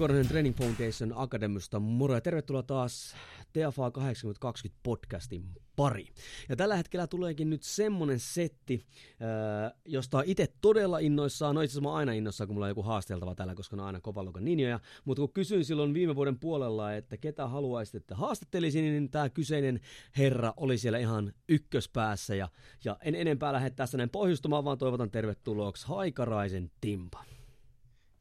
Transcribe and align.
Korhonen 0.00 0.28
Training 0.28 0.56
Foundation 0.56 1.12
Akademista 1.16 1.80
moro 1.80 2.14
ja 2.14 2.20
tervetuloa 2.20 2.62
taas 2.62 3.14
TFA 3.52 3.90
8020 3.90 4.80
podcastin 4.82 5.44
pari. 5.76 6.06
Ja 6.48 6.56
tällä 6.56 6.76
hetkellä 6.76 7.06
tuleekin 7.06 7.50
nyt 7.50 7.62
semmonen 7.62 8.20
setti, 8.20 8.86
äh, 9.22 9.72
josta 9.84 10.22
itse 10.26 10.48
todella 10.60 10.98
innoissaan, 10.98 11.54
no 11.54 11.60
itse 11.60 11.72
asiassa 11.72 11.88
mä 11.88 11.94
aina 11.94 12.12
innoissaan, 12.12 12.48
kun 12.48 12.54
mulla 12.54 12.66
on 12.66 12.70
joku 12.70 12.82
haasteltava 12.82 13.34
täällä, 13.34 13.54
koska 13.54 13.76
ne 13.76 13.82
on 13.82 13.86
aina 13.86 14.00
kovan 14.00 14.24
luokan 14.24 14.44
ninjoja, 14.44 14.80
mutta 15.04 15.20
kun 15.20 15.32
kysyin 15.32 15.64
silloin 15.64 15.94
viime 15.94 16.16
vuoden 16.16 16.38
puolella, 16.38 16.94
että 16.94 17.16
ketä 17.16 17.46
haluaisit, 17.46 17.94
että 17.94 18.14
haastattelisin, 18.14 18.84
niin 18.84 19.10
tämä 19.10 19.28
kyseinen 19.28 19.80
herra 20.16 20.54
oli 20.56 20.78
siellä 20.78 20.98
ihan 20.98 21.32
ykköspäässä, 21.48 22.34
ja, 22.34 22.48
ja 22.84 22.96
en 23.02 23.14
enempää 23.14 23.52
lähde 23.52 23.70
tässä 23.70 23.98
näin 23.98 24.10
pohjustamaan, 24.10 24.64
vaan 24.64 24.78
toivotan 24.78 25.10
tervetulooksi 25.10 25.86
Haikaraisen 25.86 26.70
Timpa. 26.80 27.24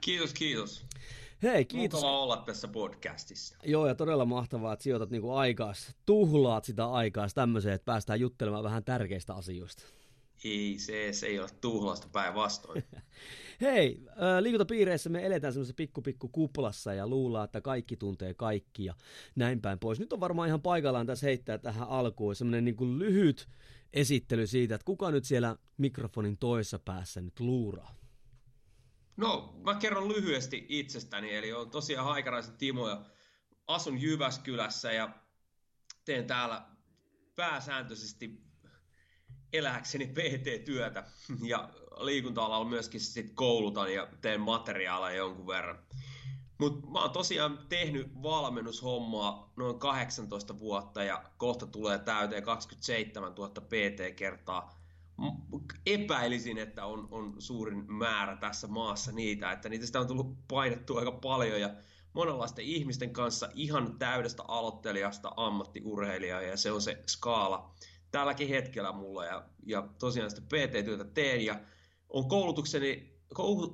Kiitos, 0.02 0.34
kiitos. 0.34 0.86
Hei, 1.44 1.66
kiitos. 1.66 2.02
Mukava 2.02 2.20
olla 2.20 2.38
tässä 2.38 2.68
podcastissa. 2.68 3.56
Joo, 3.64 3.88
ja 3.88 3.95
todella 3.95 4.26
mahtavaa, 4.26 4.73
että 4.73 4.84
sijoitat 4.84 5.09
niinku 5.09 5.32
aikaa, 5.32 5.73
tuhlaat 6.06 6.66
sitä 6.66 6.92
aikaa 6.92 7.28
tämmöiseen, 7.36 7.76
että 7.76 7.86
päästään 7.86 8.20
juttelemaan 8.20 8.64
vähän 8.64 8.84
tärkeistä 8.84 9.34
asioista. 9.34 9.84
Ei, 10.44 10.76
se, 10.80 11.14
se 11.14 11.28
ei 11.28 11.40
ole 11.40 11.50
tuhlasta 11.62 12.08
päinvastoin. 12.12 12.84
Hei, 13.62 14.06
liikuntapiireissä 14.42 15.10
me 15.10 15.26
eletään 15.26 15.54
semmoisessa 15.54 15.76
pikku 15.76 16.02
pikku 16.02 16.28
kuplassa 16.28 16.94
ja 16.94 17.08
luullaan, 17.08 17.45
että 17.45 17.62
kaikki 17.62 17.98
tuntee 17.98 18.34
kaikki 18.34 18.86
ja 18.86 18.94
näin 19.36 19.62
päin 19.62 19.80
pois. 19.80 20.00
Nyt 20.00 20.14
on 20.14 20.20
varmaan 20.20 20.48
ihan 20.48 20.62
paikallaan 20.62 21.06
tässä 21.06 21.26
heittää 21.26 21.58
tähän 21.58 21.88
alkuun 21.88 22.36
semmoinen 22.36 22.66
niin 22.66 23.00
lyhyt 23.00 23.48
esittely 23.94 24.48
siitä, 24.48 24.76
että 24.76 24.86
kuka 24.86 25.12
nyt 25.12 25.26
siellä 25.26 25.56
mikrofonin 25.78 26.38
toisessa 26.38 26.80
päässä 26.80 27.22
nyt 27.22 27.40
luuraa. 27.40 27.98
No, 29.20 29.53
mä 29.66 29.75
kerron 29.75 30.09
lyhyesti 30.09 30.66
itsestäni, 30.70 31.36
eli 31.36 31.53
on 31.53 31.70
tosiaan 31.70 32.06
Haikaraisen 32.06 32.58
Timo 32.58 32.89
ja 32.89 33.02
asun 33.67 34.02
Jyväskylässä 34.02 34.92
ja 34.92 35.09
teen 36.06 36.28
täällä 36.28 36.66
pääsääntöisesti 37.36 38.44
eläkseni 39.53 40.08
PT-työtä 40.08 41.03
ja 41.44 41.70
liikunta-alalla 41.98 42.70
myöskin 42.70 43.02
sit 43.02 43.31
koulutan 43.34 43.94
ja 43.94 44.08
teen 44.22 44.42
materiaaleja 44.42 45.17
jonkun 45.17 45.48
verran. 45.48 45.83
Mutta 46.58 46.88
mä 46.88 47.02
oon 47.02 47.11
tosiaan 47.11 47.66
tehnyt 47.70 48.23
valmennushommaa 48.23 49.54
noin 49.56 49.80
18 49.80 50.59
vuotta 50.59 51.04
ja 51.04 51.23
kohta 51.38 51.67
tulee 51.67 52.00
täyteen 52.00 52.44
27 52.44 53.33
000 53.33 53.49
PT-kertaa 53.49 54.79
epäilisin, 55.86 56.58
että 56.58 56.86
on, 56.86 57.08
on 57.11 57.36
suurin 57.39 57.92
määrä 57.92 58.36
tässä 58.36 58.67
maassa 58.67 59.11
niitä, 59.11 59.52
että 59.52 59.70
niitä 59.70 59.86
sitä 59.86 59.99
on 59.99 60.08
tullut 60.08 60.48
painettua 60.48 60.99
aika 60.99 61.11
paljon 61.11 61.61
ja 61.61 61.70
monenlaisten 62.14 62.65
ihmisten 62.65 63.14
kanssa 63.14 63.49
ihan 63.54 63.99
täydestä 63.99 64.43
aloittelijasta 64.48 65.32
ammattiurheilijaa 65.38 66.42
ja 66.42 66.58
se 66.58 66.71
on 66.71 66.82
se 66.82 67.04
skaala 67.08 67.73
tälläkin 68.11 68.49
hetkellä 68.49 68.92
mulla 68.92 69.26
ja, 69.26 69.45
ja 69.65 69.88
tosiaan 69.99 70.30
sitä 70.30 70.42
PT-työtä 70.42 71.04
teen 71.04 71.45
ja 71.45 71.59
on 72.09 72.30
koulutukseni 72.30 73.20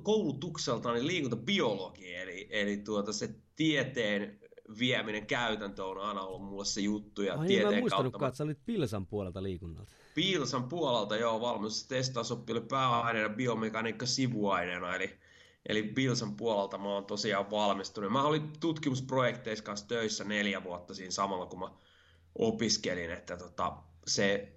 koulutukseltani 0.02 1.06
liikuntabiologi, 1.06 2.14
eli, 2.14 2.48
eli 2.50 2.76
tuota 2.76 3.12
se 3.12 3.34
tieteen 3.56 4.40
vieminen 4.78 5.26
käytäntö 5.26 5.84
on 5.84 6.00
aina 6.00 6.20
ollut 6.20 6.44
mulle 6.44 6.64
se 6.64 6.80
juttu. 6.80 7.22
Ja 7.22 7.34
Ai, 7.34 7.46
tieteen 7.46 7.84
mä 7.84 7.90
kautta... 7.90 8.26
että 8.26 8.36
sä 8.36 8.44
olit 8.44 8.64
Pilsan 8.66 9.06
puolelta 9.06 9.42
liikunnalta. 9.42 9.92
Pilsan 10.14 10.68
puolelta, 10.68 11.16
joo, 11.16 11.40
valmennus 11.40 11.86
testausoppi 11.86 12.52
oli 12.52 12.60
pääaineena 12.60 13.34
biomekaniikka 13.34 14.06
sivuaineena, 14.06 14.94
eli, 14.94 15.18
eli 15.68 15.82
Pilsan 15.82 16.36
puolelta 16.36 16.78
mä 16.78 16.88
oon 16.88 17.06
tosiaan 17.06 17.50
valmistunut. 17.50 18.12
Mä 18.12 18.22
olin 18.22 18.52
tutkimusprojekteissa 18.60 19.64
kanssa 19.64 19.88
töissä 19.88 20.24
neljä 20.24 20.64
vuotta 20.64 20.94
siinä 20.94 21.10
samalla, 21.10 21.46
kun 21.46 21.58
mä 21.58 21.70
opiskelin, 22.38 23.10
että 23.10 23.36
tota, 23.36 23.76
se 24.06 24.56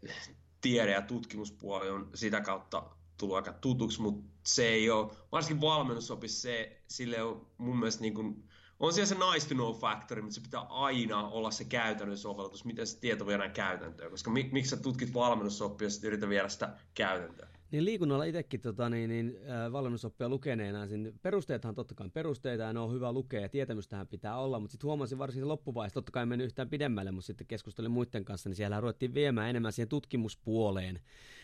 tiede- 0.62 0.92
ja 0.92 1.02
tutkimuspuoli 1.02 1.90
on 1.90 2.10
sitä 2.16 2.42
kautta 2.42 2.84
tullut 3.18 3.36
aika 3.36 3.54
tutuksi, 3.54 4.02
mutta 4.02 4.30
se 4.44 4.68
ei 4.68 4.90
ole, 4.90 5.12
varsinkin 5.32 5.62
valmennusopissa 5.62 6.42
se, 6.42 6.82
sille 6.88 7.24
on 7.24 7.48
mun 7.58 7.80
mielestä 7.80 8.02
niin 8.02 8.14
kuin, 8.14 8.49
on 8.80 8.94
siellä 8.94 9.08
se 9.08 9.16
nice 9.16 9.50
to 9.50 9.56
know 9.56 9.76
factori, 9.76 10.22
mutta 10.22 10.36
se 10.36 10.42
pitää 10.42 10.62
aina 10.62 11.28
olla 11.28 11.52
se 11.52 11.64
käytännön 11.64 12.18
sovellutus, 12.18 12.66
miten 12.66 12.88
se 12.88 13.00
tieto 13.00 13.28
viedään 13.28 13.52
käytäntöön, 13.52 14.12
koska 14.12 14.32
mik, 14.32 14.52
miksi 14.52 14.70
sä 14.70 14.78
tutkit 14.78 15.14
valmennusoppia 15.14 15.88
ja 15.88 16.08
yritä 16.08 16.30
viedä 16.30 16.50
sitä 16.50 16.74
käytäntöön. 16.94 17.50
Niin 17.72 17.86
liikunnalla 17.86 18.24
itsekin 18.24 18.62
tota, 18.62 18.90
niin, 18.90 19.10
niin, 19.10 19.38
äh, 19.50 19.72
valmennusoppia 19.72 20.30
lukeneena, 20.30 20.86
niin 20.86 21.20
perusteethan 21.22 21.76
totta 21.76 21.96
kai 21.96 22.10
perusteita 22.10 22.64
ja 22.64 22.74
ne 22.74 22.80
on 22.80 22.94
hyvä 22.94 23.12
lukea 23.12 23.42
ja 23.42 23.50
tietämystähän 23.50 24.08
pitää 24.08 24.38
olla, 24.38 24.60
mutta 24.60 24.72
sitten 24.72 24.88
huomasin 24.88 25.18
varsinkin 25.18 25.48
loppuvaiheessa, 25.48 25.94
totta 25.94 26.12
kai 26.12 26.24
en 26.24 26.30
mennyt 26.30 26.46
yhtään 26.46 26.70
pidemmälle, 26.70 27.12
mutta 27.12 27.28
sitten 27.28 27.48
keskustelin 27.48 27.92
muiden 27.92 28.26
kanssa, 28.26 28.50
niin 28.50 28.56
siellä 28.56 28.82
ruvettiin 28.82 29.14
viemään 29.14 29.50
enemmän 29.50 29.72
siihen 29.72 29.90
tutkimuspuoleen. 29.90 31.00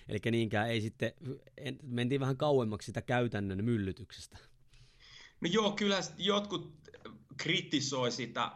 Eli 0.10 0.20
niinkään 0.32 0.70
ei 0.70 0.82
sitten, 0.82 1.14
en, 1.58 1.80
mentiin 1.84 2.22
vähän 2.22 2.38
kauemmaksi 2.38 2.86
sitä 2.86 3.02
käytännön 3.02 3.66
myllytyksestä. 3.66 4.38
No 5.42 5.50
joo, 5.52 5.72
kyllä 5.72 6.00
jotkut 6.18 6.74
kritisoi 7.38 8.12
sitä 8.12 8.52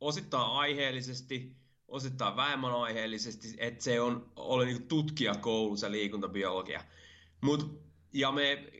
osittain 0.00 0.50
aiheellisesti, 0.50 1.56
osittain 1.88 2.36
vähemmän 2.36 2.74
aiheellisesti, 2.74 3.54
että 3.58 3.84
se 3.84 4.00
on, 4.00 4.32
oli 4.36 4.66
niin 4.66 4.88
tutkijakoulu 4.88 5.76
se 5.76 5.90
liikuntabiologia. 5.90 6.84
Mut, 7.40 7.82
ja 8.12 8.32
me, 8.32 8.72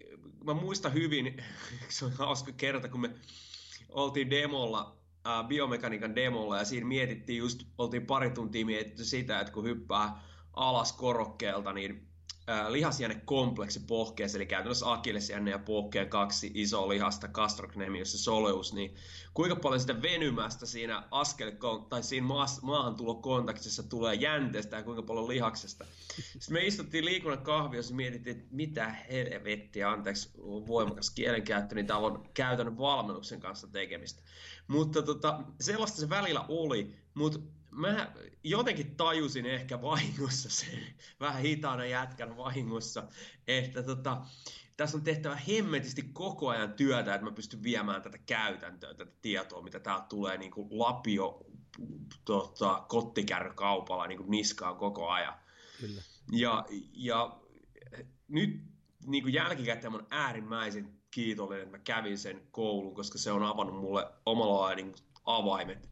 mä 0.44 0.54
muistan 0.54 0.94
hyvin, 0.94 1.36
se 1.88 2.04
on 2.04 2.12
hauska 2.12 2.52
kerta, 2.52 2.88
kun 2.88 3.00
me 3.00 3.10
oltiin 3.88 4.30
demolla, 4.30 4.96
ää, 5.24 5.44
biomekaniikan 5.44 6.14
demolla, 6.14 6.58
ja 6.58 6.64
siinä 6.64 6.86
mietittiin 6.86 7.38
just, 7.38 7.62
oltiin 7.78 8.06
pari 8.06 8.30
tuntia 8.30 8.66
mietitty 8.66 9.04
sitä, 9.04 9.40
että 9.40 9.52
kun 9.52 9.64
hyppää 9.64 10.22
alas 10.52 10.92
korokkeelta, 10.92 11.72
niin 11.72 12.11
lihasjännekompleksi 12.68 13.80
pohkeessa, 13.80 14.38
eli 14.38 14.46
käytännössä 14.46 14.92
akillesjänne 14.92 15.50
ja 15.50 15.58
pohkeen 15.58 16.08
kaksi 16.08 16.50
isoa 16.54 16.88
lihasta, 16.88 17.28
gastrocnemius 17.28 18.12
ja 18.12 18.18
soleus, 18.18 18.72
niin 18.72 18.94
kuinka 19.34 19.56
paljon 19.56 19.80
sitä 19.80 20.02
venymästä 20.02 20.66
siinä 20.66 21.02
askel 21.10 21.52
tai 21.88 22.02
siinä 22.02 22.26
maahantulokontaktissa 22.62 23.82
tulee 23.82 24.14
jänteestä 24.14 24.76
ja 24.76 24.82
kuinka 24.82 25.02
paljon 25.02 25.28
lihaksesta. 25.28 25.84
Sitten 26.08 26.52
me 26.52 26.66
istuttiin 26.66 27.04
liikunnan 27.04 27.44
kahviossa 27.44 27.92
ja 27.92 27.96
mietittiin, 27.96 28.36
että 28.36 28.48
mitä 28.50 28.88
helvettiä, 28.88 29.90
anteeksi 29.90 30.30
voimakas 30.66 31.10
kielenkäyttö, 31.10 31.74
niin 31.74 31.86
täällä 31.86 32.06
on 32.06 32.28
käytännön 32.34 32.78
valmennuksen 32.78 33.40
kanssa 33.40 33.66
tekemistä. 33.66 34.22
Mutta 34.68 35.02
tota, 35.02 35.40
sellaista 35.60 36.00
se 36.00 36.08
välillä 36.08 36.44
oli, 36.48 36.96
mutta 37.14 37.38
mä 37.72 38.12
jotenkin 38.44 38.96
tajusin 38.96 39.46
ehkä 39.46 39.82
vahingossa 39.82 40.50
sen, 40.50 40.78
vähän 41.20 41.42
hitaana 41.42 41.86
jätkän 41.86 42.36
vahingossa, 42.36 43.02
että 43.46 43.82
tota, 43.82 44.22
tässä 44.76 44.96
on 44.96 45.04
tehtävä 45.04 45.36
hemmetisti 45.48 46.02
koko 46.12 46.48
ajan 46.48 46.72
työtä, 46.72 47.14
että 47.14 47.24
mä 47.24 47.32
pystyn 47.32 47.62
viemään 47.62 48.02
tätä 48.02 48.18
käytäntöä, 48.18 48.94
tätä 48.94 49.12
tietoa, 49.22 49.62
mitä 49.62 49.80
täältä 49.80 50.06
tulee 50.08 50.38
niin 50.38 50.50
kuin 50.50 50.68
lapio 50.70 51.46
tota, 52.24 52.84
kottikärrykaupalla 52.88 54.06
niin 54.06 54.18
kuin 54.18 54.30
niskaan 54.30 54.76
koko 54.76 55.08
ajan. 55.08 55.34
Kyllä. 55.80 56.02
Ja, 56.32 56.66
ja 56.92 57.40
nyt 58.28 58.60
niin 59.06 59.22
kuin 59.22 59.34
jälkikäteen 59.34 59.94
on 59.94 60.06
äärimmäisen 60.10 60.98
kiitollinen, 61.10 61.62
että 61.62 61.78
mä 61.78 61.82
kävin 61.84 62.18
sen 62.18 62.42
koulun, 62.50 62.94
koska 62.94 63.18
se 63.18 63.32
on 63.32 63.42
avannut 63.42 63.80
mulle 63.80 64.06
omalla 64.26 64.60
lailla 64.60 64.82
niin 64.82 64.94
avaimet 65.24 65.91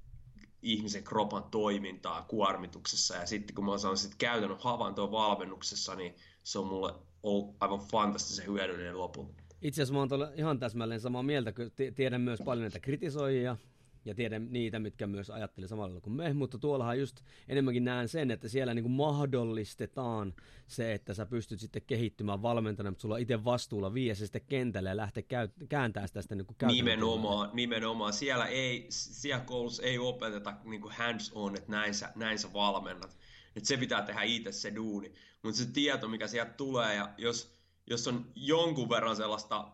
ihmisen 0.62 1.04
kropan 1.04 1.44
toimintaa 1.50 2.22
kuormituksessa. 2.22 3.16
Ja 3.16 3.26
sitten 3.26 3.54
kun 3.54 3.64
mä 3.64 3.70
oon 3.70 3.80
saanut 3.80 4.14
käytännön 4.18 4.58
havaintoa 4.60 5.10
valmennuksessa, 5.10 5.94
niin 5.94 6.14
se 6.42 6.58
on 6.58 6.66
mulle 6.66 6.94
ollut 7.22 7.56
aivan 7.60 7.78
fantastisen 7.78 8.46
hyödyllinen 8.46 8.98
lopulta. 8.98 9.42
Itse 9.62 9.82
asiassa 9.82 9.94
mä 9.94 10.00
oon 10.00 10.32
ihan 10.34 10.58
täsmälleen 10.58 11.00
samaa 11.00 11.22
mieltä, 11.22 11.52
kun 11.52 11.70
tiedän 11.94 12.20
myös 12.20 12.40
paljon 12.44 12.62
näitä 12.62 12.80
kritisoijia, 12.80 13.56
ja 14.04 14.14
tiedän 14.14 14.46
niitä, 14.50 14.78
mitkä 14.78 15.06
myös 15.06 15.30
ajattelee 15.30 15.68
samalla 15.68 16.00
kuin 16.00 16.14
me, 16.14 16.32
mutta 16.32 16.58
tuollahan 16.58 16.98
just 16.98 17.20
enemmänkin 17.48 17.84
näen 17.84 18.08
sen, 18.08 18.30
että 18.30 18.48
siellä 18.48 18.74
niin 18.74 18.82
kuin 18.82 18.92
mahdollistetaan 18.92 20.34
se, 20.66 20.92
että 20.92 21.14
sä 21.14 21.26
pystyt 21.26 21.60
sitten 21.60 21.82
kehittymään 21.82 22.42
valmentajana, 22.42 22.90
mutta 22.90 23.02
sulla 23.02 23.14
on 23.14 23.20
itse 23.20 23.44
vastuulla 23.44 23.94
viiä 23.94 24.14
se 24.14 24.26
sitten 24.26 24.42
kentälle 24.48 24.88
ja 24.88 24.96
lähteä 24.96 25.22
käy, 25.22 25.48
kääntää 25.68 26.06
sitä 26.06 26.22
sitten 26.22 26.38
niin 26.38 26.74
Nimenomaan, 26.74 27.50
nimenomaan. 27.52 28.12
Siellä, 28.12 28.46
ei, 28.46 28.86
siellä 28.88 29.44
koulussa 29.44 29.82
ei 29.82 29.98
opeteta 29.98 30.54
niin 30.64 30.80
kuin 30.80 30.94
hands 30.94 31.32
on, 31.34 31.56
että 31.56 31.72
näin 31.72 31.94
sä, 31.94 32.12
näin 32.14 32.38
sä 32.38 32.52
valmennat. 32.52 33.16
Että 33.56 33.68
se 33.68 33.76
pitää 33.76 34.02
tehdä 34.02 34.22
itse 34.22 34.52
se 34.52 34.74
duuni. 34.74 35.12
Mutta 35.42 35.58
se 35.58 35.72
tieto, 35.72 36.08
mikä 36.08 36.26
sieltä 36.26 36.52
tulee, 36.52 36.94
ja 36.94 37.10
jos, 37.18 37.54
jos 37.86 38.08
on 38.08 38.26
jonkun 38.34 38.88
verran 38.88 39.16
sellaista 39.16 39.68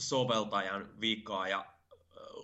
soveltajan 0.00 1.00
vikaa 1.00 1.48
ja 1.48 1.66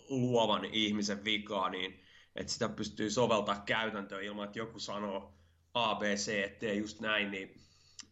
luovan 0.09 0.65
ihmisen 0.65 1.25
vikaa, 1.25 1.71
niin 1.71 2.01
että 2.37 2.53
sitä 2.53 2.69
pystyy 2.69 3.11
soveltaa 3.11 3.63
käytäntöön 3.67 4.25
ilman, 4.25 4.45
että 4.45 4.59
joku 4.59 4.79
sanoo 4.79 5.33
ABC, 5.75 6.29
ettei 6.45 6.79
just 6.79 7.01
näin, 7.01 7.31
niin 7.31 7.55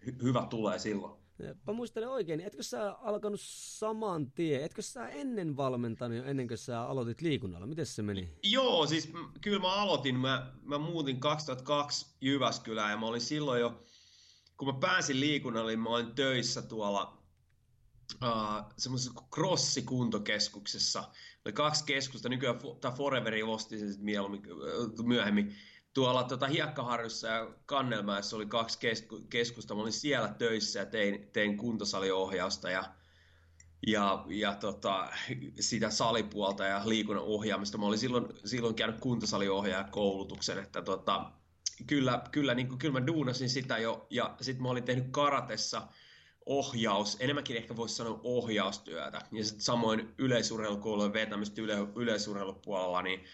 hy- 0.07 0.23
hyvä 0.23 0.47
tulee 0.51 0.79
silloin. 0.79 1.25
Mä 1.67 1.73
muistelen 1.73 2.09
oikein, 2.09 2.41
etkö 2.41 2.63
sä 2.63 2.93
alkanut 2.93 3.41
saman 3.43 4.31
tien, 4.31 4.65
etkö 4.65 4.83
sä 4.83 5.09
ennen 5.09 5.57
valmentanut 5.57 6.17
jo 6.17 6.25
ennen 6.25 6.49
kuin 6.49 6.59
sä 6.59 6.83
aloitit 6.83 7.21
liikunnalla? 7.21 7.67
Miten 7.67 7.87
se 7.87 8.03
meni? 8.03 8.33
Joo, 8.43 8.87
siis 8.87 9.13
kyllä 9.41 9.59
mä 9.59 9.75
aloitin, 9.75 10.17
mä, 10.17 10.53
mä 10.63 10.79
muutin 10.79 11.21
2002 11.21 12.07
Jyväskylään 12.21 12.91
ja 12.91 12.97
mä 12.97 13.07
olin 13.07 13.21
silloin 13.21 13.61
jo, 13.61 13.85
kun 14.57 14.69
mä 14.69 14.81
pääsin 14.81 15.21
liikunnalle, 15.21 15.73
niin 15.73 15.81
mä 15.81 15.89
olin 15.91 16.15
töissä 16.15 16.63
tuolla 16.63 17.19
uh, 18.23 18.73
semmoisessa 18.77 19.23
crossikuntokeskuksessa. 19.35 21.05
Oli 21.45 21.53
kaksi 21.53 21.85
keskusta, 21.85 22.29
nykyään 22.29 22.59
tämä 22.81 22.95
Foreveri 22.95 23.43
osti 23.43 23.79
sen 23.79 23.95
mieluummin, 23.99 24.43
myöhemmin. 25.03 25.55
Tuolla 25.95 26.25
tota, 26.25 26.47
Hiekkaharjussa 26.47 27.29
ja 27.29 27.55
Kannelmäessä 27.67 28.37
oli 28.37 28.47
kaksi 28.47 28.79
kesku, 28.79 29.21
keskusta. 29.31 29.75
Mä 29.75 29.81
olin 29.81 29.93
siellä 29.93 30.29
töissä 30.29 30.79
ja 30.79 30.87
tein, 30.87 31.29
tein 31.33 31.57
kuntosaliohjausta 31.57 32.71
ja, 32.71 32.85
ja, 33.87 34.25
ja 34.29 34.55
tota, 34.55 35.09
sitä 35.61 35.91
salipuolta 35.91 36.65
ja 36.65 36.83
liikunnan 36.85 37.25
ohjaamista. 37.25 37.79
Mä 37.79 37.87
olin 37.87 37.99
silloin, 37.99 38.27
silloin 38.45 38.75
käynyt 38.75 39.01
kuntosaliohjaajan 39.01 39.91
koulutuksen, 39.91 40.59
että 40.59 40.83
tota, 40.83 41.31
kyllä, 41.87 42.23
kyllä, 42.31 42.55
niin 42.55 42.69
kuin, 42.69 42.79
kyllä 42.79 43.01
mä 43.01 43.07
duunasin 43.07 43.51
sitä 43.51 43.79
jo. 43.79 44.07
Ja 44.11 44.37
sitten 44.41 44.63
mä 44.63 44.69
olin 44.69 44.85
tehnyt 44.85 45.09
karatessa– 45.11 45.83
ohjaus, 46.47 47.17
enemmänkin 47.21 47.57
ehkä 47.57 47.77
voisi 47.77 47.95
sanoa 47.95 48.21
ohjaustyötä. 48.23 49.21
Ja 49.33 49.45
sitten 49.45 49.65
samoin 49.65 50.15
yleisurheilukoulujen 50.19 51.13
vetämistä 51.13 51.63
yle, 51.63 51.77
yleisurheilupuolella, 51.97 53.03
niin 53.03 53.25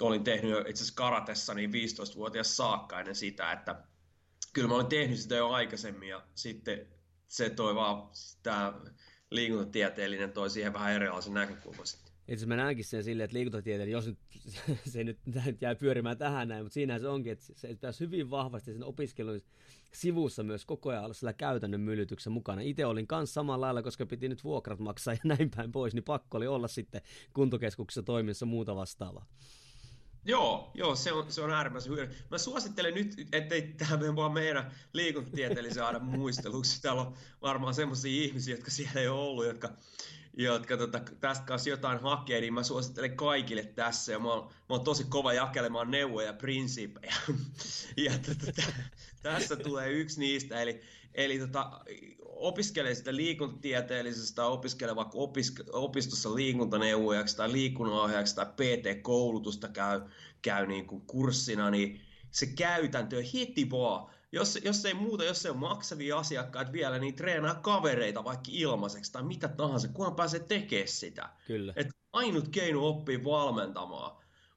olin 0.00 0.24
tehnyt 0.24 0.50
jo 0.50 0.58
itse 0.58 0.72
asiassa 0.72 0.94
karatessa 0.94 1.54
niin 1.54 1.70
15-vuotias 1.70 2.56
saakka 2.56 3.00
ennen 3.00 3.14
sitä, 3.14 3.52
että 3.52 3.84
kyllä 4.52 4.68
mä 4.68 4.74
olin 4.74 4.86
tehnyt 4.86 5.18
sitä 5.18 5.34
jo 5.34 5.50
aikaisemmin 5.50 6.08
ja 6.08 6.22
sitten 6.34 6.86
se 7.28 7.50
toi 7.50 7.74
vaan, 7.74 8.08
tämä 8.42 8.72
liikuntatieteellinen 9.30 10.32
toi 10.32 10.50
siihen 10.50 10.72
vähän 10.72 10.92
erilaisen 10.92 11.34
näkökulman 11.34 11.86
sitten. 12.26 12.34
Itse 12.34 12.46
mä 12.46 12.56
näenkin 12.56 12.84
sen 12.84 13.04
silleen, 13.04 13.24
että 13.24 13.36
liikuntatieteellinen, 13.36 13.92
jos 13.92 14.06
nyt, 14.06 14.18
se 14.92 15.04
nyt, 15.04 15.18
nyt 15.46 15.62
jää 15.62 15.74
pyörimään 15.74 16.18
tähän 16.18 16.48
näin, 16.48 16.64
mutta 16.64 16.74
siinähän 16.74 17.00
se 17.00 17.08
onkin, 17.08 17.32
että 17.32 17.44
se 17.56 17.68
pitäisi 17.68 18.00
hyvin 18.00 18.30
vahvasti 18.30 18.72
sen 18.72 18.84
opiskelun 18.84 19.40
sivussa 19.92 20.42
myös 20.42 20.64
koko 20.64 20.90
ajan 20.90 21.04
olla 21.04 21.14
sillä 21.14 21.32
käytännön 21.32 21.80
myllytyksen 21.80 22.32
mukana. 22.32 22.60
Itse 22.60 22.86
olin 22.86 23.06
kanssa 23.06 23.34
samalla 23.34 23.66
lailla, 23.66 23.82
koska 23.82 24.06
piti 24.06 24.28
nyt 24.28 24.44
vuokrat 24.44 24.78
maksaa 24.78 25.14
ja 25.14 25.20
näin 25.24 25.50
päin 25.56 25.72
pois, 25.72 25.94
niin 25.94 26.04
pakko 26.04 26.38
oli 26.38 26.46
olla 26.46 26.68
sitten 26.68 27.02
kuntokeskuksessa 27.32 28.02
toiminnassa 28.02 28.46
muuta 28.46 28.76
vastaavaa. 28.76 29.26
Joo, 30.24 30.70
joo, 30.74 30.96
se 30.96 31.12
on, 31.12 31.32
se 31.32 31.40
on 31.40 31.50
äärimmäisen 31.50 31.92
hyvä. 31.92 32.08
Mä 32.30 32.38
suosittelen 32.38 32.94
nyt, 32.94 33.28
ettei 33.32 33.62
tämä 33.62 33.96
mene 33.96 34.16
vaan 34.16 34.32
meidän 34.32 34.70
liikuntatieteellisen 34.92 35.84
aina 35.84 35.98
muisteluksi. 35.98 36.82
Täällä 36.82 37.02
on 37.02 37.14
varmaan 37.42 37.74
semmoisia 37.74 38.22
ihmisiä, 38.24 38.54
jotka 38.54 38.70
siellä 38.70 39.00
ei 39.00 39.08
ole 39.08 39.20
ollut, 39.20 39.46
jotka 39.46 39.72
jotka 40.36 40.76
tota, 40.76 41.00
tästä 41.20 41.44
kanssa 41.44 41.70
jotain 41.70 42.00
hakee, 42.00 42.40
niin 42.40 42.54
mä 42.54 42.62
suosittelen 42.62 43.16
kaikille 43.16 43.62
tässä. 43.62 44.12
Ja 44.12 44.18
mä 44.18 44.32
oon, 44.32 44.44
mä 44.44 44.50
oon 44.68 44.84
tosi 44.84 45.04
kova 45.04 45.32
jakelemaan 45.32 45.90
neuvoja 45.90 46.26
ja 46.26 46.32
prinsiipejä. 46.32 47.14
ja 48.06 48.12
tota, 48.12 48.62
tässä 49.22 49.56
tulee 49.56 49.90
yksi 49.90 50.20
niistä. 50.20 50.60
Eli, 50.60 50.80
eli 51.14 51.38
tota, 51.38 51.80
opiskele 52.24 52.94
sitä 52.94 53.16
liikuntatieteellisestä, 53.16 54.46
opiskele 54.46 54.96
vaikka 54.96 55.18
opisk- 55.18 55.70
opistossa 55.72 56.34
liikuntaneuvojaksi 56.34 57.36
tai 57.36 57.52
liikunnanohjaajaksi 57.52 58.36
tai 58.36 58.46
PT-koulutusta 58.46 59.68
käy, 59.68 60.00
käy 60.42 60.66
niin 60.66 60.86
kuin 60.86 61.02
kurssina, 61.06 61.70
niin 61.70 62.00
se 62.30 62.46
käytäntö 62.46 63.22
heti 63.34 63.70
vaan 63.70 64.15
jos, 64.36 64.58
jos 64.64 64.84
ei 64.84 64.94
muuta, 64.94 65.24
jos 65.24 65.46
ei 65.46 65.50
ole 65.50 65.58
maksavia 65.58 66.18
asiakkaita 66.18 66.72
vielä, 66.72 66.98
niin 66.98 67.16
treenaa 67.16 67.54
kavereita 67.54 68.24
vaikka 68.24 68.48
ilmaiseksi 68.48 69.12
tai 69.12 69.22
mitä 69.22 69.48
tahansa, 69.48 69.88
kunhan 69.88 70.16
pääsee 70.16 70.40
tekemään 70.40 70.88
sitä. 70.88 71.28
Kyllä. 71.46 71.72
Et 71.76 71.88
ainut 72.12 72.48
keino 72.48 72.88
oppii 72.88 73.24
valmentamaan 73.24 74.16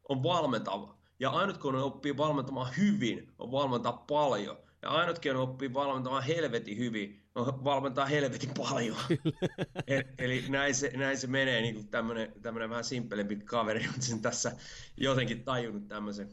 on 0.10 0.24
valmentaa. 0.24 1.00
Ja 1.20 1.30
ainut 1.30 1.58
keino 1.58 1.86
oppii 1.86 2.18
valmentamaan 2.18 2.78
hyvin 2.78 3.32
on 3.40 3.52
valmentaa 3.52 3.94
paljon. 3.94 4.58
Ja 4.82 4.90
ainut 4.90 5.20
keino 5.20 5.44
oppii 5.44 5.74
valmentamaan 5.74 6.24
helvetin 6.24 6.78
hyvin 6.78 7.24
on 7.36 7.64
valmentaa 7.64 8.06
helvetin 8.06 8.52
paljon. 8.58 8.98
eli, 9.88 10.04
eli 10.18 10.44
näin 10.50 10.76
se, 10.76 10.92
näin 10.98 11.18
se 11.18 11.28
menee, 11.28 11.62
niin 11.62 11.88
tämmöinen 11.88 12.70
vähän 12.70 12.84
simppelempi 12.84 13.36
kaveri 13.36 13.88
on 13.96 14.02
sen 14.02 14.22
tässä 14.22 14.52
jotenkin 14.98 15.44
tajunnut 15.44 15.88
tämmöisen 15.88 16.30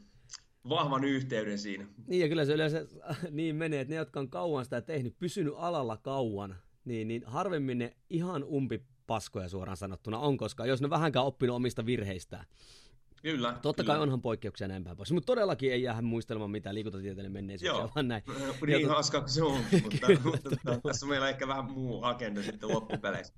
vahvan 0.69 1.05
yhteyden 1.05 1.59
siinä. 1.59 1.87
Niin 2.07 2.21
ja 2.23 2.29
kyllä 2.29 2.45
se 2.45 2.53
yleensä 2.53 2.87
niin 3.31 3.57
menee, 3.57 3.81
että 3.81 3.95
ne, 3.95 3.97
jotka 3.97 4.21
on 4.21 4.31
kauan 4.31 4.65
sitä 4.65 4.81
tehnyt, 4.81 5.19
pysynyt 5.19 5.55
alalla 5.57 5.97
kauan, 5.97 6.57
niin, 6.85 7.09
niin 7.09 7.23
harvemmin 7.27 7.79
ne 7.79 7.97
ihan 8.11 8.45
umpi 8.45 8.83
paskoja 9.07 9.49
suoraan 9.49 9.77
sanottuna 9.77 10.19
on, 10.19 10.37
koska 10.37 10.67
jos 10.67 10.83
ne 10.83 10.91
vähänkään 10.91 11.27
oppinut 11.27 11.57
omista 11.57 11.87
virheistään. 11.87 12.47
Kyllä. 13.23 13.59
Totta 13.63 13.83
kyllä. 13.83 13.95
kai 13.95 14.03
onhan 14.03 14.23
poikkeuksia 14.23 14.69
näin 14.69 14.85
päin 14.85 14.97
pois, 14.97 15.13
mutta 15.13 15.27
todellakin 15.27 15.73
ei 15.73 15.83
jää 15.83 16.03
muistelemaan 16.03 16.51
mitään 16.51 16.75
liikuntatieteellinen 16.75 17.33
menneisyyksiä, 17.33 17.89
vaan 17.95 18.09
näin. 18.09 18.23
Niin 18.67 18.81
ja 18.81 18.89
kuin 19.21 19.29
se 19.29 19.43
on, 19.43 19.61
mutta, 19.85 20.07
mutta 20.25 20.81
tässä 20.83 21.07
meillä 21.07 21.25
on 21.25 21.31
ehkä 21.31 21.49
vähän 21.49 21.73
muu 21.73 22.05
agenda 22.05 22.43
sitten 22.43 22.69
loppupeleissä. 22.69 23.35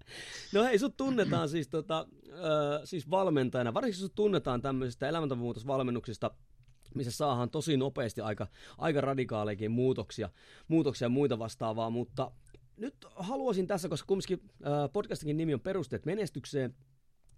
No 0.53 0.65
hei, 0.65 0.79
sut 0.79 0.97
tunnetaan 0.97 1.49
siis, 1.49 1.69
tota, 1.69 2.07
äh, 2.29 2.81
siis 2.85 3.11
valmentajana, 3.11 3.75
varsinkin 3.75 4.01
sut 4.01 4.15
tunnetaan 4.15 4.63
tämmöisistä 4.63 5.09
elämäntapamuutosvalmennuksista, 5.09 6.31
missä 6.99 7.13
saadaan 7.13 7.51
tosi 7.51 7.77
nopeasti 7.77 8.21
aika, 8.21 8.47
aika 8.79 9.01
radikaalejakin 9.01 9.71
muutoksia, 9.71 10.31
muutoksia 10.69 11.07
ja 11.07 11.11
muita 11.11 11.39
vastaavaa, 11.39 11.91
mutta 11.91 12.31
nyt 12.77 12.95
haluaisin 13.17 13.67
tässä, 13.67 13.89
koska 13.89 14.07
kumminkin 14.07 14.41
äh, 14.67 14.93
podcastinkin 14.93 15.37
nimi 15.37 15.55
on 15.55 15.61
Perusteet 15.61 16.07
menestykseen, 16.07 16.75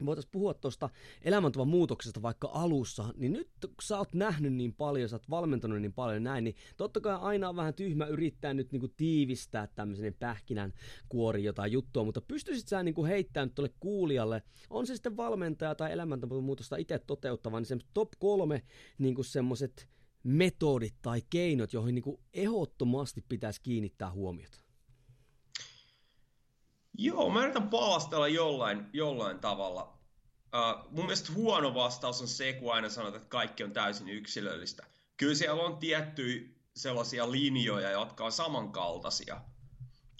voitaisiin 0.06 0.32
puhua 0.32 0.54
tuosta 0.54 0.90
elämäntavan 1.22 1.68
muutoksesta 1.68 2.22
vaikka 2.22 2.50
alussa, 2.54 3.14
niin 3.16 3.32
nyt 3.32 3.48
kun 3.60 3.74
sä 3.82 3.98
oot 3.98 4.14
nähnyt 4.14 4.52
niin 4.52 4.74
paljon, 4.74 5.08
sä 5.08 5.16
oot 5.16 5.30
valmentanut 5.30 5.80
niin 5.80 5.92
paljon 5.92 6.22
näin, 6.22 6.44
niin 6.44 6.56
totta 6.76 7.00
kai 7.00 7.18
aina 7.20 7.48
on 7.48 7.56
vähän 7.56 7.74
tyhmä 7.74 8.06
yrittää 8.06 8.54
nyt 8.54 8.72
niinku 8.72 8.88
tiivistää 8.88 9.66
tämmöisen 9.66 10.14
pähkinän 10.14 10.72
kuori 11.08 11.44
jotain 11.44 11.72
juttua, 11.72 12.04
mutta 12.04 12.20
pystyisit 12.20 12.68
sä 12.68 12.82
niinku 12.82 13.04
heittämään 13.04 13.50
tuolle 13.50 13.72
kuulijalle, 13.80 14.42
on 14.70 14.86
se 14.86 14.94
sitten 14.94 15.16
valmentaja 15.16 15.74
tai 15.74 15.92
elämäntavan 15.92 16.44
muutosta 16.44 16.76
itse 16.76 16.98
toteuttava, 16.98 17.60
niin 17.60 17.66
se 17.66 17.78
top 17.94 18.08
kolme 18.18 18.62
niinku 18.98 19.22
semmoiset 19.22 19.88
metodit 20.22 20.94
tai 21.02 21.22
keinot, 21.30 21.72
joihin 21.72 21.94
niinku 21.94 22.20
ehdottomasti 22.34 23.24
pitäisi 23.28 23.60
kiinnittää 23.62 24.10
huomiota. 24.10 24.69
Joo, 27.02 27.30
mä 27.30 27.42
yritän 27.42 27.68
palastella 27.68 28.28
jollain, 28.28 28.86
jollain 28.92 29.38
tavalla. 29.38 29.98
Uh, 30.54 30.90
mun 30.90 31.04
mielestä 31.04 31.32
huono 31.32 31.74
vastaus 31.74 32.20
on 32.20 32.28
se, 32.28 32.52
kun 32.52 32.74
aina 32.74 32.88
sanot, 32.88 33.14
että 33.14 33.28
kaikki 33.28 33.64
on 33.64 33.72
täysin 33.72 34.08
yksilöllistä. 34.08 34.86
Kyllä 35.16 35.34
siellä 35.34 35.62
on 35.62 35.76
tiettyjä 35.76 36.48
sellaisia 36.76 37.30
linjoja, 37.30 37.90
jotka 37.90 38.24
on 38.24 38.32
samankaltaisia. 38.32 39.40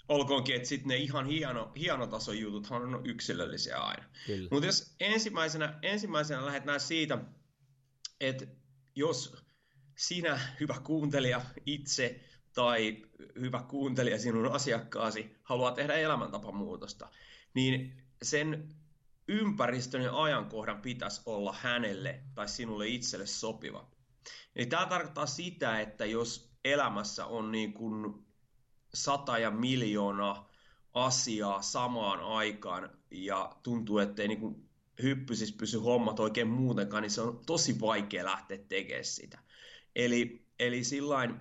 Olkoonkin, 0.07 0.55
että 0.55 0.67
sitten 0.67 0.87
ne 0.87 0.97
ihan 0.97 1.25
hieno, 1.25 1.71
hienotason 1.77 2.39
jutut 2.39 2.67
on 2.71 3.01
yksilöllisiä 3.05 3.77
aina. 3.77 4.03
Mutta 4.51 4.65
jos 4.65 4.95
ensimmäisenä, 4.99 5.79
ensimmäisenä 5.81 6.45
lähdetään 6.45 6.79
siitä, 6.79 7.17
että 8.19 8.45
jos 8.95 9.35
sinä, 9.97 10.39
hyvä 10.59 10.75
kuuntelija, 10.83 11.41
itse 11.65 12.30
tai 12.53 13.01
hyvä 13.39 13.63
kuuntelija 13.69 14.19
sinun 14.19 14.51
asiakkaasi 14.51 15.35
haluaa 15.43 15.71
tehdä 15.71 15.93
elämäntapamuutosta, 15.93 17.09
niin 17.53 18.03
sen 18.21 18.75
ympäristön 19.27 20.01
ja 20.01 20.23
ajankohdan 20.23 20.81
pitäisi 20.81 21.21
olla 21.25 21.55
hänelle 21.61 22.23
tai 22.35 22.47
sinulle 22.47 22.87
itselle 22.87 23.25
sopiva. 23.25 23.91
Eli 24.55 24.65
tämä 24.65 24.85
tarkoittaa 24.85 25.25
sitä, 25.25 25.79
että 25.79 26.05
jos 26.05 26.51
elämässä 26.65 27.25
on 27.25 27.51
niin 27.51 27.73
kuin 27.73 28.25
sata 28.93 29.37
ja 29.37 29.51
miljoona 29.51 30.45
asiaa 30.93 31.61
samaan 31.61 32.19
aikaan 32.19 32.89
ja 33.11 33.55
tuntuu, 33.63 33.97
ettei 33.97 34.27
niin 34.27 34.39
kuin 34.39 34.69
hyppysissä 35.03 35.55
pysy 35.57 35.77
hommat 35.77 36.19
oikein 36.19 36.47
muutenkaan, 36.47 37.03
niin 37.03 37.11
se 37.11 37.21
on 37.21 37.41
tosi 37.45 37.79
vaikea 37.79 38.25
lähteä 38.25 38.57
tekemään 38.57 39.05
sitä. 39.05 39.39
Eli, 39.95 40.47
eli 40.59 40.83
sillain, 40.83 41.39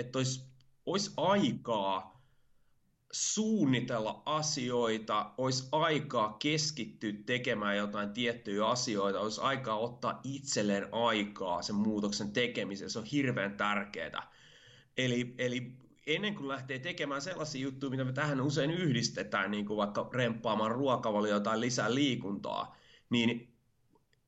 että 0.00 0.18
olisi, 0.18 0.44
olisi 0.86 1.12
aikaa 1.16 2.20
suunnitella 3.12 4.22
asioita, 4.26 5.30
olisi 5.38 5.68
aikaa 5.72 6.36
keskittyä 6.38 7.12
tekemään 7.26 7.76
jotain 7.76 8.12
tiettyjä 8.12 8.66
asioita, 8.66 9.20
olisi 9.20 9.40
aikaa 9.40 9.78
ottaa 9.78 10.20
itselleen 10.24 10.88
aikaa 10.92 11.62
sen 11.62 11.76
muutoksen 11.76 12.32
tekemiseen, 12.32 12.90
se 12.90 12.98
on 12.98 13.04
hirveän 13.04 13.56
tärkeää. 13.56 14.32
Eli, 14.96 15.34
eli 15.38 15.72
ennen 16.06 16.34
kuin 16.34 16.48
lähtee 16.48 16.78
tekemään 16.78 17.22
sellaisia 17.22 17.60
juttuja, 17.60 17.90
mitä 17.90 18.04
me 18.04 18.12
tähän 18.12 18.40
usein 18.40 18.70
yhdistetään, 18.70 19.50
niin 19.50 19.66
kuin 19.66 19.76
vaikka 19.76 20.10
remppaamaan 20.12 20.70
ruokavalioa 20.70 21.40
tai 21.40 21.60
lisää 21.60 21.94
liikuntaa, 21.94 22.76
niin 23.10 23.54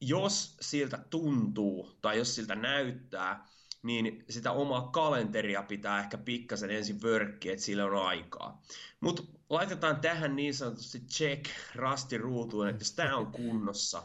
jos 0.00 0.56
siltä 0.60 0.98
tuntuu 1.10 1.98
tai 2.02 2.18
jos 2.18 2.34
siltä 2.34 2.54
näyttää, 2.54 3.48
niin 3.82 4.24
sitä 4.30 4.52
omaa 4.52 4.88
kalenteria 4.88 5.62
pitää 5.62 6.00
ehkä 6.00 6.18
pikkasen 6.18 6.70
ensin 6.70 7.02
vörkkiä, 7.02 7.52
että 7.52 7.64
sillä 7.64 7.84
on 7.84 8.06
aikaa. 8.06 8.62
Mutta 9.00 9.22
laitetaan 9.50 10.00
tähän 10.00 10.36
niin 10.36 10.54
sanotusti 10.54 11.00
check 11.00 11.44
rasti 11.74 12.18
ruutuun, 12.18 12.68
että 12.68 12.80
jos 12.80 12.92
tämä 12.92 13.16
on 13.16 13.32
kunnossa, 13.32 14.02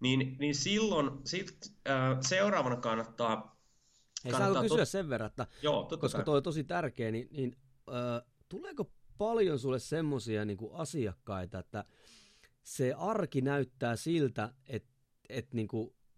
niin, 0.00 0.36
niin 0.38 0.54
silloin 0.54 1.10
sit, 1.24 1.72
äh, 1.88 2.18
seuraavana 2.20 2.76
kannattaa... 2.76 3.56
Ei 4.24 4.32
saanko 4.32 4.62
kysyä 4.62 4.78
tot... 4.78 4.88
sen 4.88 5.08
verran, 5.08 5.26
että 5.26 5.46
Joo, 5.62 5.88
koska 6.00 6.22
toi 6.22 6.36
on 6.36 6.42
tosi 6.42 6.64
tärkeä, 6.64 7.10
niin, 7.10 7.28
niin 7.30 7.56
äh, 7.88 8.32
tuleeko 8.48 8.90
paljon 9.18 9.58
sulle 9.58 9.78
semmoisia 9.78 10.44
niin 10.44 10.58
asiakkaita, 10.72 11.58
että 11.58 11.84
se 12.62 12.92
arki 12.92 13.40
näyttää 13.40 13.96
siltä, 13.96 14.54
että 14.66 14.94
et, 15.28 15.54
niin 15.54 15.68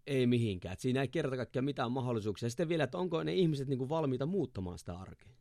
ei 0.07 0.27
mihinkään. 0.27 0.73
Et 0.73 0.79
siinä 0.79 1.01
ei 1.01 1.07
kerta 1.07 1.37
kaikkiaan 1.37 1.65
mitään 1.65 1.91
mahdollisuuksia. 1.91 2.49
Sitten 2.49 2.69
vielä, 2.69 2.83
että 2.83 2.97
onko 2.97 3.23
ne 3.23 3.33
ihmiset 3.33 3.67
niin 3.67 3.77
kuin 3.77 3.89
valmiita 3.89 4.25
muuttamaan 4.25 4.79
sitä 4.79 4.99
arkea? 4.99 5.33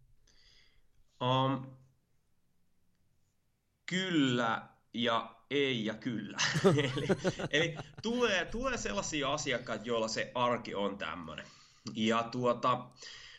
Um, 1.20 1.66
kyllä 3.86 4.68
ja 4.94 5.36
ei 5.50 5.84
ja 5.84 5.94
kyllä. 5.94 6.38
eli 6.64 6.92
eli 7.50 7.76
tulee, 8.02 8.44
tulee 8.44 8.76
sellaisia 8.76 9.32
asiakkaita, 9.32 9.84
joilla 9.84 10.08
se 10.08 10.32
arki 10.34 10.74
on 10.74 10.98
tämmöinen. 10.98 11.46
Ja 11.94 12.22
tuota, 12.22 12.86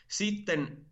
sitten 0.08 0.86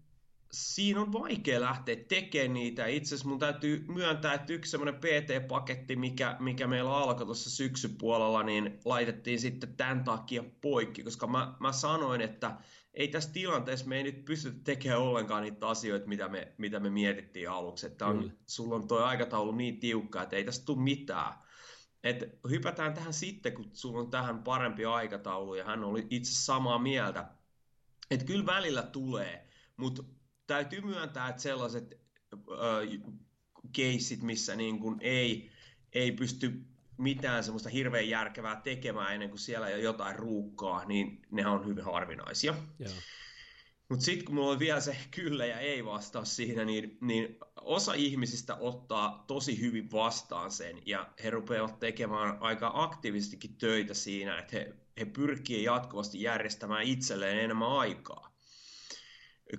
siinä 0.57 1.01
on 1.01 1.13
vaikea 1.13 1.61
lähteä 1.61 1.97
tekemään 2.09 2.53
niitä. 2.53 2.87
Itse 2.87 3.09
asiassa 3.09 3.29
mun 3.29 3.39
täytyy 3.39 3.85
myöntää, 3.89 4.35
että 4.35 4.53
yksi 4.53 4.71
semmoinen 4.71 4.95
PT-paketti, 4.95 5.97
mikä, 5.97 6.37
mikä 6.41 6.67
meillä 6.67 6.97
alkoi 6.97 7.27
tuossa 7.27 7.51
syksypuolella, 7.51 8.43
niin 8.43 8.81
laitettiin 8.85 9.41
sitten 9.41 9.77
tämän 9.77 10.05
takia 10.05 10.45
poikki, 10.61 11.03
koska 11.03 11.27
mä, 11.27 11.55
mä 11.61 11.73
sanoin, 11.73 12.21
että 12.21 12.57
ei 12.95 13.09
tässä 13.09 13.33
tilanteessa 13.33 13.87
me 13.87 13.97
ei 13.97 14.03
nyt 14.03 14.25
pystytä 14.25 14.59
tekemään 14.65 15.01
ollenkaan 15.01 15.43
niitä 15.43 15.69
asioita, 15.69 16.07
mitä 16.07 16.29
me, 16.29 16.53
mitä 16.59 16.81
me 16.81 16.91
mietittiin 16.91 17.51
aluksi. 17.51 17.87
Että 17.87 18.07
on, 18.07 18.25
mm. 18.25 18.31
sulla 18.47 18.75
on 18.75 18.89
tuo 18.89 18.99
aikataulu 18.99 19.53
niin 19.53 19.81
tiukka, 19.81 20.23
että 20.23 20.37
ei 20.37 20.45
tästä 20.45 20.65
tule 20.65 20.83
mitään. 20.83 21.33
Et 22.05 22.39
hypätään 22.51 22.95
tähän 22.95 23.13
sitten, 23.13 23.55
kun 23.55 23.71
sulla 23.73 24.01
on 24.01 24.11
tähän 24.11 24.43
parempi 24.43 24.85
aikataulu, 24.85 25.55
ja 25.55 25.65
hän 25.65 25.85
oli 25.85 26.07
itse 26.11 26.35
samaa 26.35 26.79
mieltä. 26.79 27.31
Että 28.11 28.27
kyllä 28.27 28.47
välillä 28.47 28.83
tulee, 28.83 29.49
mutta 29.77 30.03
täytyy 30.47 30.81
myöntää, 30.81 31.29
että 31.29 31.43
sellaiset 31.43 32.01
keissit, 33.73 34.23
missä 34.23 34.57
niin 34.57 34.79
kuin 34.79 34.97
ei, 35.01 35.51
ei 35.93 36.13
pysty 36.13 36.63
mitään 36.99 37.45
semmoista 37.45 37.69
hirveän 37.69 38.09
järkevää 38.09 38.61
tekemään 38.61 39.15
ennen 39.15 39.29
kuin 39.29 39.39
siellä 39.39 39.71
jo 39.71 39.77
jotain 39.77 40.17
ruukkaa, 40.17 40.85
niin 40.85 41.23
ne 41.31 41.47
on 41.47 41.67
hyvin 41.67 41.85
harvinaisia. 41.85 42.55
Mutta 43.89 44.05
sitten 44.05 44.25
kun 44.25 44.35
mulla 44.35 44.51
on 44.51 44.59
vielä 44.59 44.81
se 44.81 44.97
kyllä 45.11 45.47
ja 45.47 45.59
ei 45.59 45.85
vastaa 45.85 46.25
siinä, 46.25 46.65
niin, 46.65 46.99
niin 47.01 47.37
osa 47.61 47.95
ihmisistä 47.95 48.55
ottaa 48.55 49.25
tosi 49.27 49.61
hyvin 49.61 49.93
vastaan 49.93 50.51
sen 50.51 50.83
ja 50.87 51.11
he 51.25 51.31
rupeavat 51.31 51.79
tekemään 51.79 52.39
aika 52.41 52.71
aktiivistikin 52.75 53.57
töitä 53.57 53.95
siinä, 53.95 54.39
että 54.39 54.57
he, 54.57 54.75
he 54.99 55.05
pyrkii 55.05 55.65
jatkuvasti 55.65 56.23
järjestämään 56.23 56.83
itselleen 56.83 57.39
enemmän 57.39 57.69
aikaa 57.69 58.36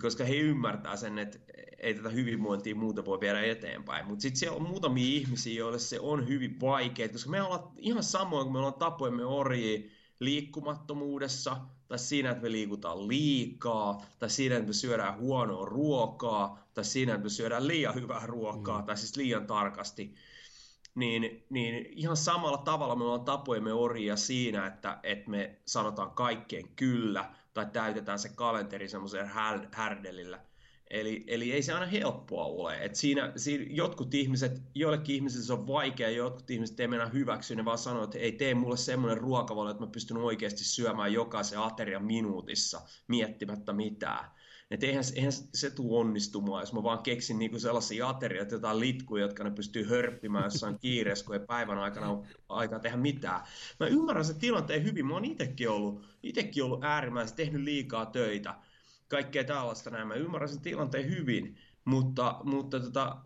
koska 0.01 0.23
he 0.23 0.35
ymmärtää 0.35 0.95
sen, 0.95 1.19
että 1.19 1.39
ei 1.77 1.93
tätä 1.93 2.09
hyvinvointia 2.09 2.75
muuta 2.75 3.05
voi 3.05 3.19
viedä 3.19 3.41
eteenpäin. 3.41 4.07
Mutta 4.07 4.21
sitten 4.21 4.39
siellä 4.39 4.57
on 4.57 4.67
muutamia 4.69 5.05
ihmisiä, 5.05 5.59
joille 5.59 5.79
se 5.79 5.99
on 5.99 6.27
hyvin 6.27 6.59
vaikea, 6.59 7.09
koska 7.09 7.29
me 7.29 7.41
ollaan 7.41 7.69
ihan 7.77 8.03
samoin 8.03 8.43
kuin 8.43 8.53
me 8.53 8.57
ollaan 8.59 8.79
tapojemme 8.79 9.25
orjia 9.25 9.89
liikkumattomuudessa, 10.19 11.57
tai 11.87 11.99
siinä, 11.99 12.31
että 12.31 12.43
me 12.43 12.51
liikutaan 12.51 13.07
liikaa, 13.07 14.05
tai 14.19 14.29
siinä, 14.29 14.55
että 14.55 14.67
me 14.67 14.73
syödään 14.73 15.19
huonoa 15.19 15.65
ruokaa, 15.65 16.67
tai 16.73 16.85
siinä, 16.85 17.13
että 17.13 17.23
me 17.23 17.29
syödään 17.29 17.67
liian 17.67 17.95
hyvää 17.95 18.25
ruokaa, 18.25 18.79
mm. 18.79 18.85
tai 18.85 18.97
siis 18.97 19.17
liian 19.17 19.47
tarkasti. 19.47 20.15
Niin, 20.95 21.45
niin 21.49 21.85
ihan 21.85 22.17
samalla 22.17 22.57
tavalla 22.57 22.95
me 22.95 23.03
ollaan 23.03 23.25
tapojemme 23.25 23.73
orjia 23.73 24.15
siinä, 24.15 24.67
että, 24.67 24.99
että 25.03 25.29
me 25.29 25.59
sanotaan 25.65 26.11
kaikkeen 26.11 26.67
kyllä, 26.75 27.35
tai 27.57 27.65
täytetään 27.73 28.19
se 28.19 28.29
kalenteri 28.29 28.87
semmoisella 28.87 29.29
härdelillä. 29.71 30.39
Eli, 30.89 31.23
eli 31.27 31.51
ei 31.51 31.63
se 31.63 31.73
aina 31.73 31.85
helppoa 31.85 32.45
ole. 32.45 32.77
Et 32.85 32.95
siinä, 32.95 33.31
siinä 33.35 33.65
jotkut 33.69 34.13
ihmiset, 34.13 34.61
joillekin 34.75 35.15
ihmisille 35.15 35.45
se 35.45 35.53
on 35.53 35.67
vaikea, 35.67 36.09
jotkut 36.09 36.49
ihmiset 36.49 36.79
ei 36.79 36.87
mennä 36.87 37.05
hyväksyä, 37.05 37.57
ne 37.57 37.65
vaan 37.65 37.77
sanoo, 37.77 38.03
että 38.03 38.17
ei 38.17 38.31
tee 38.31 38.53
mulle 38.53 38.77
semmoinen 38.77 39.17
ruokavalio, 39.17 39.71
että 39.71 39.83
mä 39.83 39.91
pystyn 39.91 40.17
oikeasti 40.17 40.63
syömään 40.63 41.13
jokaisen 41.13 41.59
aterian 41.59 42.05
minuutissa 42.05 42.81
miettimättä 43.07 43.73
mitään. 43.73 44.31
Että 44.71 44.85
eihän, 44.85 45.03
eihän 45.15 45.31
se 45.31 45.69
tule 45.69 45.99
onnistumaan, 45.99 46.61
jos 46.61 46.73
mä 46.73 46.83
vaan 46.83 47.03
keksin 47.03 47.39
niinku 47.39 47.59
sellaisia 47.59 48.09
aterioita, 48.09 48.55
jotain 48.55 48.79
litkuja, 48.79 49.23
jotka 49.23 49.43
ne 49.43 49.51
pystyy 49.51 49.83
hörppimään 49.83 50.43
jossain 50.43 50.79
kiireessä, 50.81 51.25
kun 51.25 51.35
ei 51.35 51.45
päivän 51.47 51.77
aikana 51.77 52.09
ole 52.09 52.27
aikaa 52.49 52.79
tehdä 52.79 52.97
mitään. 52.97 53.41
Mä 53.79 53.87
ymmärrän 53.87 54.25
sen 54.25 54.39
tilanteen 54.39 54.83
hyvin. 54.83 55.05
Mä 55.05 55.13
oon 55.13 55.25
itekin 55.25 55.69
ollut, 55.69 56.05
itekin 56.23 56.63
ollut 56.63 56.83
äärimmäisen, 56.83 57.37
tehnyt 57.37 57.61
liikaa 57.61 58.05
töitä, 58.05 58.55
kaikkea 59.07 59.43
tällaista 59.43 59.89
näin. 59.89 60.07
Mä 60.07 60.13
ymmärrän 60.13 60.49
sen 60.49 60.61
tilanteen 60.61 61.09
hyvin. 61.09 61.57
Mutta, 61.85 62.39
mutta 62.43 62.79
tota, 62.79 63.17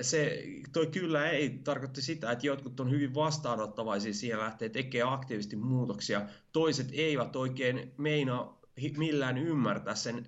se, 0.00 0.44
toi 0.72 0.86
kyllä 0.86 1.30
ei 1.30 1.50
tarkoitti 1.50 2.02
sitä, 2.02 2.30
että 2.30 2.46
jotkut 2.46 2.80
on 2.80 2.90
hyvin 2.90 3.14
vastaanottavaisia 3.14 4.14
siihen 4.14 4.38
lähtee 4.38 4.68
tekemään 4.68 5.14
aktiivisesti 5.14 5.56
muutoksia. 5.56 6.22
Toiset 6.52 6.88
eivät 6.92 7.36
oikein 7.36 7.92
meinaa 7.96 8.60
millään 8.96 9.38
ymmärtää 9.38 9.94
sen 9.94 10.26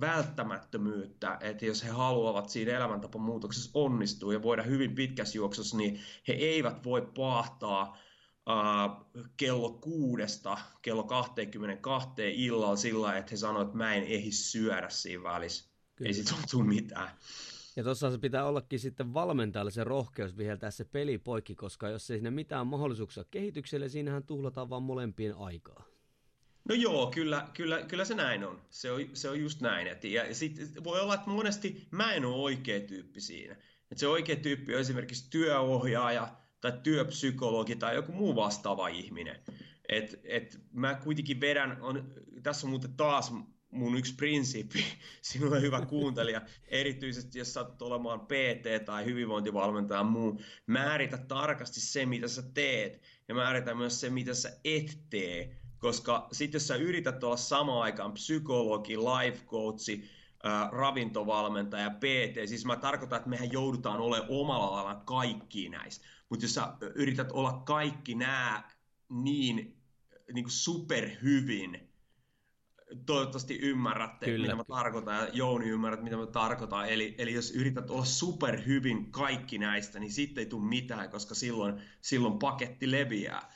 välttämättömyyttä, 0.00 1.38
että 1.40 1.66
jos 1.66 1.84
he 1.84 1.88
haluavat 1.88 2.48
siinä 2.48 2.76
elämäntapamuutoksessa 2.76 3.70
onnistua 3.74 4.32
ja 4.32 4.42
voida 4.42 4.62
hyvin 4.62 4.94
pitkässä 4.94 5.38
juoksussa, 5.38 5.76
niin 5.76 6.00
he 6.28 6.32
eivät 6.32 6.84
voi 6.84 7.08
pahtaa 7.16 7.98
Uh, 8.40 9.06
kello 9.36 9.72
kuudesta 9.72 10.58
kello 10.82 11.04
22 11.04 12.12
illalla 12.34 12.76
sillä 12.76 13.16
että 13.16 13.30
he 13.30 13.36
sanoivat, 13.36 13.68
että 13.68 13.78
mä 13.78 13.94
en 13.94 14.04
ehdi 14.04 14.32
syödä 14.32 14.88
siinä 14.88 15.22
välissä. 15.22 15.70
Kyllä. 15.96 16.08
Ei 16.08 16.14
sit 16.14 16.26
tule 16.50 16.64
mitään. 16.64 17.10
Ja 17.76 17.84
tuossa 17.84 18.10
se 18.10 18.18
pitää 18.18 18.44
ollakin 18.44 18.80
sitten 18.80 19.14
valmentajalle 19.14 19.70
se 19.70 19.84
rohkeus 19.84 20.36
viheltää 20.36 20.70
se 20.70 20.84
peli 20.84 21.18
poikki, 21.18 21.54
koska 21.54 21.88
jos 21.88 22.10
ei 22.10 22.16
sinne 22.16 22.30
mitään 22.30 22.66
mahdollisuuksia 22.66 23.24
kehitykselle, 23.30 23.88
siinähän 23.88 24.24
tuhlataan 24.24 24.70
vaan 24.70 24.82
molempien 24.82 25.36
aikaa. 25.36 25.84
No 26.70 26.76
joo, 26.76 27.10
kyllä, 27.10 27.48
kyllä, 27.54 27.82
kyllä 27.82 28.04
se 28.04 28.14
näin 28.14 28.44
on. 28.44 28.62
Se 28.70 28.92
on, 28.92 29.00
se 29.14 29.28
on 29.28 29.40
just 29.40 29.60
näin. 29.60 29.86
Et, 29.86 30.04
ja 30.04 30.34
sit 30.34 30.84
voi 30.84 31.00
olla, 31.00 31.14
että 31.14 31.30
monesti 31.30 31.86
mä 31.90 32.12
en 32.12 32.24
ole 32.24 32.42
oikea 32.42 32.80
tyyppi 32.80 33.20
siinä. 33.20 33.56
Et 33.90 33.98
se 33.98 34.08
oikea 34.08 34.36
tyyppi 34.36 34.74
on 34.74 34.80
esimerkiksi 34.80 35.30
työohjaaja 35.30 36.36
tai 36.60 36.72
työpsykologi 36.82 37.76
tai 37.76 37.94
joku 37.94 38.12
muu 38.12 38.36
vastaava 38.36 38.88
ihminen. 38.88 39.36
Et, 39.88 40.20
et 40.24 40.60
mä 40.72 40.94
kuitenkin 40.94 41.40
vedän, 41.40 41.78
on, 41.80 42.14
tässä 42.42 42.66
on 42.66 42.70
muuten 42.70 42.96
taas 42.96 43.32
mun 43.70 43.98
yksi 43.98 44.14
prinsiippi, 44.14 44.84
sinulle 45.22 45.60
hyvä 45.60 45.86
kuuntelija, 45.86 46.42
erityisesti 46.68 47.38
jos 47.38 47.54
satut 47.54 47.82
olemaan 47.82 48.20
PT 48.20 48.84
tai 48.84 49.04
hyvinvointivalmentaja 49.04 50.02
muu, 50.02 50.40
määritä 50.66 51.18
tarkasti 51.18 51.80
se, 51.80 52.06
mitä 52.06 52.28
sä 52.28 52.42
teet, 52.54 53.02
ja 53.28 53.34
määritä 53.34 53.74
myös 53.74 54.00
se, 54.00 54.10
mitä 54.10 54.34
sä 54.34 54.60
et 54.64 54.98
tee, 55.10 55.59
koska 55.80 56.28
sitten 56.32 56.58
jos 56.58 56.68
sä 56.68 56.74
yrität 56.76 57.24
olla 57.24 57.36
samaan 57.36 57.82
aikaan 57.82 58.12
psykologi, 58.12 58.96
life 58.96 59.44
coachi, 59.46 60.10
ravintovalmentaja, 60.70 61.90
PT, 61.90 62.48
siis 62.48 62.64
mä 62.64 62.76
tarkoitan, 62.76 63.16
että 63.16 63.30
mehän 63.30 63.52
joudutaan 63.52 64.00
olemaan 64.00 64.30
omalla 64.30 64.72
lailla 64.72 65.02
kaikki 65.04 65.68
näistä. 65.68 66.06
Mutta 66.28 66.44
jos 66.44 66.54
sä 66.54 66.72
yrität 66.94 67.32
olla 67.32 67.52
kaikki 67.52 68.14
nämä 68.14 68.64
niin, 69.08 69.76
niin 70.32 70.44
kuin 70.44 70.52
superhyvin, 70.52 71.90
toivottavasti 73.06 73.58
ymmärrätte, 73.62 74.26
Kyllä. 74.26 74.42
mitä 74.42 74.56
mä 74.56 74.64
tarkoitan, 74.64 75.14
ja 75.14 75.28
Jouni 75.32 75.68
ymmärrät, 75.68 76.02
mitä 76.02 76.16
mä 76.16 76.26
tarkoitan. 76.26 76.88
Eli, 76.88 77.14
eli 77.18 77.32
jos 77.32 77.50
yrität 77.50 77.90
olla 77.90 78.04
superhyvin 78.04 79.12
kaikki 79.12 79.58
näistä, 79.58 79.98
niin 79.98 80.12
sitten 80.12 80.42
ei 80.42 80.46
tule 80.46 80.68
mitään, 80.68 81.10
koska 81.10 81.34
silloin, 81.34 81.82
silloin 82.00 82.38
paketti 82.38 82.90
leviää. 82.90 83.52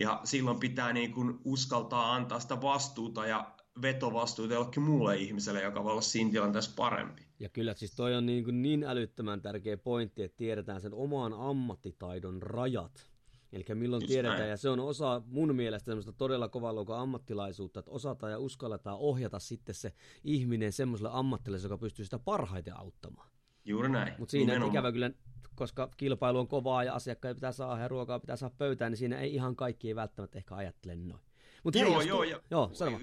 Ja 0.00 0.20
silloin 0.24 0.60
pitää 0.60 0.92
niin 0.92 1.12
kuin 1.12 1.38
uskaltaa 1.44 2.14
antaa 2.14 2.40
sitä 2.40 2.62
vastuuta 2.62 3.26
ja 3.26 3.54
vetovastuuta 3.82 4.54
jollekin 4.54 4.82
muulle 4.82 5.16
ihmiselle, 5.16 5.62
joka 5.62 5.84
voi 5.84 5.92
olla 5.92 6.00
siinä 6.00 6.30
tilanteessa 6.30 6.72
parempi. 6.76 7.22
Ja 7.38 7.48
kyllä 7.48 7.74
siis 7.74 7.94
toi 7.96 8.14
on 8.14 8.26
niin, 8.26 8.44
kuin 8.44 8.62
niin 8.62 8.84
älyttömän 8.84 9.42
tärkeä 9.42 9.76
pointti, 9.76 10.22
että 10.22 10.36
tiedetään 10.36 10.80
sen 10.80 10.94
oman 10.94 11.32
ammattitaidon 11.32 12.42
rajat. 12.42 13.14
Eli 13.52 13.64
milloin 13.74 14.02
Just 14.02 14.08
tiedetään, 14.08 14.38
näin. 14.38 14.50
ja 14.50 14.56
se 14.56 14.68
on 14.68 14.80
osa 14.80 15.22
mun 15.26 15.54
mielestä 15.54 15.86
semmoista 15.86 16.12
todella 16.12 16.48
kovaa 16.48 17.00
ammattilaisuutta, 17.00 17.80
että 17.80 17.90
osataan 17.90 18.32
ja 18.32 18.38
uskalletaan 18.38 18.98
ohjata 18.98 19.38
sitten 19.38 19.74
se 19.74 19.92
ihminen 20.24 20.72
semmoiselle 20.72 21.10
ammattilaiselle, 21.12 21.74
joka 21.74 21.80
pystyy 21.80 22.04
sitä 22.04 22.18
parhaiten 22.18 22.76
auttamaan. 22.76 23.30
Juuri 23.64 23.88
näin. 23.88 24.14
Mutta 24.18 24.30
siinä 24.30 24.52
Nimenomaan. 24.52 24.74
ikävä 24.74 24.92
kyllä, 24.92 25.10
koska 25.54 25.88
kilpailu 25.96 26.38
on 26.38 26.48
kovaa 26.48 26.84
ja 26.84 26.94
asiakkaita 26.94 27.34
pitää 27.34 27.52
saada 27.52 27.82
ja 27.82 27.88
ruokaa 27.88 28.20
pitää 28.20 28.36
saada 28.36 28.54
pöytään, 28.58 28.92
niin 28.92 28.98
siinä 28.98 29.18
ei 29.18 29.34
ihan 29.34 29.56
kaikki 29.56 29.88
ei 29.88 29.94
välttämättä 29.94 30.38
ehkä 30.38 30.54
ajattele 30.54 30.96
noin. 30.96 31.20
Mut 31.64 31.74
joo, 31.74 31.98
hei, 31.98 32.08
joo, 32.08 32.18
tu- 32.18 32.30
joo, 32.30 32.40
joo, 32.50 32.70
sano 32.72 33.00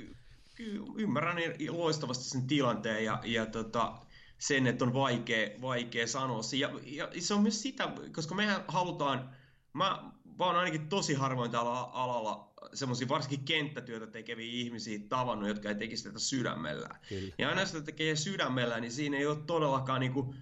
ymmärrän 0.97 1.37
loistavasti 1.69 2.23
sen 2.23 2.47
tilanteen 2.47 3.05
ja, 3.05 3.19
ja 3.23 3.45
tota, 3.45 3.93
sen, 4.37 4.67
että 4.67 4.85
on 4.85 4.93
vaikea, 4.93 5.49
vaikea 5.61 6.07
sanoa. 6.07 6.41
Ja, 6.57 6.69
ja 6.83 7.21
se 7.21 7.33
on 7.33 7.41
myös 7.41 7.61
sitä, 7.61 7.91
koska 8.15 8.35
mehän 8.35 8.63
halutaan, 8.67 9.29
mä, 9.73 10.11
mä 10.39 10.45
oon 10.45 10.55
ainakin 10.55 10.89
tosi 10.89 11.13
harvoin 11.13 11.51
tällä 11.51 11.71
alalla 11.71 12.51
semmoisia 12.73 13.07
varsinkin 13.07 13.45
kenttätyötä 13.45 14.07
tekeviä 14.07 14.51
ihmisiä 14.51 14.99
tavannut, 15.09 15.47
jotka 15.47 15.69
ei 15.69 15.75
tekisi 15.75 16.03
tätä 16.03 16.19
sydämellään. 16.19 16.99
Kyllä. 17.09 17.33
Ja 17.37 17.49
aina 17.49 17.65
sitä 17.65 17.81
tekee 17.81 18.15
sydämellään, 18.15 18.81
niin 18.81 18.91
siinä 18.91 19.17
ei 19.17 19.25
ole 19.25 19.37
todellakaan 19.47 19.99
niinku 19.99 20.35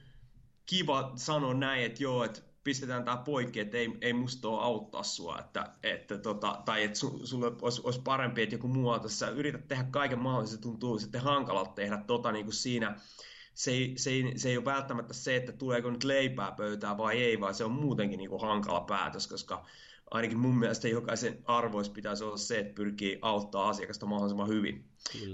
kiva 0.70 1.12
sanoa 1.16 1.54
näin, 1.54 1.84
että 1.84 2.04
joo, 2.04 2.24
että 2.24 2.42
pistetään 2.64 3.06
tämä 3.06 3.18
poikki, 3.18 3.60
että 3.60 3.78
ei, 3.78 3.98
ei 4.02 4.14
musta 4.14 4.48
ole 4.48 4.64
auttaa 4.64 5.04
sua, 5.04 5.40
että, 5.40 5.74
että 5.84 6.18
tota, 6.18 6.62
tai 6.66 6.84
että 6.84 7.00
su, 7.00 7.22
sulle 7.24 7.52
olisi, 7.62 7.82
olisi 7.84 8.02
parempi, 8.02 8.42
että 8.42 8.56
joku 8.56 8.68
muu 8.68 9.00
tässä 9.00 9.30
yrität 9.30 9.68
tehdä 9.68 9.84
kaiken 9.84 10.20
mahdollisen, 10.20 10.58
se 10.58 10.62
tuntuu 10.62 11.00
sitten 11.00 11.22
hankalalta 11.22 11.72
tehdä 11.72 12.04
tota 12.08 12.32
niin 12.32 12.46
kuin 12.46 12.54
siinä, 12.54 13.00
se 13.54 13.72
ei, 13.72 13.94
se, 13.98 14.10
ei, 14.10 14.34
se 14.36 14.50
ei 14.50 14.58
ole 14.58 14.66
välttämättä 14.66 15.14
se, 15.14 15.36
että 15.36 15.52
tuleeko 15.52 15.92
nyt 15.92 16.04
leipää 16.04 16.52
pöytään 16.52 16.98
vai 16.98 17.24
ei, 17.24 17.40
vaan 17.40 17.56
se 17.56 17.64
on 17.64 17.72
muutenkin 17.72 18.18
niin 18.18 18.30
kuin 18.30 18.42
hankala 18.42 18.82
päätös, 18.82 19.28
koska 19.28 19.66
ainakin 20.12 20.40
mun 20.40 20.60
mielestä 20.60 20.88
jokaisen 20.88 21.42
arvois 21.46 21.90
pitäisi 21.90 22.24
olla 22.24 22.38
se, 22.38 22.60
että 22.60 22.74
pyrkii 22.74 23.20
auttaa 23.22 23.70
asiakasta 23.70 24.06
mahdollisimman 24.06 24.48
hyvin. 24.48 24.86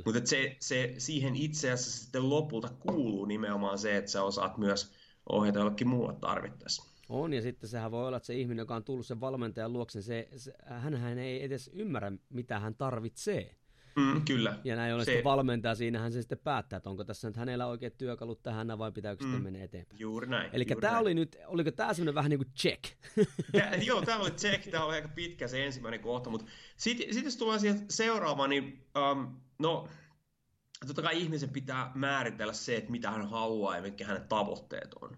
Mutta 0.06 0.22
se, 0.24 0.56
se, 0.60 0.96
siihen 0.98 1.36
itse 1.36 1.72
asiassa 1.72 2.04
sitten 2.04 2.30
lopulta 2.30 2.70
kuuluu 2.70 3.26
nimenomaan 3.26 3.80
se, 3.80 3.98
että 3.98 4.12
sä 4.12 4.24
osaat 4.24 4.58
myös 4.58 5.05
ohjata 5.30 5.60
jollekin 5.60 5.88
muulle 5.88 6.14
tarvittaessa. 6.14 6.84
On, 7.10 7.34
ja 7.34 7.42
sitten 7.42 7.70
sehän 7.70 7.92
voi 7.92 8.08
olla, 8.08 8.18
että 8.18 8.28
se 8.28 8.36
ihminen, 8.36 8.62
joka 8.62 8.76
on 8.76 8.84
tullut 8.84 9.06
sen 9.06 9.22
valmentajan 9.22 9.74
luokse, 9.74 10.02
se, 10.02 10.28
se, 10.36 10.54
hän 10.66 11.18
ei 11.18 11.44
edes 11.44 11.72
ymmärrä, 11.74 12.12
mitä 12.30 12.60
hän 12.60 12.76
tarvitsee. 12.76 13.56
Mm, 13.96 14.26
kyllä. 14.26 14.60
Ja 14.64 14.76
näin 14.76 14.94
ollen 14.94 15.06
se... 15.06 15.22
valmentaja, 15.24 15.76
siinähän 15.76 16.12
se 16.12 16.22
sitten 16.22 16.38
päättää, 16.38 16.78
että 16.78 16.90
onko 16.90 17.04
tässä 17.04 17.28
nyt 17.28 17.38
hänellä 17.38 17.68
oikeat 17.68 17.98
työkalut 17.98 18.44
tähän 18.44 18.78
vai 18.78 18.92
pitääkö 18.92 19.24
mm. 19.24 19.28
sitten 19.28 19.44
mennä 19.44 19.64
eteenpäin. 19.64 20.00
Juuri 20.00 20.28
näin. 20.28 20.50
Eli 20.54 20.66
tämä 20.82 21.00
oli 21.00 21.14
nyt, 21.14 21.38
oliko 21.48 21.72
tämä 21.72 21.94
semmoinen 21.94 22.16
vähän 22.16 22.30
niin 22.30 22.40
kuin 22.40 22.52
check? 22.62 22.84
Tää, 23.52 23.76
joo, 23.76 24.02
tämä 24.02 24.20
oli 24.20 24.32
check, 24.32 24.72
tämä 24.72 24.86
oli 24.86 24.96
aika 24.96 25.08
pitkä 25.08 25.48
se 25.48 25.66
ensimmäinen 25.66 26.00
kohta, 26.00 26.30
mutta 26.30 26.46
sitten 26.78 27.14
sit 27.14 27.26
jos 27.26 27.38
tulee 27.38 27.60
siihen 27.60 27.86
seuraavaan, 27.90 28.50
niin 28.50 28.86
um, 29.12 29.36
no, 29.60 29.88
totta 30.88 31.02
kai 31.02 31.22
ihmisen 31.22 31.50
pitää 31.50 31.92
määritellä 31.96 32.54
se, 32.54 32.78
että 32.78 32.92
mitä 32.92 33.12
hän 33.12 33.30
haluaa 33.30 33.76
ja 33.76 33.82
mitkä 33.82 34.06
hänen 34.06 34.28
tavoitteet 34.28 34.94
on. 35.02 35.18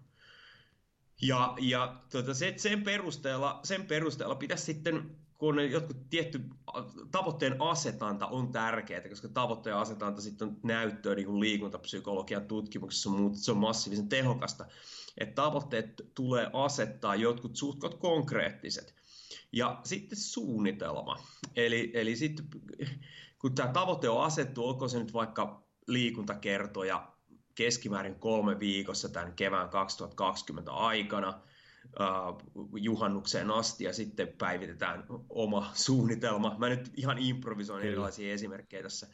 Ja, 1.22 1.54
ja 1.60 1.96
tuota, 2.10 2.34
se, 2.34 2.54
sen, 2.56 2.82
perusteella, 2.82 3.60
sen 3.64 3.86
perusteella 3.86 4.34
pitäisi 4.34 4.64
sitten, 4.64 5.16
kun 5.38 5.70
jotkut 5.70 6.10
tietty 6.10 6.40
tavoitteen 7.10 7.56
asetanta 7.58 8.26
on 8.26 8.52
tärkeää, 8.52 9.08
koska 9.08 9.28
tavoitteen 9.28 9.76
asetanta 9.76 10.20
sitten 10.20 10.48
on 10.48 10.56
näyttöä 10.62 11.14
niin 11.14 11.26
kuin 11.26 11.40
liikuntapsykologian 11.40 12.46
tutkimuksessa, 12.46 13.10
mutta 13.10 13.38
se 13.38 13.50
on 13.50 13.56
massiivisen 13.56 14.08
tehokasta, 14.08 14.66
että 15.18 15.34
tavoitteet 15.34 16.10
tulee 16.14 16.50
asettaa 16.52 17.14
jotkut 17.14 17.56
suhtkot 17.56 17.94
konkreettiset. 17.94 18.94
Ja 19.52 19.80
sitten 19.84 20.18
suunnitelma. 20.18 21.16
Eli, 21.56 21.90
eli 21.94 22.16
sitten 22.16 22.46
kun 23.40 23.54
tämä 23.54 23.72
tavoite 23.72 24.08
on 24.08 24.24
asettu, 24.24 24.68
onko 24.68 24.88
se 24.88 24.98
nyt 24.98 25.12
vaikka 25.12 25.68
liikuntakertoja 25.86 27.12
keskimäärin 27.54 28.14
kolme 28.14 28.58
viikossa 28.58 29.08
tämän 29.08 29.32
kevään 29.32 29.68
2020 29.68 30.72
aikana 30.72 31.40
uh, 32.00 32.70
juhannukseen 32.76 33.50
asti 33.50 33.84
ja 33.84 33.92
sitten 33.92 34.28
päivitetään 34.38 35.04
oma 35.28 35.70
suunnitelma. 35.74 36.56
Mä 36.58 36.68
nyt 36.68 36.90
ihan 36.96 37.18
improvisoin 37.18 37.80
Kyllä. 37.80 37.92
erilaisia 37.92 38.34
esimerkkejä 38.34 38.82
tässä. 38.82 39.06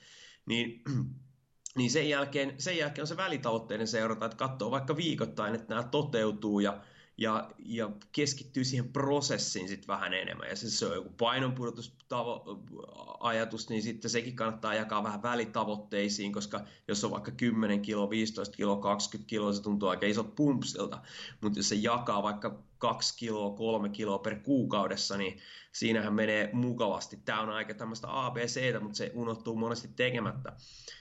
Niin, 0.46 0.82
niin 1.76 1.90
sen, 1.90 2.08
jälkeen, 2.08 2.54
sen 2.58 2.76
jälkeen 2.76 3.02
on 3.02 3.06
se 3.06 3.16
välitavoitteiden 3.16 3.88
seurata, 3.88 4.24
että 4.24 4.36
katsoo 4.36 4.70
vaikka 4.70 4.96
viikoittain, 4.96 5.54
että 5.54 5.74
nämä 5.74 5.88
toteutuu 5.88 6.60
ja 6.60 6.80
ja, 7.16 7.50
ja 7.58 7.90
keskittyy 8.12 8.64
siihen 8.64 8.88
prosessiin 8.88 9.68
sitten 9.68 9.88
vähän 9.88 10.14
enemmän. 10.14 10.48
Ja 10.48 10.56
se, 10.56 10.70
se 10.70 10.86
on 10.86 10.94
joku 10.94 11.10
painonpudotusajatus, 11.18 13.68
niin 13.68 13.82
sitten 13.82 14.10
sekin 14.10 14.36
kannattaa 14.36 14.74
jakaa 14.74 15.02
vähän 15.02 15.22
välitavoitteisiin, 15.22 16.32
koska 16.32 16.60
jos 16.88 17.04
on 17.04 17.10
vaikka 17.10 17.30
10 17.30 17.82
kilo, 17.82 18.10
15 18.10 18.56
kilo, 18.56 18.76
20 18.76 19.28
kilo, 19.28 19.52
se 19.52 19.62
tuntuu 19.62 19.88
aika 19.88 20.06
isot 20.06 20.34
pumpsilta. 20.34 20.98
Mutta 21.40 21.58
jos 21.58 21.68
se 21.68 21.74
jakaa 21.74 22.22
vaikka 22.22 22.58
2 22.84 23.16
kiloa, 23.18 23.56
3 23.56 23.88
kiloa 23.88 24.18
per 24.18 24.36
kuukaudessa, 24.40 25.16
niin 25.16 25.38
siinähän 25.72 26.14
menee 26.14 26.50
mukavasti. 26.52 27.16
Tämä 27.24 27.40
on 27.40 27.50
aika 27.50 27.74
tämmöistä 27.74 28.06
ABCtä, 28.26 28.80
mutta 28.80 28.96
se 28.96 29.10
unohtuu 29.14 29.56
monesti 29.56 29.88
tekemättä 29.96 30.52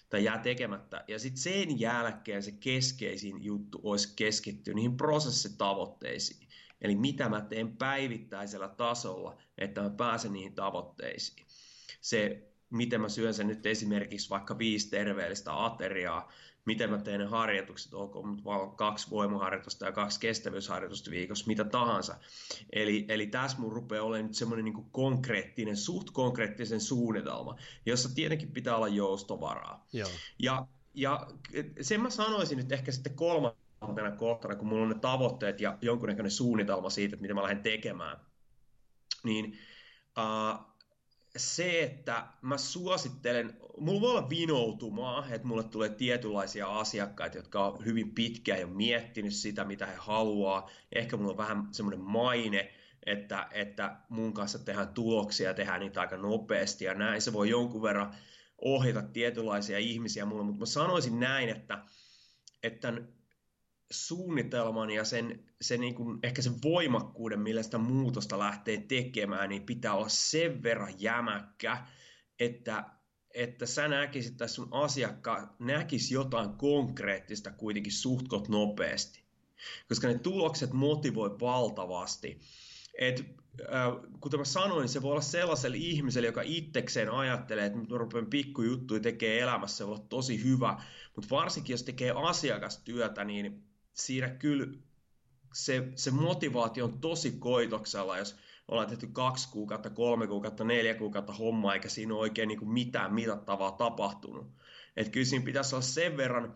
tai 0.10 0.24
jää 0.24 0.38
tekemättä. 0.38 1.04
Ja 1.08 1.20
sitten 1.20 1.42
sen 1.42 1.80
jälkeen 1.80 2.44
se 2.44 2.52
keskeisin 2.52 3.44
juttu 3.44 3.80
olisi 3.84 4.14
keskittyä 4.16 4.74
niihin 4.74 4.98
prosessitavoitteisiin. 4.98 6.48
Eli 6.82 6.96
mitä 6.96 7.30
mä 7.30 7.42
teen 7.42 7.78
päivittäisellä 7.78 8.68
tasolla, 8.68 9.38
että 9.58 9.82
mä 9.82 9.90
pääsen 9.90 10.34
niihin 10.34 10.56
tavoitteisiin. 10.56 11.46
Se, 12.02 12.48
miten 12.70 13.02
mä 13.02 13.10
syön 13.10 13.34
sen 13.34 13.48
nyt 13.48 13.66
esimerkiksi 13.66 14.30
vaikka 14.30 14.58
viisi 14.58 14.90
terveellistä 14.90 15.66
ateriaa, 15.66 16.32
miten 16.66 16.90
mä 16.90 16.98
teen 16.98 17.20
ne 17.20 17.26
harjoitukset, 17.26 17.94
onko 17.94 18.24
vaan 18.46 18.76
kaksi 18.76 19.10
voimaharjoitusta 19.10 19.86
ja 19.86 19.92
kaksi 19.92 20.20
kestävyysharjoitusta 20.20 21.12
viikossa, 21.12 21.48
mitä 21.48 21.64
tahansa. 21.64 22.16
Eli, 22.74 23.06
eli 23.08 23.28
tässä 23.28 23.58
mun 23.60 23.72
rupeaa 23.72 24.04
olemaan 24.04 24.28
nyt 24.28 24.36
semmoinen 24.36 24.66
niin 24.66 24.86
konkreettinen, 24.92 25.78
suht 25.78 26.10
konkreettisen 26.12 26.82
suunnitelma, 26.82 27.56
jossa 27.86 28.16
tietenkin 28.16 28.52
pitää 28.52 28.76
olla 28.76 28.88
joustovaraa. 28.88 29.88
Joo. 29.94 30.10
Ja, 30.40 30.68
ja 30.94 31.28
sen 31.82 32.02
mä 32.02 32.10
sanoisin 32.10 32.58
nyt 32.58 32.72
ehkä 32.72 32.92
sitten 32.92 33.16
kolmantena 33.16 34.12
kohtana, 34.18 34.56
kun 34.56 34.68
mulla 34.68 34.84
on 34.84 34.90
ne 34.90 35.00
tavoitteet 35.00 35.62
ja 35.62 35.78
jonkunnäköinen 35.82 36.32
suunnitelma 36.32 36.90
siitä, 36.90 37.16
että 37.16 37.22
mitä 37.22 37.34
mä 37.34 37.44
lähden 37.44 37.64
tekemään, 37.64 38.18
niin 39.24 39.58
uh, 40.18 40.73
se, 41.38 41.84
että 41.84 42.28
mä 42.42 42.58
suosittelen, 42.58 43.58
mulla 43.78 44.02
voi 44.02 44.10
olla 44.10 44.30
vinoutumaa, 44.30 45.28
että 45.32 45.48
mulle 45.48 45.64
tulee 45.64 45.90
tietynlaisia 45.90 46.80
asiakkaita, 46.80 47.38
jotka 47.38 47.68
on 47.68 47.86
hyvin 47.86 48.12
pitkään 48.12 48.62
jo 48.62 48.68
miettinyt 48.68 49.34
sitä, 49.34 49.64
mitä 49.66 49.86
he 49.86 49.96
haluaa. 49.98 50.70
Ehkä 50.92 51.18
mulla 51.18 51.32
on 51.32 51.38
vähän 51.38 51.68
semmoinen 51.72 52.02
maine, 52.02 52.74
että, 53.06 53.48
että 53.52 53.98
mun 54.10 54.34
kanssa 54.34 54.60
tehdään 54.60 54.88
tuloksia 54.88 55.54
tehdään 55.54 55.80
niitä 55.80 56.02
aika 56.02 56.18
nopeasti 56.18 56.86
ja 56.86 56.94
näin. 56.94 57.22
Se 57.22 57.34
voi 57.34 57.50
jonkun 57.50 57.82
verran 57.82 58.16
ohjata 58.62 59.02
tietynlaisia 59.02 59.78
ihmisiä 59.78 60.26
mulle, 60.26 60.44
mutta 60.44 60.60
mä 60.60 60.66
sanoisin 60.66 61.20
näin, 61.20 61.50
että, 61.50 61.84
että 62.64 62.94
suunnitelman 63.94 64.90
ja 64.90 65.04
sen, 65.04 65.46
sen 65.62 65.80
niin 65.80 65.96
kuin, 65.96 66.20
ehkä 66.24 66.42
sen 66.42 66.54
voimakkuuden, 66.64 67.40
millä 67.40 67.64
sitä 67.64 67.78
muutosta 67.78 68.40
lähtee 68.40 68.78
tekemään, 68.78 69.50
niin 69.50 69.64
pitää 69.64 69.94
olla 69.94 70.10
sen 70.10 70.64
verran 70.64 70.94
jämäkkä, 71.00 71.88
että, 72.40 72.86
että 73.34 73.66
sä 73.66 73.88
näkisit 73.88 74.38
tai 74.38 74.50
sun 74.50 74.68
asiakkaan 74.72 75.56
näkisi 75.60 76.14
jotain 76.14 76.50
konkreettista 76.50 77.52
kuitenkin 77.52 77.94
suhtkot 77.94 78.50
nopeasti. 78.50 79.24
Koska 79.90 80.08
ne 80.08 80.20
tulokset 80.20 80.74
motivoi 80.74 81.40
valtavasti. 81.40 82.40
Et, 83.00 83.26
äh, 83.62 84.12
kuten 84.20 84.40
mä 84.40 84.46
sanoin, 84.46 84.90
se 84.90 85.02
voi 85.02 85.12
olla 85.12 85.22
sellaiselle 85.22 85.78
ihmiselle, 85.78 86.28
joka 86.28 86.42
itsekseen 86.42 87.12
ajattelee, 87.12 87.66
että 87.66 87.80
mä 87.80 87.86
rupean 87.90 88.26
pikkujuttuja 88.26 89.02
tekee 89.02 89.40
elämässä, 89.40 89.78
se 89.78 89.88
voi 89.88 89.96
olla 89.96 90.06
tosi 90.10 90.44
hyvä. 90.44 90.82
Mutta 91.16 91.36
varsinkin 91.36 91.74
jos 91.74 91.84
tekee 91.84 92.12
asiakastyötä, 92.16 93.24
niin 93.24 93.73
siinä 93.94 94.30
kyllä 94.30 94.68
se, 95.54 95.92
se 95.96 96.12
motivaatio 96.12 96.86
on 96.86 97.00
tosi 97.00 97.32
koitoksella, 97.32 98.18
jos 98.18 98.36
ollaan 98.68 98.88
tehty 98.88 99.08
kaksi 99.08 99.50
kuukautta, 99.52 99.90
kolme 99.90 100.28
kuukautta, 100.28 100.64
neljä 100.64 100.96
kuukautta 100.96 101.34
hommaa, 101.34 101.74
eikä 101.74 101.90
siinä 101.90 102.14
ole 102.14 102.22
oikein 102.22 102.48
niin 102.48 102.60
kuin 102.60 102.70
mitään 102.70 103.14
mitattavaa 103.14 103.72
tapahtunut. 103.72 104.48
Että 104.98 105.12
kyllä 105.12 105.26
siinä 105.26 105.46
pitäisi 105.46 105.76
olla 105.76 105.86
sen 105.86 106.18
verran, 106.18 106.56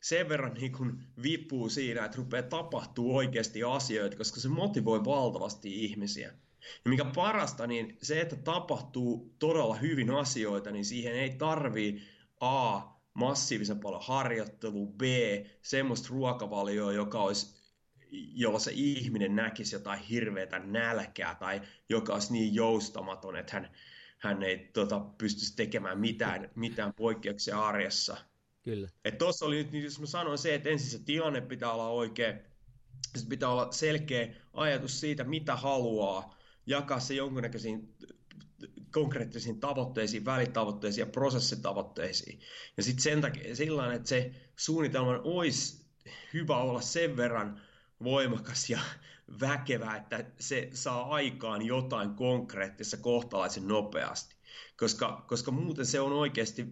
sen 0.00 0.28
verran 0.28 0.54
niin 0.54 0.72
kuin 0.72 1.04
vipuu 1.22 1.68
siinä, 1.68 2.04
että 2.04 2.16
rupeaa 2.16 2.42
tapahtuu 2.42 3.16
oikeasti 3.16 3.62
asioita, 3.62 4.16
koska 4.16 4.40
se 4.40 4.48
motivoi 4.48 5.04
valtavasti 5.04 5.84
ihmisiä. 5.84 6.28
Ja 6.84 6.90
mikä 6.90 7.04
parasta, 7.04 7.66
niin 7.66 7.98
se, 8.02 8.20
että 8.20 8.36
tapahtuu 8.36 9.34
todella 9.38 9.74
hyvin 9.74 10.10
asioita, 10.10 10.70
niin 10.70 10.84
siihen 10.84 11.14
ei 11.14 11.30
tarvii 11.30 12.02
A, 12.40 12.80
massiivisen 13.16 13.80
paljon 13.80 14.02
harjoittelua, 14.04 14.86
B, 14.86 15.02
semmoista 15.62 16.08
ruokavalioa, 16.10 16.92
joka 16.92 17.22
olisi 17.22 17.56
jolla 18.10 18.58
se 18.58 18.70
ihminen 18.74 19.36
näkisi 19.36 19.74
jotain 19.74 20.00
hirveätä 20.00 20.58
nälkää 20.58 21.34
tai 21.34 21.62
joka 21.88 22.12
olisi 22.12 22.32
niin 22.32 22.54
joustamaton, 22.54 23.36
että 23.36 23.52
hän, 23.52 23.70
hän 24.18 24.42
ei 24.42 24.70
tota, 24.72 25.00
pystyisi 25.00 25.56
tekemään 25.56 25.98
mitään, 25.98 26.50
mitään 26.54 26.94
poikkeuksia 26.94 27.66
arjessa. 27.66 28.16
Kyllä. 28.62 28.88
Tuossa 29.18 29.46
oli 29.46 29.56
nyt, 29.56 29.72
niin 29.72 29.84
jos 29.84 30.00
mä 30.00 30.06
sanoin 30.06 30.38
se, 30.38 30.54
että 30.54 30.68
ensin 30.68 30.90
se 30.90 31.04
tilanne 31.04 31.40
pitää 31.40 31.72
olla 31.72 31.88
oikein, 31.88 32.40
sitten 33.04 33.28
pitää 33.28 33.48
olla 33.48 33.72
selkeä 33.72 34.34
ajatus 34.52 35.00
siitä, 35.00 35.24
mitä 35.24 35.56
haluaa, 35.56 36.36
jakaa 36.66 37.00
se 37.00 37.14
jonkunnäköisiin 37.14 37.94
konkreettisiin 38.92 39.60
tavoitteisiin, 39.60 40.24
välitavoitteisiin 40.24 41.02
ja 41.02 41.12
prosessitavoitteisiin. 41.12 42.40
Ja 42.76 42.82
sitten 42.82 43.02
sen 43.02 43.20
takia 43.20 43.56
sillä 43.56 43.94
että 43.94 44.08
se 44.08 44.30
suunnitelman 44.56 45.20
olisi 45.24 45.86
hyvä 46.34 46.56
olla 46.56 46.80
sen 46.80 47.16
verran 47.16 47.60
voimakas 48.04 48.70
ja 48.70 48.78
väkevä, 49.40 49.96
että 49.96 50.24
se 50.40 50.68
saa 50.72 51.14
aikaan 51.14 51.66
jotain 51.66 52.10
konkreettista 52.14 52.96
kohtalaisen 52.96 53.68
nopeasti. 53.68 54.36
Koska, 54.76 55.24
koska 55.28 55.50
muuten 55.50 55.86
se 55.86 56.00
on 56.00 56.12
oikeasti 56.12 56.66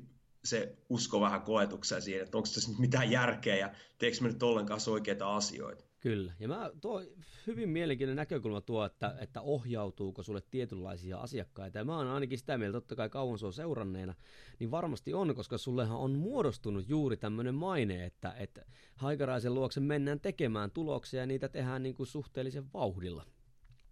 se 0.45 0.77
usko 0.89 1.21
vähän 1.21 1.43
koetukseen 1.43 2.03
siihen, 2.03 2.23
että 2.23 2.37
onko 2.37 2.49
tässä 2.55 2.71
nyt 2.71 2.79
mitään 2.79 3.11
järkeä 3.11 3.57
ja 3.57 3.71
teekö 3.99 4.17
me 4.21 4.29
nyt 4.29 4.43
ollenkaan 4.43 4.81
oikeita 4.91 5.37
asioita. 5.37 5.85
Kyllä, 6.05 6.33
ja 6.41 6.49
mä 6.49 6.71
tuo 6.81 7.03
hyvin 7.47 7.69
mielenkiintoinen 7.69 8.17
näkökulma 8.17 8.61
tuo, 8.61 8.85
että, 8.85 9.17
että 9.21 9.41
ohjautuuko 9.41 10.23
sulle 10.23 10.43
tietynlaisia 10.51 11.19
asiakkaita, 11.19 11.79
ja 11.79 11.85
mä 11.85 11.97
oon 11.97 12.07
ainakin 12.07 12.39
sitä 12.39 12.59
mieltä, 12.59 12.77
totta 12.77 12.97
kai 12.97 13.09
kauan 13.09 13.39
se 13.39 13.47
on 13.47 13.53
seuranneena, 13.53 14.15
niin 14.59 14.71
varmasti 14.71 15.15
on, 15.15 15.35
koska 15.35 15.59
sullehan 15.59 15.99
on 15.99 16.11
muodostunut 16.11 16.89
juuri 16.89 17.17
tämmöinen 17.17 17.55
maine, 17.55 18.05
että, 18.05 18.35
että 18.39 18.65
haikaraisen 18.97 19.55
luokse 19.55 19.81
mennään 19.81 20.21
tekemään 20.21 20.71
tuloksia, 20.71 21.21
ja 21.21 21.27
niitä 21.27 21.49
tehdään 21.49 21.83
niin 21.83 21.95
kuin 21.95 22.07
suhteellisen 22.07 22.73
vauhdilla. 22.73 23.27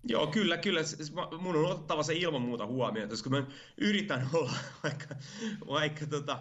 Joo, 0.05 0.27
kyllä, 0.27 0.57
kyllä. 0.57 0.81
Mun 1.39 1.57
on 1.57 1.65
otettava 1.67 2.03
se 2.03 2.15
ilman 2.15 2.43
muuta 2.43 2.67
huomioon, 2.67 3.09
koska 3.09 3.31
mä 3.31 3.47
yritän 3.79 4.29
olla 4.33 4.53
vaikka, 4.83 5.15
vaikka 5.67 6.07
tota, 6.07 6.39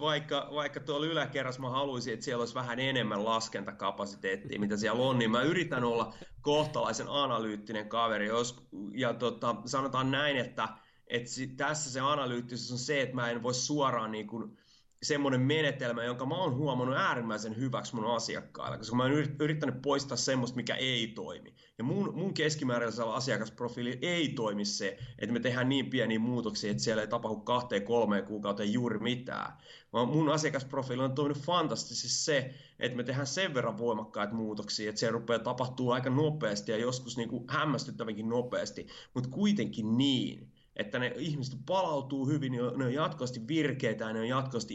vaikka, 0.00 0.48
vaikka 0.54 0.80
tuolla 0.80 1.06
yläkerrassa 1.06 1.62
mä 1.62 1.70
haluaisin, 1.70 2.14
että 2.14 2.24
siellä 2.24 2.42
olisi 2.42 2.54
vähän 2.54 2.80
enemmän 2.80 3.24
laskentakapasiteettia, 3.24 4.60
mitä 4.60 4.76
siellä 4.76 5.02
on, 5.02 5.18
niin 5.18 5.30
mä 5.30 5.42
yritän 5.42 5.84
olla 5.84 6.14
kohtalaisen 6.40 7.08
analyyttinen 7.08 7.88
kaveri. 7.88 8.26
Jos, 8.26 8.66
ja 8.94 9.14
tota, 9.14 9.56
sanotaan 9.64 10.10
näin, 10.10 10.36
että, 10.36 10.68
että 11.06 11.30
tässä 11.56 11.92
se 11.92 12.00
analyyttisyys 12.00 12.72
on 12.72 12.78
se, 12.78 13.02
että 13.02 13.14
mä 13.14 13.30
en 13.30 13.42
voi 13.42 13.54
suoraan 13.54 14.12
niin 14.12 14.26
kuin, 14.26 14.58
semmoinen 15.02 15.40
menetelmä, 15.40 16.04
jonka 16.04 16.26
mä 16.26 16.34
oon 16.34 16.56
huomannut 16.56 16.96
äärimmäisen 16.96 17.56
hyväksi 17.56 17.94
mun 17.94 18.14
asiakkailla, 18.14 18.78
koska 18.78 18.96
mä 18.96 19.02
oon 19.02 19.12
yrittänyt 19.40 19.82
poistaa 19.82 20.16
semmoista, 20.16 20.56
mikä 20.56 20.74
ei 20.74 21.06
toimi. 21.06 21.54
Ja 21.78 21.84
mun, 21.84 22.14
mun 22.14 22.34
keskimääräisellä 22.34 23.14
asiakasprofiili 23.14 23.98
ei 24.02 24.28
toimi 24.28 24.64
se, 24.64 24.98
että 25.18 25.32
me 25.32 25.40
tehdään 25.40 25.68
niin 25.68 25.90
pieniä 25.90 26.18
muutoksia, 26.18 26.70
että 26.70 26.82
siellä 26.82 27.02
ei 27.02 27.08
tapahdu 27.08 27.36
kahteen 27.36 27.82
kolmeen 27.82 28.24
kuukauteen 28.24 28.72
juuri 28.72 28.98
mitään. 28.98 29.52
Vaan 29.92 30.08
mun 30.08 30.30
asiakasprofiili 30.30 31.02
on 31.02 31.14
toiminut 31.14 31.42
fantastisesti 31.42 32.08
se, 32.08 32.54
että 32.78 32.96
me 32.96 33.04
tehdään 33.04 33.26
sen 33.26 33.54
verran 33.54 33.78
voimakkaita 33.78 34.34
muutoksia, 34.34 34.88
että 34.88 35.00
se 35.00 35.10
rupeaa 35.10 35.38
tapahtuu 35.38 35.90
aika 35.90 36.10
nopeasti 36.10 36.72
ja 36.72 36.78
joskus 36.78 37.16
niin 37.16 37.28
kuin 37.28 37.44
hämmästyttävänkin 37.48 38.28
nopeasti, 38.28 38.86
mutta 39.14 39.30
kuitenkin 39.30 39.96
niin, 39.96 40.53
että 40.76 40.98
ne 40.98 41.12
ihmiset 41.16 41.58
palautuu 41.66 42.26
hyvin, 42.26 42.52
ne 42.52 42.84
on 42.84 42.94
jatkuvasti 42.94 43.48
virkeitä 43.48 44.04
ja 44.04 44.12
ne 44.12 44.20
on 44.20 44.28
jatkuvasti 44.28 44.74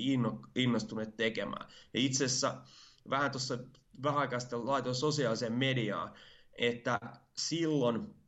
innostuneet 0.56 1.18
tekemään. 1.18 1.68
Ja 1.94 2.00
itse 2.00 2.26
asiassa 2.26 2.62
vähän 3.10 3.32
tuossa 3.32 3.58
vähän 4.04 4.20
aikaa 4.20 4.40
sitten 4.40 4.66
laitoin 4.66 4.96
sosiaaliseen 4.96 5.54
mediaan, 5.54 6.14
että 6.54 7.00
silloin 7.38 8.20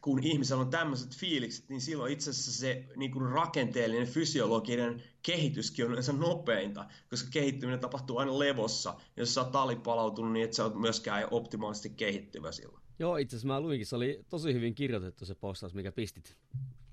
kun 0.00 0.24
ihmisellä 0.24 0.62
on 0.62 0.70
tämmöiset 0.70 1.16
fiilikset, 1.16 1.68
niin 1.68 1.80
silloin 1.80 2.12
itse 2.12 2.30
asiassa 2.30 2.52
se 2.52 2.88
niin 2.96 3.10
kuin 3.10 3.30
rakenteellinen 3.30 4.06
fysiologinen 4.06 5.02
kehityskin 5.22 5.84
on 5.84 5.90
yleensä 5.90 6.12
nopeinta, 6.12 6.86
koska 7.10 7.28
kehittyminen 7.32 7.80
tapahtuu 7.80 8.18
aina 8.18 8.38
levossa. 8.38 8.94
Jos 9.16 9.34
sä 9.34 9.40
oot 9.40 9.52
talipalautunut, 9.52 10.32
niin 10.32 10.44
et 10.44 10.52
sä 10.52 10.64
oot 10.64 10.80
myöskään 10.80 11.28
optimaalisesti 11.30 11.90
kehittyvä 11.90 12.52
silloin. 12.52 12.82
Joo, 12.98 13.16
itse 13.16 13.36
asiassa 13.36 13.48
mä 13.48 13.60
luinkin, 13.60 13.86
se 13.86 13.96
oli 13.96 14.24
tosi 14.28 14.54
hyvin 14.54 14.74
kirjoitettu 14.74 15.26
se 15.26 15.34
postaus, 15.34 15.74
mikä 15.74 15.92
pistit 15.92 16.36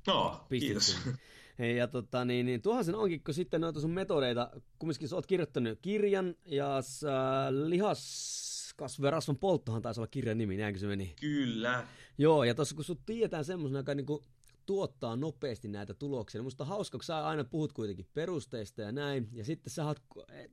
No, 0.08 0.46
kiitos. 0.50 0.98
Hei, 1.60 1.78
ja 1.78 1.88
tota, 1.88 2.26
niin, 2.26 2.46
niin, 2.46 2.62
tuohan 2.62 2.86
sen 2.86 2.96
onkin, 2.96 3.24
kun 3.24 3.34
sitten 3.34 3.62
noita 3.62 3.82
sun 3.82 3.92
metodeita, 3.92 4.52
kumminkin 4.80 5.08
sä 5.08 5.16
oot 5.16 5.28
kirjoittanut 5.28 5.80
kirjan, 5.82 6.36
ja 6.46 6.82
sä, 6.82 7.12
lihas 7.50 8.28
kasverasvan 8.76 9.38
polttohan 9.38 9.82
taisi 9.82 10.00
olla 10.00 10.08
kirjan 10.08 10.38
nimi, 10.38 10.58
näinkö 10.58 10.80
se 10.80 10.88
meni? 10.88 11.16
Kyllä. 11.20 11.88
Joo, 12.18 12.44
ja 12.44 12.56
tuossa 12.56 12.76
kun 12.76 12.84
sut 12.84 13.06
tiedetään 13.06 13.46
semmoisena, 13.46 13.80
joka 13.80 13.96
niinku 13.96 14.24
tuottaa 14.66 15.16
nopeasti 15.16 15.68
näitä 15.68 15.94
tuloksia, 15.94 16.40
niin 16.40 16.46
musta 16.46 16.66
hauska, 16.66 16.98
kun 16.98 17.06
sä 17.06 17.28
aina 17.28 17.44
puhut 17.44 17.74
kuitenkin 17.74 18.08
perusteista 18.14 18.82
ja 18.82 18.92
näin, 18.92 19.30
ja 19.34 19.46
sitten 19.46 19.72
sä 19.72 19.86
oot, 19.86 20.00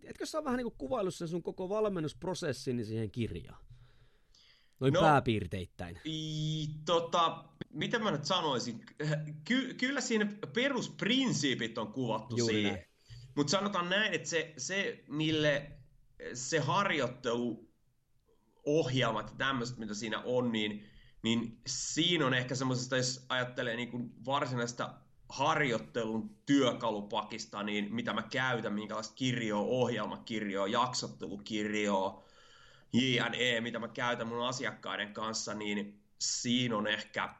etkö 0.05 0.27
sä 0.27 0.45
vähän 0.45 0.57
niinku 0.57 0.75
kuvailut 0.79 1.15
sen 1.15 1.29
sun 1.29 1.43
koko 1.43 1.69
valmennusprosessin 1.69 2.77
niin 2.77 2.87
siihen 2.87 3.11
kirjaan? 3.11 3.65
Noin 4.81 4.93
no, 4.93 5.01
pääpiirteittäin. 5.01 6.01
I, 6.05 6.69
tota, 6.85 7.45
mitä 7.75 7.99
mä 7.99 8.11
nyt 8.11 8.25
sanoisin? 8.25 8.85
Ky- 9.45 9.75
kyllä 9.75 10.01
siinä 10.01 10.27
perusprinsiipit 10.53 11.79
on 11.79 11.93
kuvattu 11.93 12.37
Juuri 12.37 12.55
siihen. 12.55 12.85
Mutta 13.35 13.51
sanotaan 13.51 13.91
näin, 13.91 14.13
että 14.13 14.29
se, 14.29 14.55
se, 14.57 15.05
mille 15.09 15.73
se 16.35 16.59
harjoittelu 16.59 17.71
ohjelmat 18.65 19.31
ja 19.31 19.37
tämmöiset, 19.37 19.79
mitä 19.79 19.95
siinä 19.95 20.21
on, 20.21 20.53
niin, 20.53 20.91
niin 21.23 21.61
siinä 21.67 22.27
on 22.27 22.35
ehkä 22.35 22.55
semmoisesta, 22.55 22.97
jos 22.97 23.27
ajattelee 23.29 23.77
niin 23.77 23.91
kuin 23.91 24.11
varsinaista 24.27 24.95
harjoittelun 25.29 26.37
työkalupakista, 26.47 27.63
niin 27.63 27.95
mitä 27.95 28.13
mä 28.13 28.23
käytän, 28.23 28.73
minkälaista 28.73 29.15
kirjoa, 29.15 29.61
ohjelmakirjoa, 29.61 30.67
jaksottelukirjoa, 30.67 32.25
JNE, 32.93 33.61
mitä 33.61 33.79
mä 33.79 33.89
käytän 33.89 34.29
mun 34.29 34.47
asiakkaiden 34.47 35.13
kanssa, 35.15 35.55
niin 35.55 36.01
siinä 36.19 36.77
on 36.77 36.87
ehkä 36.87 37.35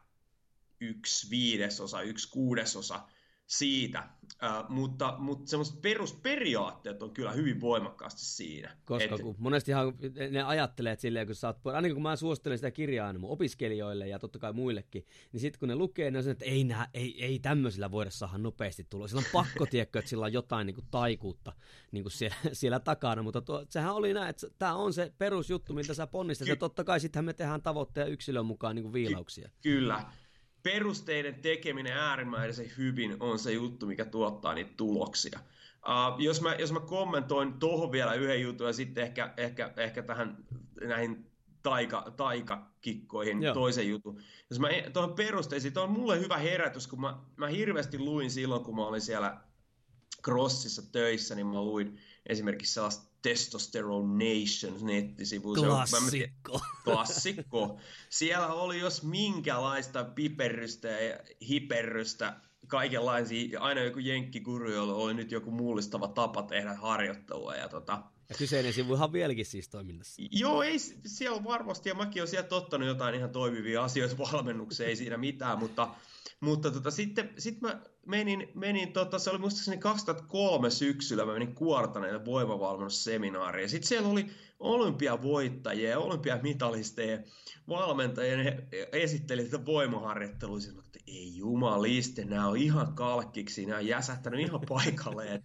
yksi 0.89 1.31
viidesosa, 1.31 2.03
yksi 2.03 2.31
kuudesosa 2.31 3.01
siitä, 3.47 4.09
uh, 4.23 4.71
mutta, 4.71 5.17
mutta 5.19 5.51
semmoiset 5.51 5.83
perusperiaatteet 5.83 7.03
on 7.03 7.11
kyllä 7.11 7.33
hyvin 7.33 7.61
voimakkaasti 7.61 8.25
siinä. 8.25 8.77
Koska 8.85 9.15
Et... 9.15 9.21
kun 9.21 9.35
monestihan 9.39 9.95
ne 10.31 10.43
ajattelee, 10.43 10.93
että 10.93 11.01
silleen, 11.01 11.27
kun 11.27 11.35
sä 11.35 11.47
oot, 11.47 11.67
ainakin 11.67 11.95
kun 11.95 12.03
mä 12.03 12.17
suosittelen 12.17 12.59
sitä 12.59 12.71
kirjaa 12.71 13.13
mun 13.19 13.31
opiskelijoille 13.31 14.09
ja 14.09 14.19
totta 14.19 14.39
kai 14.39 14.53
muillekin, 14.53 15.07
niin 15.33 15.41
sitten 15.41 15.61
kun 15.61 15.69
ne 15.69 15.77
lukee, 15.77 16.11
ne 16.11 16.19
on 16.19 16.29
että 16.29 16.45
ei, 16.45 16.65
nää, 16.65 16.89
ei, 16.95 17.25
ei 17.25 17.39
tämmöisillä 17.39 17.91
voida 17.91 18.11
saada 18.11 18.39
nopeasti 18.39 18.87
tulla. 18.91 19.09
Sillä 19.09 19.21
on 19.21 19.33
pakko, 19.33 19.67
tiedätkö, 19.67 19.99
että 19.99 20.09
sillä 20.09 20.25
on 20.25 20.33
jotain 20.33 20.67
niin 20.67 20.75
kuin 20.75 20.87
taikuutta 20.91 21.53
niin 21.93 22.05
kuin 22.05 22.13
siellä, 22.19 22.37
siellä 22.53 22.81
takana, 22.81 23.23
mutta 23.23 23.41
tuo, 23.41 23.65
sehän 23.69 23.95
oli 23.95 24.15
näin, 24.15 24.31
että 24.31 24.47
tämä 24.59 24.75
on 24.75 24.93
se 24.93 25.13
perusjuttu, 25.19 25.75
mitä 25.75 25.95
sä 25.95 26.07
ponnistat, 26.07 26.45
Ky- 26.47 26.53
ja 26.53 26.57
totta 26.57 26.85
kai 26.85 27.01
sittenhän 27.01 27.25
me 27.25 27.33
tehdään 27.33 27.63
tavoitteja 27.63 28.07
yksilön 28.07 28.47
mukaan 28.47 28.75
niin 28.77 28.83
kuin 28.83 28.93
viilauksia. 28.93 29.49
Ky- 29.49 29.71
kyllä, 29.71 30.05
perusteiden 30.65 31.35
tekeminen 31.35 31.93
äärimmäisen 31.93 32.71
hyvin 32.79 33.17
on 33.21 33.39
se 33.39 33.53
juttu, 33.53 33.87
mikä 33.87 34.05
tuottaa 34.05 34.55
niitä 34.55 34.73
tuloksia. 34.77 35.41
Uh, 35.75 36.21
jos, 36.21 36.41
mä, 36.41 36.55
jos 36.55 36.73
mä 36.73 36.81
kommentoin 36.81 37.53
tuohon 37.53 37.93
vielä 37.93 38.15
yhden 38.15 38.43
jutun 38.43 38.67
ja 38.67 38.73
sitten 38.73 39.05
ehkä, 39.05 39.35
ehkä, 39.37 39.73
ehkä 39.77 40.03
tähän 40.03 40.45
näihin 40.81 41.27
taika, 41.63 42.13
taikakikkoihin 42.17 43.43
Joo. 43.43 43.55
toisen 43.55 43.89
jutun. 43.89 44.21
Jos 44.51 44.61
mä 44.61 44.69
tuohon 44.93 45.15
perusteisiin, 45.15 45.79
on 45.79 45.91
mulle 45.91 46.21
hyvä 46.21 46.39
herätys, 46.39 46.87
kun 46.87 47.01
mä, 47.01 47.19
mä 47.37 47.47
hirveästi 47.47 47.99
luin 47.99 48.31
silloin, 48.31 48.65
kun 48.65 48.77
mä 48.77 48.87
olin 48.87 49.01
siellä 49.01 49.41
Crossissa 50.25 50.93
töissä, 50.93 51.35
niin 51.35 51.47
mä 51.47 51.63
luin 51.63 51.99
esimerkiksi 52.27 52.75
sellaista 52.75 53.14
Testosterone 53.25 54.25
Nation 54.25 54.87
nettisivu. 54.87 55.55
Klassikko. 55.55 56.61
klassikko. 56.85 57.79
Siellä 58.11 58.47
oli 58.47 58.79
jos 58.79 59.03
minkälaista 59.03 60.05
piperrystä 60.05 60.89
ja 60.89 61.19
hiperrystä, 61.49 62.41
kaikenlaisia, 62.67 63.61
aina 63.61 63.81
joku 63.81 63.99
jenkkikuru, 63.99 64.71
jolla 64.71 64.95
oli 64.95 65.15
nyt 65.15 65.33
joku 65.33 65.51
mullistava 65.51 66.09
tapa 66.09 66.43
tehdä 66.43 66.75
harjoittelua. 66.75 67.55
Ja 67.55 67.69
tota, 67.69 68.03
Ja 68.29 68.35
kyseinen 68.39 68.73
sivuhan 68.73 69.13
vieläkin 69.13 69.47
siis 69.47 69.69
toiminnassa. 69.69 70.23
Joo, 70.31 70.63
ei 70.63 70.79
siellä 71.07 71.37
on 71.37 71.45
varmasti, 71.45 71.89
ja 71.89 71.95
mäkin 71.95 72.23
olen 72.23 72.31
sieltä 72.31 72.55
ottanut 72.55 72.89
jotain 72.89 73.15
ihan 73.15 73.31
toimivia 73.31 73.85
asioita 73.85 74.19
valmennukseen, 74.19 74.89
ei 74.89 74.97
siinä 74.97 75.17
mitään, 75.17 75.59
mutta, 75.59 75.95
mutta 76.41 76.71
tota, 76.71 76.91
sitten 76.91 77.31
sit 77.39 77.61
mä 77.61 77.81
menin, 78.07 78.49
menin 78.55 78.93
tota, 78.93 79.19
se 79.19 79.31
oli 79.31 79.39
muistaakseni 79.39 79.79
2003 79.79 80.71
syksyllä, 80.71 81.25
mä 81.25 81.33
menin 81.33 81.55
Kuortaneelle 81.55 82.25
voimavalmennusseminaariin, 82.25 83.69
sitten 83.69 83.89
siellä 83.89 84.09
oli 84.09 84.27
olympiavoittajia 84.59 85.91
ja 85.91 85.99
olympiamitalisteja 85.99 87.19
valmentajia, 87.69 88.37
ne 88.37 88.69
esitteli 88.93 89.45
tätä 89.45 89.67
voimaharjoittelua, 89.67 90.59
että 90.59 90.99
ei 91.07 91.37
jumaliste, 91.37 92.25
nämä 92.25 92.49
on 92.49 92.57
ihan 92.57 92.95
kalkkiksi, 92.95 93.67
nämä 93.67 93.79
on 93.79 93.87
jäsähtänyt 93.87 94.41
ihan 94.41 94.61
paikalleen. 94.69 95.43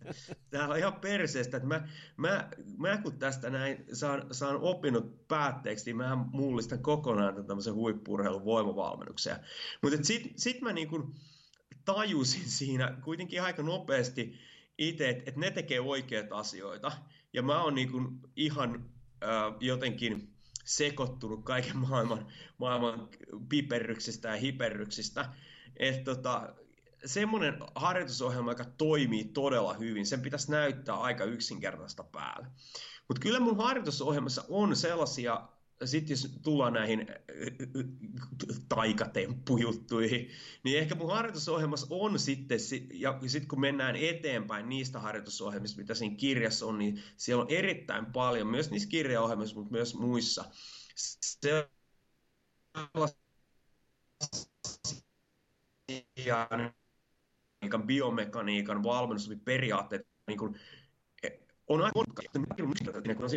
Tämä 0.50 0.68
on 0.68 0.78
ihan 0.78 0.94
perseestä, 0.94 1.58
että 1.58 1.70
mä, 1.70 1.88
mä, 2.18 2.50
mä 2.78 2.98
kun 2.98 3.20
tästä 3.20 3.50
näin 3.50 3.86
saan, 3.94 4.28
saan 4.32 4.58
oppinut 4.62 5.28
päätteeksi, 5.28 5.86
niin 5.86 5.98
mä 5.98 6.26
mullistan 6.32 6.80
kokonaan 6.80 7.46
tämmöisen 7.46 7.74
huippurheilun 7.74 8.46
voimavalmennuksen. 8.46 9.36
Mutta 9.82 9.98
sitten 10.02 10.32
sit 10.36 10.62
mä 10.62 10.74
niin 10.74 10.88
kuin 10.88 11.16
tajusin 11.86 12.50
siinä 12.60 12.98
kuitenkin 13.04 13.42
aika 13.42 13.64
nopeasti 13.64 14.40
itse, 14.78 15.10
että, 15.10 15.24
että 15.28 15.40
ne 15.40 15.52
tekee 15.52 15.80
oikeita 15.80 16.38
asioita. 16.38 16.92
Ja 17.34 17.42
mä 17.42 17.64
oon 17.64 17.76
niin 17.76 17.92
ihan 18.36 18.86
äh, 19.24 19.30
jotenkin 19.60 20.34
sekoittunut 20.66 21.44
kaiken 21.44 21.78
maailman, 21.90 22.28
maailman 22.58 23.10
piperryksistä 23.50 24.30
ja 24.30 24.36
hiperryksistä. 24.36 25.34
Että 25.78 26.16
tota, 26.16 26.56
semmoinen 27.06 27.60
harjoitusohjelma, 27.76 28.52
joka 28.52 28.66
toimii 28.66 29.24
todella 29.24 29.74
hyvin, 29.74 30.06
sen 30.06 30.22
pitäisi 30.22 30.52
näyttää 30.52 30.96
aika 30.96 31.24
yksinkertaista 31.24 32.04
päälle. 32.04 32.48
Mutta 33.08 33.22
kyllä 33.22 33.40
mun 33.40 33.58
harjoitusohjelmassa 33.58 34.46
on 34.50 34.76
sellaisia 34.76 35.48
sitten 35.86 36.14
jos 36.14 36.38
tullaan 36.44 36.74
näihin 36.74 37.08
taikatemppujuttuihin, 38.70 40.30
niin 40.64 40.80
ehkä 40.80 40.96
mun 40.96 41.12
harjoitusohjelmassa 41.12 41.88
on 41.90 42.20
sitten, 42.20 42.60
ja 42.94 43.20
sitten 43.28 43.48
kun 43.48 43.60
mennään 43.60 43.96
eteenpäin 43.96 44.70
niistä 44.70 45.00
harjoitusohjelmista, 45.00 45.82
mitä 45.82 45.94
siinä 45.94 46.16
kirjassa 46.16 46.66
on, 46.66 46.78
niin 46.78 47.04
siellä 47.18 47.44
on 47.44 47.50
erittäin 47.50 48.06
paljon, 48.06 48.48
myös 48.48 48.72
niissä 48.72 48.90
kirjaohjelmissa, 48.90 49.56
mutta 49.56 49.72
myös 49.72 49.96
muissa, 49.96 50.46
sellaisia 50.96 51.60
biomekaniikan 57.86 58.84
valmennusperiaatteet, 58.84 60.08
niin 60.28 60.38
kuin, 60.40 60.60
on 61.68 61.82
aika 61.82 62.00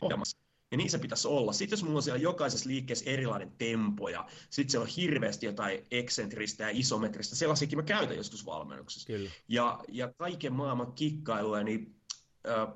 olemassa 0.03 0.39
ja 0.73 0.79
niissä 0.79 0.99
pitäisi 0.99 1.29
olla. 1.29 1.53
Sitten 1.53 1.77
jos 1.77 1.85
mulla 1.85 1.97
on 1.97 2.03
siellä 2.03 2.21
jokaisessa 2.21 2.69
liikkeessä 2.69 3.11
erilainen 3.11 3.53
tempo 3.59 4.09
ja 4.09 4.27
sitten 4.51 4.71
siellä 4.71 4.85
on 4.85 4.93
hirveästi 4.97 5.47
jotain 5.47 5.87
eksentristä 5.91 6.65
ja 6.65 6.71
isometristä, 6.73 7.37
sellaisiakin 7.37 7.79
mä 7.79 7.83
käytän 7.83 8.17
joskus 8.17 8.47
valmennuksessa. 8.47 9.07
Kyllä. 9.07 9.31
Ja, 9.49 9.81
ja 9.89 10.13
kaiken 10.17 10.53
maailman 10.53 10.93
kikkailuja, 10.93 11.65
niin 11.65 11.95
äh, 12.49 12.69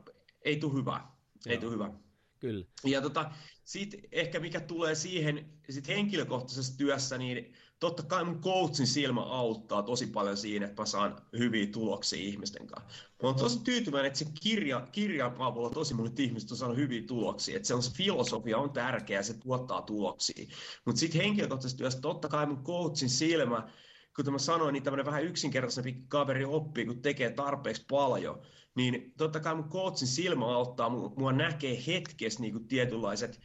ei 0.43 0.57
tule 0.57 0.75
hyvä. 0.75 1.01
Ei 1.47 1.59
tule 1.59 1.73
hyvä. 1.73 1.91
Kyllä. 2.39 2.65
Ja 2.85 3.01
tota, 3.01 3.31
sitten 3.65 4.01
ehkä 4.13 4.41
mikä 4.41 4.61
tulee 4.61 4.95
siihen 4.95 5.53
sit 5.71 5.89
henkilökohtaisessa 5.89 6.79
työssä, 6.79 7.19
niin 7.19 7.55
totta 7.81 8.03
kai 8.03 8.25
mun 8.25 8.41
coachin 8.41 8.87
silmä 8.87 9.21
auttaa 9.23 9.83
tosi 9.83 10.07
paljon 10.07 10.37
siinä, 10.37 10.67
että 10.67 10.83
mä 10.83 10.87
saan 10.87 11.17
hyviä 11.39 11.67
tuloksia 11.67 12.19
ihmisten 12.19 12.67
kanssa. 12.67 12.89
Mä 13.23 13.29
oon 13.29 13.35
tosi 13.35 13.61
tyytyväinen, 13.65 14.07
että 14.07 14.19
se 14.19 14.27
kirja, 14.43 14.87
kirjan 14.93 15.37
avulla 15.39 15.71
tosi 15.71 15.95
monet 15.95 16.21
ihmiset 16.21 16.51
on 16.51 16.57
saanut 16.57 16.77
hyviä 16.77 17.03
tuloksia. 17.07 17.57
Että 17.57 17.69
se 17.69 17.75
on 17.75 17.83
se 17.83 17.93
filosofia 17.97 18.59
on 18.59 18.71
tärkeä, 18.71 19.23
se 19.23 19.35
tuottaa 19.35 19.83
tuloksia. 19.83 20.47
Mutta 20.85 20.99
sitten 20.99 21.21
henkilökohtaisessa 21.21 21.79
työssä 21.79 22.01
totta 22.01 22.29
kai 22.29 22.47
mun 22.47 22.65
coachin 22.65 23.11
silmä, 23.11 23.69
kuten 24.17 24.33
mä 24.33 24.39
sanoin, 24.39 24.73
niin 24.73 24.83
tämmöinen 24.83 25.07
vähän 25.07 25.25
yksinkertaisempi 25.25 26.05
kaveri 26.09 26.45
oppii, 26.45 26.87
kun 26.87 27.03
tekee 27.03 27.31
tarpeeksi 27.31 27.85
paljon. 27.91 28.43
Niin 28.75 29.12
totta 29.17 29.41
kai 29.41 29.55
mun 29.55 29.69
coachin 29.69 30.09
silmä 30.09 30.55
auttaa 30.55 30.89
mua 30.89 31.33
näkee 31.33 31.83
hetkessä 31.87 32.41
niin 32.41 32.53
kuin 32.53 32.69
tietynlaiset 32.69 33.41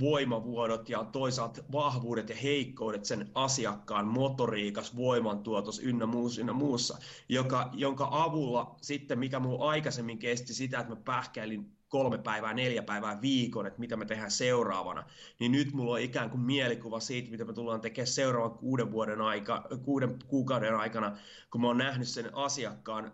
voimavuodot 0.00 0.88
ja 0.88 1.04
toisaalta 1.04 1.62
vahvuudet 1.72 2.28
ja 2.28 2.36
heikkoudet 2.36 3.04
sen 3.04 3.30
asiakkaan 3.34 4.06
motoriikas, 4.06 4.96
voimantuotos 4.96 5.78
ynnä 5.78 6.06
muussa, 6.06 6.40
ynnä 6.40 6.52
muussa, 6.52 6.98
joka, 7.28 7.70
jonka 7.72 8.08
avulla 8.10 8.76
sitten, 8.80 9.18
mikä 9.18 9.40
mulla 9.40 9.70
aikaisemmin 9.70 10.18
kesti 10.18 10.54
sitä, 10.54 10.78
että 10.78 10.94
mä 10.94 11.00
pähkäilin 11.04 11.72
kolme 11.88 12.18
päivää, 12.18 12.54
neljä 12.54 12.82
päivää 12.82 13.20
viikon, 13.20 13.66
että 13.66 13.80
mitä 13.80 13.96
me 13.96 14.04
tehdään 14.04 14.30
seuraavana, 14.30 15.04
niin 15.40 15.52
nyt 15.52 15.72
mulla 15.72 15.92
on 15.92 16.00
ikään 16.00 16.30
kuin 16.30 16.40
mielikuva 16.40 17.00
siitä, 17.00 17.30
mitä 17.30 17.44
me 17.44 17.52
tullaan 17.52 17.80
tekemään 17.80 18.06
seuraavan 18.06 18.58
kuuden, 18.58 18.92
vuoden 18.92 19.20
aika, 19.20 19.68
kuuden 19.82 20.18
kuukauden 20.26 20.74
aikana, 20.74 21.16
kun 21.50 21.60
mä 21.60 21.66
oon 21.66 21.78
nähnyt 21.78 22.08
sen 22.08 22.34
asiakkaan, 22.34 23.12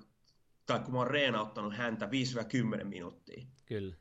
tai 0.66 0.80
kun 0.80 0.92
mä 0.92 0.98
oon 0.98 1.10
reenauttanut 1.10 1.74
häntä 1.74 2.08
5-10 2.80 2.84
minuuttia. 2.84 3.46
Kyllä 3.66 3.94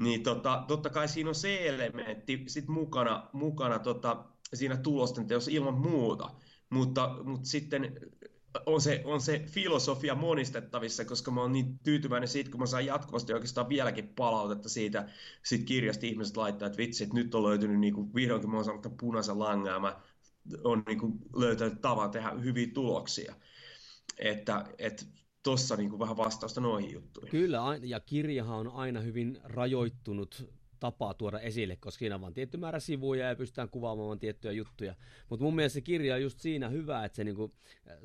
niin 0.00 0.22
tota, 0.22 0.64
totta 0.68 0.90
kai 0.90 1.08
siinä 1.08 1.30
on 1.30 1.34
se 1.34 1.68
elementti 1.68 2.44
sit 2.46 2.68
mukana, 2.68 3.28
mukana 3.32 3.78
tota, 3.78 4.24
siinä 4.54 4.76
tulosten 4.76 5.26
teossa 5.26 5.50
ilman 5.50 5.74
muuta, 5.74 6.30
mutta, 6.70 7.16
mutta 7.24 7.48
sitten 7.48 8.00
on 8.66 8.80
se, 8.80 9.02
on 9.04 9.20
se 9.20 9.44
filosofia 9.46 10.14
monistettavissa, 10.14 11.04
koska 11.04 11.30
mä 11.30 11.40
oon 11.40 11.52
niin 11.52 11.78
tyytyväinen 11.78 12.28
siitä, 12.28 12.50
kun 12.50 12.60
mä 12.60 12.66
saan 12.66 12.86
jatkuvasti 12.86 13.32
oikeastaan 13.32 13.68
vieläkin 13.68 14.08
palautetta 14.08 14.68
siitä, 14.68 15.08
siitä 15.42 15.64
kirjasta 15.64 16.06
ihmiset 16.06 16.36
laittaa, 16.36 16.66
että 16.66 16.78
vitsi, 16.78 17.04
että 17.04 17.16
nyt 17.16 17.34
on 17.34 17.42
löytynyt 17.42 17.80
niin 17.80 17.94
kuin, 17.94 18.14
vihdoinkin 18.14 18.50
mä 18.50 18.56
oon 18.56 18.64
saanut 18.64 18.96
punaisen 19.00 19.38
langan 19.38 19.72
ja 19.72 19.80
mä 19.80 20.00
oon 20.64 20.82
niin 20.86 20.98
kuin, 20.98 21.12
löytänyt 21.36 21.80
tavan 21.80 22.10
tehdä 22.10 22.30
hyviä 22.30 22.66
tuloksia. 22.74 23.34
Että, 24.18 24.64
että 24.78 25.04
tuossa 25.42 25.76
niin 25.76 25.98
vähän 25.98 26.16
vastausta 26.16 26.60
noihin 26.60 26.92
juttuihin. 26.92 27.30
Kyllä, 27.30 27.60
ja 27.82 28.00
kirjahan 28.00 28.58
on 28.58 28.68
aina 28.68 29.00
hyvin 29.00 29.38
rajoittunut 29.44 30.50
tapa 30.80 31.14
tuoda 31.14 31.40
esille, 31.40 31.76
koska 31.76 31.98
siinä 31.98 32.14
on 32.14 32.20
vain 32.20 32.34
tietty 32.34 32.56
määrä 32.56 32.80
sivuja 32.80 33.28
ja 33.28 33.36
pystytään 33.36 33.68
kuvaamaan 33.68 34.18
tiettyjä 34.18 34.52
juttuja. 34.52 34.94
Mutta 35.28 35.44
mun 35.44 35.54
mielestä 35.54 35.74
se 35.74 35.80
kirja 35.80 36.14
on 36.14 36.22
just 36.22 36.40
siinä 36.40 36.68
hyvä, 36.68 37.04
että 37.04 37.16
se 37.16 37.24
niinku 37.24 37.52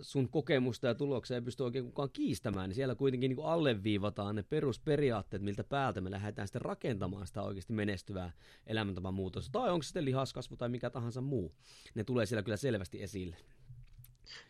sun 0.01 0.29
kokemusta 0.29 0.87
ja 0.87 0.95
tuloksia 0.95 1.37
ei 1.37 1.41
pysty 1.41 1.63
oikein 1.63 1.85
kukaan 1.85 2.09
kiistämään, 2.13 2.69
niin 2.69 2.75
siellä 2.75 2.95
kuitenkin 2.95 3.29
niinku 3.29 3.43
alleviivataan 3.43 4.35
ne 4.35 4.43
perusperiaatteet, 4.43 5.43
miltä 5.43 5.63
päältä 5.63 6.01
me 6.01 6.11
lähdetään 6.11 6.47
sitten 6.47 6.61
rakentamaan 6.61 7.27
sitä 7.27 7.41
oikeasti 7.41 7.73
menestyvää 7.73 8.31
elämäntapan 8.67 9.13
muutosta. 9.13 9.51
Tai 9.51 9.71
onko 9.71 9.83
se 9.83 9.87
sitten 9.87 10.05
lihaskasvu 10.05 10.57
tai 10.57 10.69
mikä 10.69 10.89
tahansa 10.89 11.21
muu. 11.21 11.55
Ne 11.95 12.03
tulee 12.03 12.25
siellä 12.25 12.43
kyllä 12.43 12.57
selvästi 12.57 13.03
esille. 13.03 13.37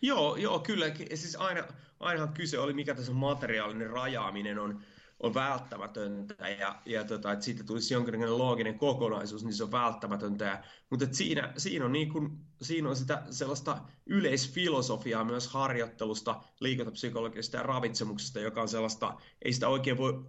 Joo, 0.02 0.36
joo, 0.36 0.60
kyllä. 0.60 0.86
Siis 1.16 1.36
aina, 1.36 1.64
ainahan 2.00 2.34
kyse 2.34 2.60
oli, 2.60 2.74
mikä 2.74 2.96
tässä 2.96 3.14
materiaalinen 3.14 3.90
rajaaminen 3.90 4.60
on, 4.60 4.82
on 5.20 5.34
välttämätöntä 5.34 6.50
ja, 6.50 6.82
ja 6.86 7.04
tota, 7.04 7.32
että 7.32 7.46
siitä 7.46 7.64
tulisi 7.64 7.94
jonkinlainen 7.94 8.38
looginen 8.38 8.80
kokonaisuus, 8.80 9.44
niin 9.44 9.54
se 9.54 9.64
on 9.64 9.72
välttämätöntä. 9.72 10.46
Ja, 10.46 10.64
mutta 10.90 11.06
siinä, 11.12 11.54
siinä, 11.58 11.86
on 11.86 11.92
niin 11.92 12.14
kuin, 12.14 12.38
siinä 12.62 12.90
on 12.90 12.96
sitä 12.96 13.24
sellaista 13.30 13.78
yleisfilosofiaa 14.06 15.24
myös 15.24 15.48
harjoittelusta, 15.48 16.44
liikuntapsykologisesta 16.60 17.58
ja 17.58 17.64
ravitsemuksesta, 17.64 18.40
joka 18.40 18.62
on 18.62 18.68
sellaista, 18.70 19.18
ei 19.42 19.54
sitä 19.54 19.68
oikein 19.68 19.98
voi, 19.98 20.26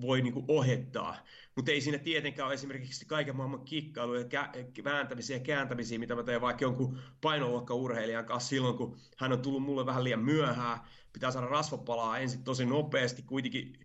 voi 0.00 0.20
niin 0.22 0.34
kuin 0.34 0.44
ohettaa. 0.48 1.16
Mutta 1.56 1.70
ei 1.70 1.80
siinä 1.80 1.98
tietenkään 1.98 2.46
ole 2.46 2.54
esimerkiksi 2.54 3.06
kaiken 3.06 3.36
maailman 3.36 3.64
kikkailuja, 3.64 4.22
kä- 4.22 4.84
vääntämisiä 4.84 5.36
ja 5.36 5.42
kääntämisiä, 5.42 5.98
mitä 5.98 6.14
mä 6.14 6.22
teen 6.22 6.40
vaikka 6.40 6.64
jonkun 6.64 6.98
painoluokkaurheilijan 7.20 8.24
kanssa 8.24 8.48
silloin, 8.48 8.76
kun 8.76 8.96
hän 9.16 9.32
on 9.32 9.42
tullut 9.42 9.62
mulle 9.62 9.86
vähän 9.86 10.04
liian 10.04 10.24
myöhään. 10.24 10.80
Pitää 11.12 11.30
saada 11.30 11.46
rasvapalaa 11.46 12.18
ensin 12.18 12.44
tosi 12.44 12.66
nopeasti, 12.66 13.22
kuitenkin 13.22 13.78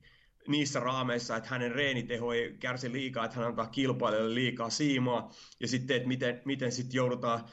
niissä 0.48 0.80
raameissa, 0.80 1.38
että 1.38 1.50
hänen 1.50 1.72
reeniteho 1.72 2.34
ei 2.34 2.56
kärsi 2.60 2.92
liikaa, 2.92 3.26
että 3.26 3.38
hän 3.38 3.48
antaa 3.48 3.68
kilpailijoille 3.68 4.36
liikaa 4.36 4.70
siimaa, 4.70 5.32
ja 5.60 5.68
sitten, 5.68 5.98
että 5.98 6.08
miten, 6.08 6.42
miten 6.46 6.72
sitten 6.72 6.98
joudutaan, 6.98 7.46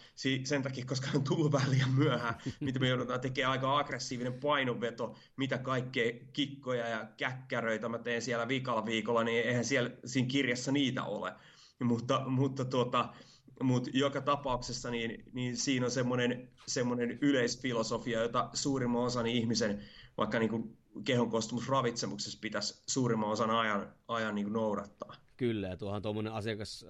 sen 0.45 0.63
takia, 0.63 0.85
koska 0.85 1.07
hän 1.07 1.17
on 1.17 1.25
tullut 1.25 1.53
vähän 1.53 1.71
liian 1.71 1.91
myöhään, 1.91 2.35
miten 2.61 2.83
me 2.83 2.89
joudutaan 2.89 3.21
tekemään 3.21 3.53
aika 3.53 3.79
aggressiivinen 3.79 4.35
painonveto, 4.35 5.17
mitä 5.37 5.59
kaikkea 5.59 6.13
kikkoja 6.33 6.89
ja 6.89 7.07
käkkäröitä 7.17 7.89
mä 7.89 7.99
teen 7.99 8.23
siellä 8.23 8.49
viikalla 8.49 8.87
viikolla, 8.87 9.25
niin 9.25 9.45
eihän 9.45 9.65
siellä 9.65 9.91
siinä 10.05 10.29
kirjassa 10.29 10.73
niitä 10.73 11.05
ole. 11.05 11.33
Mutta, 11.81 12.23
mutta 12.27 12.65
tuota, 12.65 13.15
mutta 13.63 13.91
joka 13.93 14.21
tapauksessa 14.21 14.91
niin, 14.91 15.25
niin 15.33 15.57
siinä 15.57 15.87
on 15.87 15.91
semmoinen, 15.91 16.51
semmoinen 16.67 17.19
yleisfilosofia, 17.21 18.23
jota 18.23 18.51
suurimman 18.53 19.03
osan 19.03 19.27
ihmisen, 19.27 19.81
vaikka 20.17 20.39
niin 20.39 20.51
kuin 20.51 20.77
kehon 21.05 21.31
koostumus 21.31 21.69
ravitsemuksessa 21.69 22.39
pitäisi 22.41 22.83
suurimman 22.89 23.29
osan 23.29 23.51
ajan, 23.51 23.95
ajan 24.09 24.35
niin 24.35 24.53
noudattaa. 24.53 25.15
Kyllä, 25.37 25.69
ja 25.69 25.77
tuohan 25.77 26.03
tuommoinen 26.03 26.33
asiakas 26.33 26.87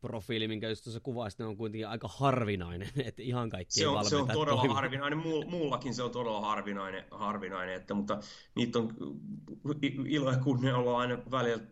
profiili, 0.00 0.48
minkä 0.48 0.68
just 0.68 0.84
tuossa 0.84 1.00
kuvasit, 1.00 1.40
on 1.40 1.56
kuitenkin 1.56 1.88
aika 1.88 2.08
harvinainen, 2.08 2.88
että 3.06 3.22
ihan 3.22 3.50
kaikki 3.50 3.74
se 3.74 3.88
on, 3.88 4.04
se 4.04 4.16
on 4.16 4.28
todella 4.28 4.60
toimii. 4.60 4.74
harvinainen, 4.74 5.18
muullakin 5.48 5.94
se 5.94 6.02
on 6.02 6.10
todella 6.10 6.40
harvinainen, 6.40 7.04
harvinainen 7.10 7.74
että, 7.74 7.94
mutta 7.94 8.20
niitä 8.54 8.78
on 8.78 8.94
ilo 10.06 10.30
ja 10.30 10.38
kunnia 10.38 10.76
olla 10.76 10.98
aina 10.98 11.18
välillä 11.30 11.64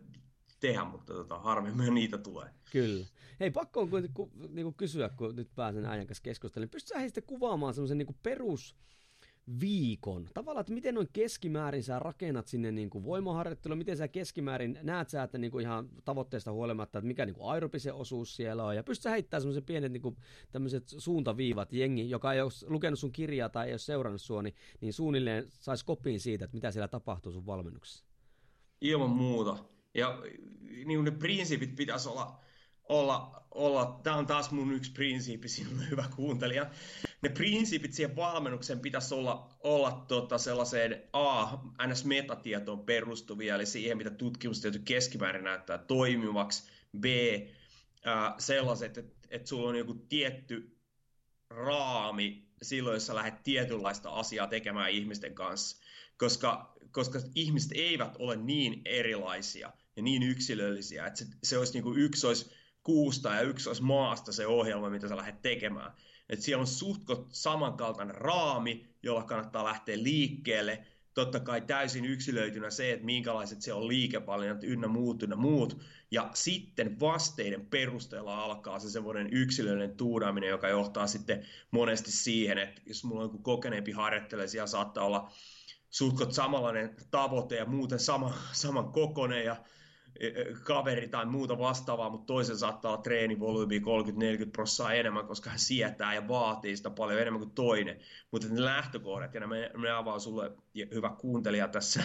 tehdä, 0.59 0.83
mutta 0.83 1.13
tota, 1.13 1.39
harvemmin 1.39 1.93
niitä 1.93 2.17
tulee. 2.17 2.49
Kyllä. 2.71 3.05
Hei, 3.39 3.51
pakko 3.51 3.81
on 3.81 3.89
kuitenkin 3.89 4.13
ku, 4.13 4.31
niinku 4.49 4.71
kysyä, 4.71 5.09
kun 5.09 5.35
nyt 5.35 5.55
pääsen 5.55 5.85
äijän 5.85 6.07
kanssa 6.07 6.23
keskustelemaan. 6.23 6.69
Pystytkö 6.69 6.99
heistä 6.99 7.21
kuvaamaan 7.21 7.73
semmoisen 7.73 7.97
niinku 7.97 8.15
perus 8.23 8.75
viikon? 9.59 10.29
Tavallaan, 10.33 10.61
että 10.61 10.73
miten 10.73 10.95
noin 10.95 11.07
keskimäärin 11.13 11.83
sä 11.83 11.99
rakennat 11.99 12.47
sinne 12.47 12.71
niin 12.71 12.89
kuin 12.89 13.03
voimaharjoittelua, 13.03 13.75
miten 13.75 13.97
sä 13.97 14.07
keskimäärin 14.07 14.79
näet 14.83 15.09
sä, 15.09 15.23
että 15.23 15.37
niin 15.37 15.51
kuin 15.51 15.61
ihan 15.61 15.89
tavoitteesta 16.05 16.51
huolimatta, 16.51 16.99
että 16.99 17.07
mikä 17.07 17.25
niin 17.25 17.35
kuin 17.35 17.51
aerobisen 17.51 17.93
osuus 17.93 18.35
siellä 18.35 18.63
on, 18.63 18.75
ja 18.75 18.83
pystyt 18.83 19.11
heittämään 19.11 19.41
semmoisen 19.41 19.63
pienet 19.63 19.91
niin 19.91 20.01
kuin 20.01 20.17
tämmöiset 20.51 20.83
suuntaviivat, 20.87 21.73
jengi, 21.73 22.09
joka 22.09 22.33
ei 22.33 22.41
ole 22.41 22.51
lukenut 22.67 22.99
sun 22.99 23.11
kirjaa 23.11 23.49
tai 23.49 23.67
ei 23.67 23.73
ole 23.73 23.79
seurannut 23.79 24.21
sua, 24.21 24.41
niin, 24.41 24.55
niin 24.81 24.93
suunnilleen 24.93 25.45
saisi 25.47 25.85
kopiin 25.85 26.19
siitä, 26.19 26.45
että 26.45 26.57
mitä 26.57 26.71
siellä 26.71 26.87
tapahtuu 26.87 27.31
sun 27.31 27.45
valmennuksessa. 27.45 28.05
Ilman 28.81 29.09
muuta. 29.09 29.57
Ja 29.93 30.21
niin 30.85 31.03
ne 31.03 31.11
prinsiipit 31.11 31.75
pitäisi 31.75 32.09
olla 32.09 32.39
olla, 32.89 33.45
olla, 33.51 33.99
tämä 34.03 34.15
on 34.15 34.27
taas 34.27 34.51
mun 34.51 34.73
yksi 34.73 34.91
prinsiipi 34.91 35.47
sinulle 35.47 35.89
hyvä 35.89 36.05
kuuntelija. 36.15 36.69
Ne 37.21 37.29
prinsiipit 37.29 37.93
siihen 37.93 38.15
valmennukseen 38.15 38.79
pitäisi 38.79 39.13
olla, 39.13 39.49
olla 39.59 40.05
tota 40.07 40.37
sellaiseen 40.37 41.03
A, 41.13 41.57
ns. 41.87 42.05
metatietoon 42.05 42.85
perustuvia, 42.85 43.55
eli 43.55 43.65
siihen, 43.65 43.97
mitä 43.97 44.09
tutkimustieto 44.09 44.79
keskimäärin 44.85 45.43
näyttää 45.43 45.77
toimivaksi, 45.77 46.63
B, 46.99 47.05
äh, 48.07 48.33
sellaiset, 48.37 48.97
että, 48.97 49.15
että 49.29 49.49
sulla 49.49 49.69
on 49.69 49.75
joku 49.75 49.93
tietty 49.93 50.77
raami 51.49 52.47
silloin, 52.61 52.93
jos 52.93 53.07
sä 53.07 53.15
lähdet 53.15 53.43
tietynlaista 53.43 54.09
asiaa 54.09 54.47
tekemään 54.47 54.91
ihmisten 54.91 55.35
kanssa, 55.35 55.77
koska, 56.17 56.75
koska 56.91 57.19
ihmiset 57.35 57.71
eivät 57.75 58.15
ole 58.19 58.35
niin 58.35 58.81
erilaisia 58.85 59.73
ja 59.95 60.03
niin 60.03 60.23
yksilöllisiä, 60.23 61.07
että 61.07 61.19
se, 61.19 61.25
se 61.43 61.57
olisi 61.57 61.73
niin 61.73 61.83
kuin 61.83 61.99
yksi 61.99 62.27
olisi 62.27 62.62
kuusta 62.83 63.35
ja 63.35 63.41
yksi 63.41 63.69
olisi 63.69 63.83
maasta 63.83 64.31
se 64.31 64.47
ohjelma, 64.47 64.89
mitä 64.89 65.07
sä 65.07 65.17
lähdet 65.17 65.41
tekemään. 65.41 65.91
Et 66.29 66.41
siellä 66.41 66.61
on 66.61 66.67
suhtkot 66.67 67.27
samankaltainen 67.29 68.15
raami, 68.15 68.87
jolla 69.03 69.23
kannattaa 69.23 69.63
lähteä 69.63 70.03
liikkeelle. 70.03 70.87
Totta 71.13 71.39
kai 71.39 71.61
täysin 71.61 72.05
yksilöitynä 72.05 72.69
se, 72.69 72.91
että 72.91 73.05
minkälaiset 73.05 73.61
se 73.61 73.73
on 73.73 73.87
liikevalinnat 73.87 74.63
ynnä 74.63 74.87
muut 74.87 75.23
ynnä 75.23 75.35
muut. 75.35 75.81
Ja 76.11 76.29
sitten 76.33 76.99
vasteiden 76.99 77.65
perusteella 77.65 78.43
alkaa 78.43 78.79
se 78.79 78.89
semmoinen 78.89 79.33
yksilöllinen 79.33 79.97
tuudaaminen, 79.97 80.49
joka 80.49 80.67
johtaa 80.67 81.07
sitten 81.07 81.45
monesti 81.71 82.11
siihen, 82.11 82.57
että 82.57 82.81
jos 82.85 83.03
mulla 83.03 83.21
on 83.21 83.25
joku 83.25 83.37
kokeneempi 83.37 83.91
harjoittelija, 83.91 84.47
siellä 84.47 84.67
saattaa 84.67 85.05
olla 85.05 85.31
suhtkot 85.89 86.33
samanlainen 86.33 86.95
tavoite 87.11 87.55
ja 87.55 87.65
muuten 87.65 87.99
sama, 87.99 88.33
saman 88.51 88.91
kokonen 88.91 89.45
ja 89.45 89.55
kaveri 90.63 91.07
tai 91.07 91.25
muuta 91.25 91.57
vastaavaa, 91.57 92.09
mutta 92.09 92.25
toisen 92.25 92.57
saattaa 92.57 92.91
olla 92.91 93.01
treenivolyymi 93.01 93.79
30-40 93.79 93.83
prosenttia 94.51 94.99
enemmän, 94.99 95.27
koska 95.27 95.49
hän 95.49 95.59
sietää 95.59 96.13
ja 96.13 96.27
vaatii 96.27 96.77
sitä 96.77 96.89
paljon 96.89 97.21
enemmän 97.21 97.41
kuin 97.41 97.51
toinen. 97.51 97.99
Mutta 98.31 98.47
ne 98.47 98.65
lähtökohdat, 98.65 99.33
ja 99.33 99.39
nämä 99.39 99.55
me 99.77 99.91
avaan 99.91 100.21
sulle, 100.21 100.51
hyvä 100.93 101.15
kuuntelija 101.19 101.67
tässä, 101.67 102.03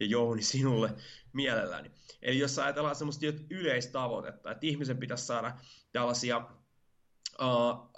ja 0.00 0.06
Jouni 0.06 0.42
sinulle 0.42 0.90
mielelläni. 1.32 1.90
Eli 2.22 2.38
jos 2.38 2.58
ajatellaan 2.58 2.96
semmoista 2.96 3.26
yleistavoitetta, 3.50 4.50
että 4.50 4.66
ihmisen 4.66 4.98
pitäisi 4.98 5.26
saada 5.26 5.54
tällaisia, 5.92 6.46
uh, 7.42 7.92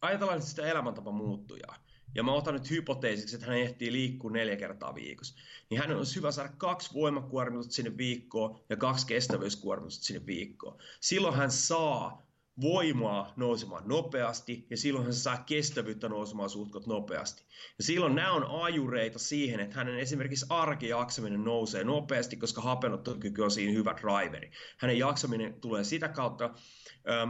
ajatellaan 0.00 0.42
sitä 0.42 0.66
elämäntapa 0.66 1.10
muuttujaa, 1.10 1.87
ja 2.18 2.22
mä 2.22 2.32
otan 2.32 2.54
nyt 2.54 2.70
hypoteesiksi, 2.70 3.36
että 3.36 3.46
hän 3.46 3.58
ehtii 3.58 3.92
liikkua 3.92 4.30
neljä 4.30 4.56
kertaa 4.56 4.94
viikossa, 4.94 5.34
niin 5.70 5.80
hän 5.80 5.96
olisi 5.96 6.16
hyvä 6.16 6.30
saada 6.30 6.52
kaksi 6.56 6.94
voimakuormitusta 6.94 7.72
sinne 7.72 7.96
viikkoon 7.96 8.60
ja 8.68 8.76
kaksi 8.76 9.06
kestävyyskuormitusta 9.06 10.04
sinne 10.04 10.26
viikkoon. 10.26 10.78
Silloin 11.00 11.34
hän 11.34 11.50
saa 11.50 12.26
voimaa 12.60 13.32
nousemaan 13.36 13.88
nopeasti 13.88 14.66
ja 14.70 14.76
silloin 14.76 15.04
hän 15.04 15.14
saa 15.14 15.44
kestävyyttä 15.46 16.08
nousemaan 16.08 16.50
suhtkot 16.50 16.86
nopeasti. 16.86 17.42
Ja 17.78 17.84
silloin 17.84 18.14
nämä 18.14 18.32
on 18.32 18.62
ajureita 18.62 19.18
siihen, 19.18 19.60
että 19.60 19.76
hänen 19.76 19.98
esimerkiksi 19.98 20.46
arkijaksaminen 20.48 21.44
nousee 21.44 21.84
nopeasti, 21.84 22.36
koska 22.36 22.60
hapenottokyky 22.60 23.42
on 23.42 23.50
siinä 23.50 23.72
hyvä 23.72 23.94
driveri. 24.00 24.50
Hänen 24.78 24.98
jaksaminen 24.98 25.60
tulee 25.60 25.84
sitä 25.84 26.08
kautta 26.08 26.54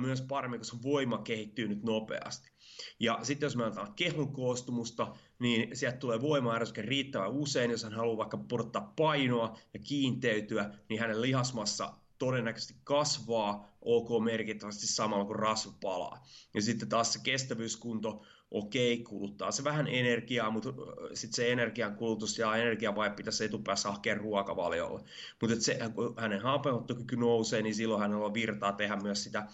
myös 0.01 0.23
paremmin, 0.23 0.61
koska 0.61 0.77
voima 0.83 1.19
kehittyy 1.19 1.69
nyt 1.69 1.83
nopeasti. 1.83 2.58
Ja 3.01 3.19
sitten 3.23 3.47
jos 3.47 3.57
me 3.57 3.65
otetaan 3.65 3.95
kehun 3.97 4.33
koostumusta, 4.33 5.17
niin 5.39 5.77
sieltä 5.77 5.99
tulee 5.99 6.21
voimaärsyke 6.21 6.83
riittävän 6.83 7.31
usein, 7.31 7.71
jos 7.71 7.85
hän 7.85 7.93
haluaa 7.93 8.17
vaikka 8.17 8.37
pudottaa 8.37 8.93
painoa 8.97 9.59
ja 9.75 9.81
kiinteytyä, 9.81 10.71
niin 10.89 11.01
hänen 11.01 11.23
lihasmassa 11.23 11.95
todennäköisesti 12.19 12.75
kasvaa 12.85 13.69
ok 13.83 14.25
merkittävästi 14.25 14.87
samalla 14.87 15.25
kuin 15.25 15.39
rasva 15.39 15.73
palaa. 15.81 16.27
Ja 16.55 16.63
sitten 16.63 16.89
taas 16.89 17.13
se 17.13 17.21
kestävyyskunto, 17.23 18.23
okei, 18.51 18.95
okay, 18.95 19.05
kuluttaa 19.05 19.53
se 19.53 19.65
vähän 19.65 19.89
energiaa, 19.89 20.51
mutta 20.51 20.69
sitten 21.15 21.37
se 21.37 21.53
energian 21.53 21.97
kulutus 21.97 22.39
ja 22.39 22.57
energiavaje 22.57 23.11
pitäisi 23.11 23.45
etupäässä 23.45 23.91
hakea 23.91 24.15
ruokavaliolle. 24.15 25.01
Mutta 25.41 25.61
se, 25.61 25.79
kun 25.95 26.15
hänen 26.19 26.41
hapenottokyky 26.41 27.17
nousee, 27.17 27.63
niin 27.63 27.75
silloin 27.75 28.01
hänellä 28.01 28.27
on 28.27 28.35
virtaa 28.35 28.73
tehdä 28.73 28.97
myös 28.97 29.25
sitä 29.25 29.47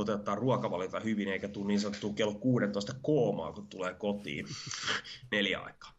toteuttaa 0.00 0.34
ruokavaliota 0.34 1.00
hyvin, 1.00 1.28
eikä 1.28 1.48
tule 1.48 1.66
niin 1.66 1.80
sanottua 1.80 2.12
kello 2.12 2.34
16 2.34 2.94
koomaa, 3.02 3.52
kun 3.52 3.66
tulee 3.66 3.94
kotiin 3.94 4.46
neljä 5.32 5.60
aikaa. 5.60 5.92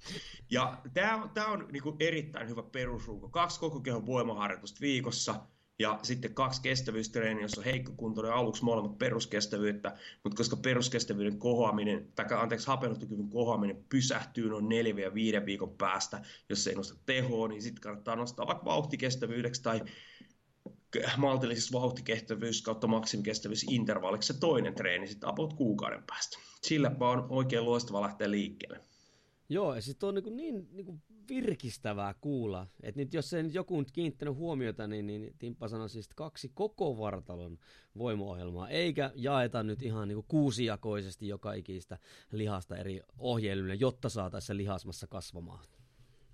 Ja 0.52 0.78
tämä 0.94 1.24
on, 1.24 1.30
tää 1.30 1.48
on 1.48 1.68
niinku 1.72 1.96
erittäin 2.00 2.50
hyvä 2.50 2.64
perusrunko. 2.64 3.30
Kaksi 3.30 3.60
koko 3.60 3.80
kehon 3.80 4.06
voimaharjoitusta 4.06 4.82
viikossa, 4.82 5.36
ja 5.80 6.00
sitten 6.04 6.34
kaksi 6.34 6.62
kestävyystreeniä, 6.62 7.42
jossa 7.42 7.62
on 7.62 7.66
heikkokuntoinen 7.66 8.34
aluksi 8.34 8.64
molemmat 8.64 8.98
peruskestävyyttä, 8.98 9.98
mutta 10.24 10.38
koska 10.38 10.56
peruskestävyyden 10.56 11.40
kohoaminen, 11.40 12.08
tai 12.16 12.26
anteeksi, 12.32 12.68
hapenottokyvyn 12.68 13.30
kohoaminen 13.30 13.86
pysähtyy 13.90 14.50
noin 14.50 14.70
4 14.70 15.06
ja 15.06 15.14
5 15.14 15.46
viikon 15.46 15.78
päästä, 15.78 16.22
jos 16.50 16.68
ei 16.68 16.76
nosta 16.76 17.00
tehoa, 17.06 17.48
niin 17.48 17.62
sitten 17.62 17.82
kannattaa 17.82 18.16
nostaa 18.16 18.48
vaikka 18.48 18.66
vauhtikestävyydeksi 18.66 19.64
tai 19.64 19.82
maltillisessa 21.18 21.80
vauhtikehtävyys 21.80 22.62
kautta 22.62 22.88
maksimikestävyysintervalliksi 22.88 24.34
se 24.34 24.40
toinen 24.40 24.76
treeni 24.76 25.08
sitten 25.08 25.30
about 25.30 25.54
kuukauden 25.54 26.04
päästä. 26.08 26.38
Sillä 26.62 26.92
on 27.00 27.26
oikein 27.30 27.66
loistava 27.66 28.02
lähteä 28.02 28.32
liikkeelle. 28.32 28.80
Joo, 29.50 29.76
ja 29.76 29.82
sitten 29.82 30.10
on 30.10 30.16
niin, 30.16 30.38
niin, 30.38 30.68
niin 30.72 31.02
virkistävää 31.30 32.16
kuulla. 32.22 32.68
Että 32.84 33.02
nyt 33.02 33.14
jos 33.14 33.34
ei 33.34 33.44
nyt 33.44 33.54
joku 33.54 33.80
nyt 33.80 33.92
kiinnittänyt 33.92 34.36
huomiota, 34.36 34.88
niin, 34.88 35.08
niin 35.08 35.36
Timppa 35.40 35.68
sanoi 35.68 35.90
siis 35.90 36.08
kaksi 36.16 36.52
koko 36.54 36.98
vartalon 36.98 37.58
voimaohjelmaa, 37.98 38.70
eikä 38.70 39.12
jaeta 39.16 39.64
nyt 39.64 39.82
ihan 39.82 40.08
niin 40.08 40.24
kuusijakoisesti 40.28 41.28
joka 41.28 41.54
ikistä 41.54 41.98
lihasta 42.32 42.78
eri 42.78 43.02
ohjelmille, 43.18 43.76
jotta 43.76 44.10
saataisiin 44.10 44.58
lihasmassa 44.58 45.08
kasvamaan. 45.08 45.66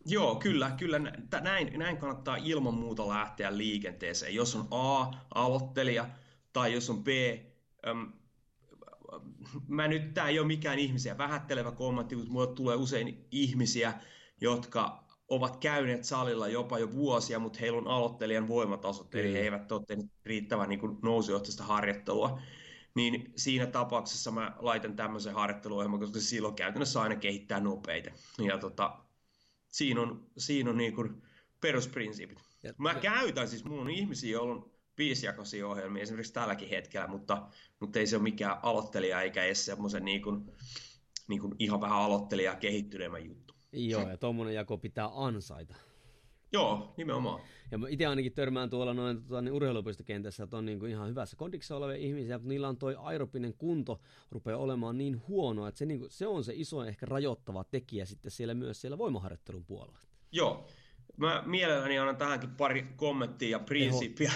Joo, 0.10 0.36
kyllä, 0.36 0.72
kyllä. 0.72 1.00
Näin, 1.41 1.80
näin 1.80 1.98
kannattaa 1.98 2.36
ilman 2.36 2.74
muuta 2.74 3.08
lähteä 3.08 3.58
liikenteeseen. 3.58 4.36
Jos 4.36 4.56
on 4.56 4.67
A, 4.72 5.12
aloittelija, 5.36 6.10
tai 6.54 6.74
jos 6.74 6.89
on 6.89 7.04
B, 7.04 7.08
äm, 7.88 8.13
mä 9.67 9.88
nyt, 9.88 10.13
tää 10.13 10.28
ei 10.28 10.39
ole 10.39 10.48
mikään 10.48 10.80
ihmisiä 10.80 11.17
vähättelevä 11.17 11.72
kommentti, 11.72 12.15
mutta 12.15 12.32
mulle 12.32 12.48
tulee 12.48 12.76
usein 12.76 13.28
ihmisiä, 13.32 13.93
jotka 14.41 15.08
ovat 15.28 15.58
käyneet 15.58 16.04
salilla 16.04 16.48
jopa 16.48 16.80
jo 16.80 16.93
vuosia, 16.93 17.39
mutta 17.39 17.60
heillä 17.60 17.78
on 17.78 17.88
aloittelijan 17.88 18.48
voimatasot, 18.48 19.15
eli 19.15 19.34
he 19.34 19.39
eivät 19.39 19.72
ole 19.72 19.86
tehneet 19.88 20.12
riittävän 20.26 20.70
niin 20.70 21.00
nousujohtaista 21.02 21.63
harjoittelua. 21.63 22.39
Niin 22.96 23.34
siinä 23.36 23.65
tapauksessa 23.65 24.32
mä 24.32 24.56
laitan 24.60 24.96
tämmöisen 24.96 25.34
harjoitteluohjelman, 25.34 26.00
koska 26.00 26.20
silloin 26.20 26.56
käytännössä 26.56 27.02
aina 27.02 27.15
kehittää 27.15 27.60
nopeita. 27.60 28.12
Ja 28.39 28.58
tota, 28.58 29.07
siinä 29.78 30.02
on, 30.02 30.28
siinä 30.38 30.70
on 30.70 30.78
niin 30.78 30.96
kuin 30.96 31.22
perusprinsiipit. 31.62 32.40
Ja, 32.63 32.74
Mä 32.78 32.92
ja... 32.92 33.00
käytän 33.00 33.48
siis, 33.48 33.66
mulla 33.66 33.82
on 33.82 33.90
ihmisiä, 33.90 34.32
joilla 34.32 34.54
on 34.54 34.72
viisijakoisia 34.98 35.68
ohjelmia 35.68 36.04
esimerkiksi 36.04 36.34
tälläkin 36.34 36.70
hetkellä, 36.70 37.08
mutta, 37.08 37.48
mutta 37.80 38.00
ei 38.00 38.08
se 38.08 38.16
ole 38.16 38.24
mikään 38.24 38.58
aloittelija 38.63 39.22
eikä 39.22 39.44
edes 39.44 39.66
semmoisen 39.66 40.06
niin 40.06 40.22
kuin, 40.22 40.52
niin 41.28 41.42
kuin 41.42 41.56
ihan 41.60 41.82
vähän 41.82 41.98
aloittelija 41.98 42.56
kehittyneemmän 42.56 43.26
juttu. 43.26 43.54
Joo, 43.72 44.10
ja 44.10 44.18
tuommoinen 44.18 44.56
jako 44.56 44.78
pitää 44.78 45.10
ansaita. 45.13 45.76
Joo, 46.54 46.94
nimenomaan. 46.98 47.42
Ja 47.72 47.80
itse 47.90 48.06
ainakin 48.06 48.34
törmään 48.34 48.70
tuolla 48.70 48.94
noin 48.94 49.24
tota, 49.24 49.42
niin 49.42 49.54
urheilupistokentässä, 49.54 50.44
että 50.44 50.58
on 50.58 50.66
niin 50.66 50.80
kuin 50.80 50.92
ihan 50.92 51.10
hyvässä 51.10 51.38
kondiksessa 51.38 51.76
olevia 51.76 51.96
ihmisiä, 51.96 52.38
mutta 52.38 52.50
niillä 52.50 52.68
on 52.68 52.78
toi 52.78 52.95
aeropinen 53.00 53.54
kunto 53.54 54.02
rupeaa 54.32 54.58
olemaan 54.58 54.98
niin 54.98 55.22
huono, 55.28 55.68
että 55.68 55.78
se, 55.78 55.86
niin 55.86 56.00
kuin, 56.00 56.12
se 56.12 56.28
on 56.28 56.43
se 56.43 56.54
iso 56.56 56.84
ehkä 56.84 57.06
rajoittava 57.06 57.64
tekijä 57.64 58.06
sitten 58.06 58.32
siellä 58.32 58.54
myös 58.54 58.82
siellä 58.82 58.98
voimaharjoittelun 58.98 59.66
puolella. 59.66 60.00
Joo, 60.32 60.68
mä 61.18 61.43
mielelläni 61.45 62.00
annan 62.00 62.18
tähänkin 62.18 62.50
pari 62.50 62.88
kommenttia 62.95 63.50
ja 63.50 63.60
prinsiippiä. 63.60 64.32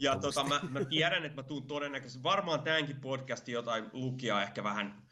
Ja 0.00 0.18
tota, 0.18 0.44
mä, 0.44 0.60
mä 0.70 0.84
tiedän, 0.84 1.24
että 1.24 1.36
mä 1.36 1.42
tuun 1.42 1.66
todennäköisesti, 1.66 2.22
varmaan 2.22 2.62
tämänkin 2.62 3.00
podcastin 3.00 3.52
jotain 3.52 3.84
lukijaa 3.92 4.42
ehkä 4.42 4.64
vähän 4.64 5.03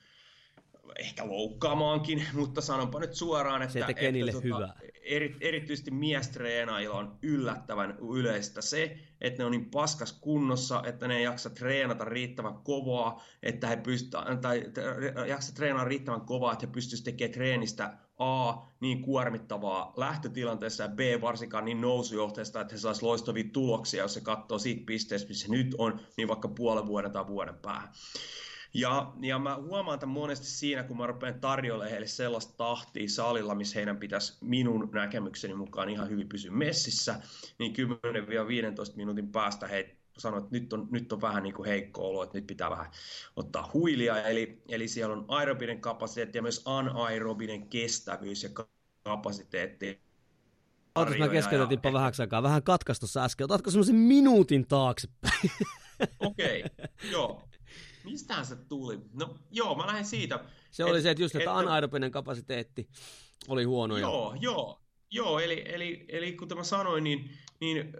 ehkä 0.98 1.26
loukkaamaankin, 1.26 2.26
mutta 2.32 2.60
sanonpa 2.60 3.00
nyt 3.00 3.14
suoraan, 3.14 3.62
että, 3.62 3.72
se 3.72 3.84
tekee 3.86 4.08
että 4.08 4.12
niille 4.12 4.32
tota, 4.32 4.44
hyvää. 4.44 4.74
Eri, 5.02 5.36
erityisesti 5.40 5.90
miestreenailla 5.90 6.98
on 6.98 7.18
yllättävän 7.22 7.98
yleistä 8.12 8.62
se, 8.62 8.98
että 9.20 9.38
ne 9.38 9.44
on 9.44 9.50
niin 9.50 9.70
paskas 9.70 10.12
kunnossa, 10.12 10.82
että 10.86 11.08
ne 11.08 11.16
ei 11.16 11.22
jaksa 11.22 11.50
treenata 11.50 12.04
riittävän 12.04 12.54
kovaa, 12.54 13.22
että 13.42 13.66
he 13.66 13.76
pystyt, 13.76 14.10
tai 14.40 14.64
jaksa 15.28 15.54
treenata 15.54 15.84
riittävän 15.84 16.20
kovaa, 16.20 16.52
että 16.52 16.66
he 16.66 16.72
pystyisivät 16.72 17.04
tekemään 17.04 17.32
treenistä 17.32 17.96
A, 18.18 18.52
niin 18.80 19.02
kuormittavaa 19.02 19.92
lähtötilanteessa 19.96 20.82
ja 20.82 20.88
B, 20.88 21.00
varsinkaan 21.20 21.64
niin 21.64 21.80
nousujohteesta, 21.80 22.60
että 22.60 22.74
he 22.74 22.78
saisivat 22.78 23.08
loistavia 23.08 23.44
tuloksia, 23.52 24.02
jos 24.02 24.14
se 24.14 24.20
katsoo 24.20 24.58
siitä 24.58 24.82
pisteestä, 24.86 25.28
missä 25.28 25.48
nyt 25.50 25.74
on, 25.78 26.00
niin 26.16 26.28
vaikka 26.28 26.48
puolen 26.48 26.86
vuoden 26.86 27.12
tai 27.12 27.26
vuoden 27.26 27.54
päähän. 27.54 27.88
Ja, 28.74 29.12
ja 29.20 29.38
mä 29.38 29.56
huomaan 29.56 29.98
tämän 29.98 30.14
monesti 30.14 30.46
siinä, 30.46 30.82
kun 30.82 30.96
mä 30.96 31.06
rupean 31.06 31.40
tarjoamaan 31.40 31.90
heille 31.90 32.06
sellaista 32.06 32.54
tahtia 32.56 33.08
salilla, 33.08 33.54
missä 33.54 33.78
heidän 33.78 33.96
pitäisi 33.96 34.38
minun 34.40 34.88
näkemykseni 34.92 35.54
mukaan 35.54 35.88
ihan 35.88 36.08
hyvin 36.08 36.28
pysyä 36.28 36.50
messissä, 36.50 37.20
niin 37.58 37.74
10-15 37.76 38.96
minuutin 38.96 39.32
päästä 39.32 39.66
he 39.66 39.96
sanoivat, 40.18 40.44
että 40.44 40.58
nyt 40.58 40.72
on, 40.72 40.88
nyt 40.90 41.12
on 41.12 41.20
vähän 41.20 41.42
niin 41.42 41.54
kuin 41.54 41.68
heikko 41.68 42.08
olo, 42.08 42.22
että 42.22 42.38
nyt 42.38 42.46
pitää 42.46 42.70
vähän 42.70 42.90
ottaa 43.36 43.70
huilia. 43.72 44.22
Eli, 44.22 44.62
eli 44.68 44.88
siellä 44.88 45.16
on 45.16 45.24
aerobinen 45.28 45.80
kapasiteetti 45.80 46.38
ja 46.38 46.42
myös 46.42 46.62
anaerobinen 46.64 47.68
kestävyys 47.68 48.42
ja 48.42 48.50
kapasiteetti. 49.02 50.00
Ootas, 50.94 51.18
mä 51.18 51.28
keskeytettiinpä 51.28 51.88
ja... 51.88 51.92
vähäksi 51.92 52.22
aikaa. 52.22 52.42
Vähän 52.42 52.62
katkaistussa 52.62 53.24
äsken. 53.24 53.44
Otatko 53.44 53.70
semmoisen 53.70 53.96
minuutin 53.96 54.66
taaksepäin? 54.66 55.50
Okei, 56.20 56.64
okay, 56.64 56.86
joo. 57.12 57.42
Mistähän 58.04 58.46
se 58.46 58.56
tuli? 58.56 59.00
No 59.12 59.38
joo, 59.50 59.74
mä 59.74 59.86
lähden 59.86 60.04
siitä. 60.04 60.44
Se 60.70 60.82
et, 60.82 60.88
oli 60.88 61.02
se, 61.02 61.10
että 61.10 61.22
just, 61.22 61.34
että, 61.34 61.42
että 61.50 61.56
anaerobinen 61.56 62.10
kapasiteetti 62.10 62.88
oli 63.48 63.64
huono. 63.64 63.96
Joo, 63.96 64.36
joo. 64.40 64.81
Joo, 65.14 65.38
eli, 65.38 65.64
eli, 65.66 66.04
eli 66.08 66.32
kuten 66.32 66.58
mä 66.58 66.64
sanoin, 66.64 67.04
niin, 67.04 67.30
niin 67.60 67.92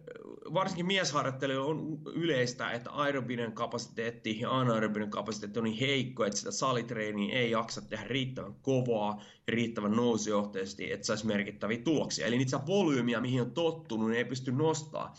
varsinkin 0.54 0.86
miesharjoittelu 0.86 1.68
on 1.68 1.98
yleistä, 2.14 2.70
että 2.70 2.90
aerobinen 2.90 3.52
kapasiteetti 3.52 4.40
ja 4.40 4.60
anaerobinen 4.60 5.10
kapasiteetti 5.10 5.58
on 5.58 5.64
niin 5.64 5.78
heikko, 5.78 6.24
että 6.24 6.38
sitä 6.38 6.50
salitreeniä 6.50 7.38
ei 7.38 7.50
jaksa 7.50 7.82
tehdä 7.82 8.04
riittävän 8.08 8.54
kovaa 8.54 9.22
ja 9.46 9.52
riittävän 9.54 9.92
nousujohteisesti, 9.92 10.92
että 10.92 11.06
saisi 11.06 11.26
merkittäviä 11.26 11.78
tuloksia. 11.78 12.26
Eli 12.26 12.38
niitä 12.38 12.60
volyymiä, 12.66 13.20
mihin 13.20 13.40
on 13.40 13.50
tottunut, 13.50 14.08
niin 14.08 14.18
ei 14.18 14.24
pysty 14.24 14.52
nostaa. 14.52 15.14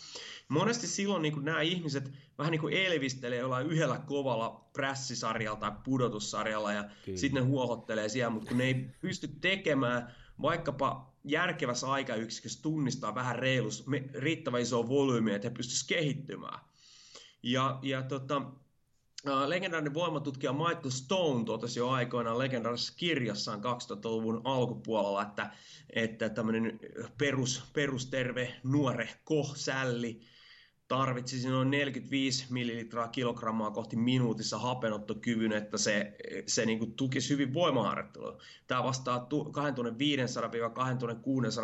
Monesti 0.48 0.88
silloin 0.88 1.22
niin 1.22 1.46
nämä 1.46 1.62
ihmiset 1.62 2.12
vähän 2.38 2.52
niin 2.52 2.62
kuin 2.62 2.74
elvistelee 2.74 3.40
jollain 3.40 3.68
yhdellä 3.68 4.00
kovalla 4.06 4.70
prässisarjalla 4.74 5.60
tai 5.60 5.72
pudotussarjalla 5.84 6.74
ja 6.74 6.84
sitten 7.16 7.44
ne 7.44 7.50
huohottelee 7.50 8.10
siellä, 8.10 8.30
mutta 8.30 8.50
kun 8.50 8.58
ne 8.58 8.64
ei 8.64 8.86
pysty 9.02 9.28
tekemään 9.28 10.16
vaikkapa 10.42 11.13
järkevässä 11.24 11.92
aikayksikössä 11.92 12.62
tunnistaa 12.62 13.16
vähän 13.16 13.36
reilus, 13.36 13.86
riittävän 14.14 14.62
iso 14.62 14.88
volyymi, 14.88 15.34
että 15.34 15.48
he 15.50 15.56
pystyisivät 15.56 16.00
kehittymään. 16.00 16.60
Ja, 17.44 17.80
ja 17.82 18.02
tota, 18.04 18.42
legendaarinen 19.46 19.94
voimatutkija 19.94 20.54
Michael 20.54 20.90
Stone 20.90 21.46
totesi 21.46 21.80
jo 21.80 21.90
aikoinaan 21.90 22.40
legendaarisessa 22.40 22.94
kirjassaan 22.98 23.60
2000-luvun 23.60 24.42
alkupuolella, 24.44 25.22
että, 25.22 25.52
että 25.90 26.30
tämmöinen 26.30 26.80
perus, 27.18 27.64
perusterve 27.74 28.56
nuorehko 28.64 29.52
sälli 29.56 30.22
tarvitsisi 30.98 31.50
noin 31.50 31.72
45 31.72 32.46
millilitraa 32.50 33.08
kilogrammaa 33.08 33.72
kohti 33.72 33.96
minuutissa 33.96 34.58
hapenottokyvyn, 34.58 35.54
että 35.54 35.78
se, 35.78 36.16
se 36.48 36.66
niin 36.66 36.94
tukisi 36.94 37.30
hyvin 37.30 37.54
voimaharjoittelua. 37.54 38.42
Tämä 38.68 38.84
vastaa 38.84 39.28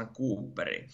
2500-2600 0.03 0.07
kuupperiin. 0.13 0.89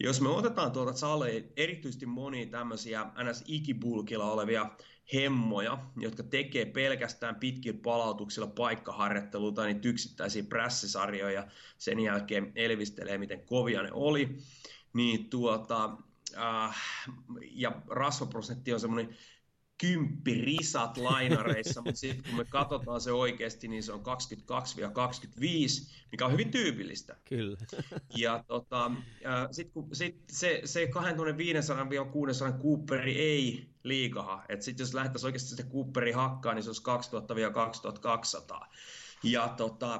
Jos 0.00 0.20
me 0.20 0.28
otetaan 0.28 0.72
tuolta 0.72 0.92
saleen 0.92 1.52
erityisesti 1.56 2.06
monia 2.06 2.46
tämmöisiä 2.46 3.02
NS-ikibulkilla 3.02 4.32
olevia 4.32 4.70
hemmoja, 5.14 5.78
jotka 5.96 6.22
tekee 6.22 6.64
pelkästään 6.64 7.36
pitkillä 7.36 7.80
palautuksilla 7.82 8.48
paikkaharjoittelua 8.48 9.52
tai 9.52 9.72
niitä 9.72 9.88
yksittäisiä 9.88 10.42
prässisarjoja, 10.42 11.46
sen 11.78 12.00
jälkeen 12.00 12.52
elvistelee, 12.54 13.18
miten 13.18 13.46
kovia 13.46 13.82
ne 13.82 13.90
oli, 13.92 14.36
niin 14.92 15.30
tuota, 15.30 15.96
äh, 16.36 16.76
ja 17.50 17.82
rasvaprosentti 17.88 18.72
on 18.72 18.80
semmoinen 18.80 19.16
kymppi 19.80 20.34
risat 20.34 20.96
lainareissa, 20.96 21.82
mutta 21.82 22.00
sitten 22.00 22.24
kun 22.24 22.36
me 22.36 22.44
katsotaan 22.44 23.00
se 23.00 23.12
oikeasti, 23.12 23.68
niin 23.68 23.82
se 23.82 23.92
on 23.92 24.00
22-25, 24.00 24.02
mikä 26.12 26.26
on 26.26 26.32
hyvin 26.32 26.50
tyypillistä. 26.50 27.16
Kyllä. 27.24 27.56
Ja 28.16 28.44
tota, 28.46 28.90
sitten 29.50 29.72
kun 29.72 29.88
sit 29.96 30.24
se, 30.30 30.60
se 30.64 30.84
2500-600 30.84 32.62
Cooperi 32.62 33.18
ei 33.18 33.70
liikaha, 33.82 34.44
että 34.48 34.64
sitten 34.64 34.84
jos 34.84 34.94
lähdettäisiin 34.94 35.28
oikeasti 35.28 35.56
se 35.56 35.62
Cooperi 35.62 36.12
hakkaan, 36.12 36.56
niin 36.56 36.64
se 36.64 36.70
olisi 36.70 36.82
2000-2200. 38.62 38.66
Ja 39.22 39.48
tota, 39.48 39.94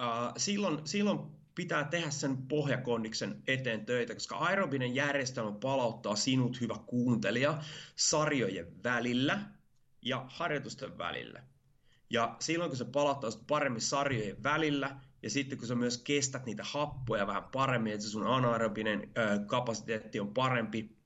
äh, 0.00 0.32
silloin, 0.36 0.78
silloin 0.84 1.39
pitää 1.54 1.84
tehdä 1.84 2.10
sen 2.10 2.36
pohjakondiksen 2.36 3.42
eteen 3.46 3.86
töitä, 3.86 4.14
koska 4.14 4.36
aerobinen 4.36 4.94
järjestelmä 4.94 5.52
palauttaa 5.52 6.16
sinut, 6.16 6.60
hyvä 6.60 6.76
kuuntelija, 6.86 7.62
sarjojen 7.96 8.82
välillä 8.84 9.40
ja 10.02 10.24
harjoitusten 10.28 10.98
välillä. 10.98 11.42
Ja 12.10 12.36
silloin 12.40 12.70
kun 12.70 12.78
se 12.78 12.84
palauttaa 12.84 13.30
paremmin 13.46 13.82
sarjojen 13.82 14.42
välillä, 14.42 14.96
ja 15.22 15.30
sitten 15.30 15.58
kun 15.58 15.68
sä 15.68 15.74
myös 15.74 15.98
kestät 15.98 16.46
niitä 16.46 16.64
happoja 16.64 17.26
vähän 17.26 17.44
paremmin, 17.44 17.92
että 17.92 18.04
se 18.04 18.10
sun 18.10 18.26
anaerobinen 18.26 19.10
ö, 19.18 19.38
kapasiteetti 19.46 20.20
on 20.20 20.34
parempi, 20.34 20.96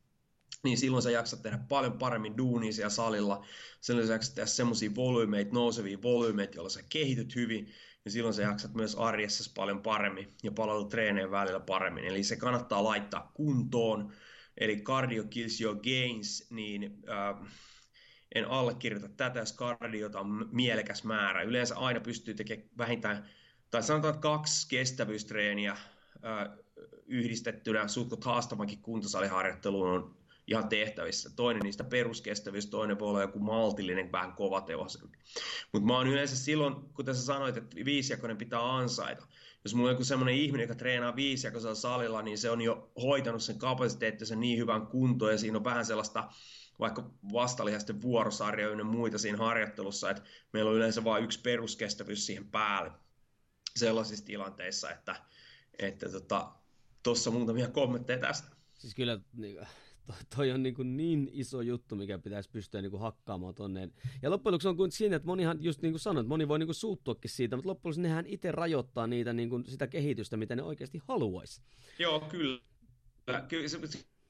niin 0.63 0.79
silloin 0.79 1.03
sä 1.03 1.11
jaksat 1.11 1.43
tehdä 1.43 1.59
paljon 1.69 1.99
paremmin 1.99 2.37
duunia 2.37 2.73
siellä 2.73 2.91
salilla. 2.91 3.47
Sä 3.81 3.93
jaksat 3.93 4.35
tehdä 4.35 4.47
semmoisia 4.47 4.95
volyymeita, 4.95 5.55
nousevia 5.55 6.03
volyymeita, 6.03 6.55
joilla 6.55 6.71
sä 6.71 6.83
kehityt 6.89 7.35
hyvin 7.35 7.73
niin 8.05 8.13
silloin 8.13 8.35
sä 8.35 8.43
jaksat 8.43 8.75
myös 8.75 8.95
arjessa 8.95 9.53
paljon 9.55 9.83
paremmin 9.83 10.29
ja 10.43 10.53
palautu 10.53 10.89
treeneen 10.89 11.31
välillä 11.31 11.61
paremmin. 11.61 12.05
Eli 12.05 12.25
se 12.25 12.37
kannattaa 12.37 12.85
laittaa 12.85 13.31
kuntoon. 13.35 14.13
Eli 14.59 14.81
cardio 14.81 15.25
kills 15.25 15.61
your 15.61 15.77
gains, 15.77 16.47
niin 16.51 17.03
äh, 17.09 17.49
en 18.35 18.49
allekirjoita 18.49 19.09
tätä, 19.09 19.39
jos 19.39 19.53
kardiota 19.53 20.21
on 20.21 20.49
mielekäs 20.53 21.05
määrä. 21.05 21.43
Yleensä 21.43 21.77
aina 21.77 22.01
pystyy 22.01 22.35
tekemään 22.35 22.69
vähintään, 22.79 23.29
tai 23.71 23.83
sanotaan 23.83 24.19
kaksi 24.19 24.69
kestävyystreeniä 24.69 25.73
äh, 25.73 25.79
yhdistettynä 27.07 27.89
sutkot 27.89 28.25
haastavankin 28.25 28.83
kuntosaliharjoitteluun 28.83 29.89
on 29.89 30.24
ihan 30.47 30.69
tehtävissä. 30.69 31.31
Toinen 31.37 31.63
niistä 31.63 31.85
peruskestävyys, 31.85 32.67
toinen 32.67 32.99
voi 32.99 33.09
olla 33.09 33.21
joku 33.21 33.39
maltillinen, 33.39 34.13
vähän 34.13 34.33
kovatehoisempi. 34.33 35.19
Mutta 35.73 35.87
mä 35.87 35.97
oon 35.97 36.07
yleensä 36.07 36.37
silloin, 36.37 36.75
kuten 36.75 37.15
sä 37.15 37.23
sanoit, 37.23 37.57
että 37.57 37.77
viisijakoinen 37.85 38.37
pitää 38.37 38.77
ansaita. 38.77 39.27
Jos 39.65 39.75
mulla 39.75 39.89
on 39.89 39.95
joku 39.95 40.05
semmoinen 40.05 40.35
ihminen, 40.35 40.65
joka 40.65 40.75
treenaa 40.75 41.17
viisijakoisella 41.17 41.75
salilla, 41.75 42.23
niin 42.23 42.39
se 42.39 42.51
on 42.51 42.61
jo 42.61 42.93
hoitanut 43.03 43.43
sen 43.43 43.59
kapasiteettinsa 43.59 44.37
niin 44.37 44.59
hyvän 44.59 44.87
kuntoon 44.87 45.33
ja 45.33 45.39
siinä 45.39 45.59
on 45.59 45.65
vähän 45.65 45.87
sellaista 45.87 46.29
vaikka 46.79 47.11
vastalihasten 47.33 48.03
vuorosarjoja 48.03 48.79
ja 48.79 48.85
muita 48.85 49.19
siinä 49.19 49.39
harjoittelussa, 49.39 50.11
että 50.11 50.23
meillä 50.53 50.71
on 50.71 50.77
yleensä 50.77 51.05
vain 51.05 51.25
yksi 51.25 51.41
peruskestävyys 51.41 52.27
siihen 52.27 52.49
päälle 52.49 52.93
sellaisissa 53.77 54.25
tilanteissa, 54.25 54.91
että 54.91 55.17
että 55.79 56.09
tota, 56.09 56.53
muutamia 57.31 57.69
kommentteja 57.69 58.19
tästä. 58.19 58.49
Siis 58.79 58.95
kyllä 58.95 59.21
niin, 59.33 59.67
toi, 60.07 60.17
toi 60.37 60.51
on 60.51 60.63
niin, 60.63 60.75
kuin 60.75 60.97
niin 60.97 61.31
iso 61.33 61.61
juttu, 61.61 61.97
mikä 61.97 62.19
pitäisi 62.19 62.51
pystyä 62.51 62.83
niin 62.83 62.91
kuin 62.91 63.01
hakkaamaan 63.01 63.55
tonne. 63.55 63.89
Ja 64.23 64.31
loppujen 64.31 64.53
lopuksi 64.53 64.69
on 64.69 64.77
kuin 64.77 64.91
siinä, 64.91 65.17
että 65.17 65.27
monihan, 65.27 65.59
just 65.61 65.83
niin 65.83 65.93
kuin 65.93 66.01
sanoit, 66.01 66.27
moni 66.27 66.49
voi 66.49 66.59
niin 66.59 66.67
kuin 66.67 66.75
suuttuakin 66.75 67.31
siitä, 67.31 67.57
mutta 67.57 67.69
loppujen 67.69 67.91
lopuksi 67.91 68.01
nehän 68.01 68.27
itse 68.27 68.53
rajoittaa 68.53 69.07
niitä, 69.07 69.33
niin 69.33 69.49
kuin 69.49 69.65
sitä 69.67 69.87
kehitystä, 69.87 70.37
mitä 70.37 70.57
ne 70.57 70.63
oikeasti 70.63 71.01
haluaisi. 71.09 71.63
Joo, 71.99 72.21
kyllä. 72.21 72.61
kyllä 73.49 73.69
se, 73.69 73.79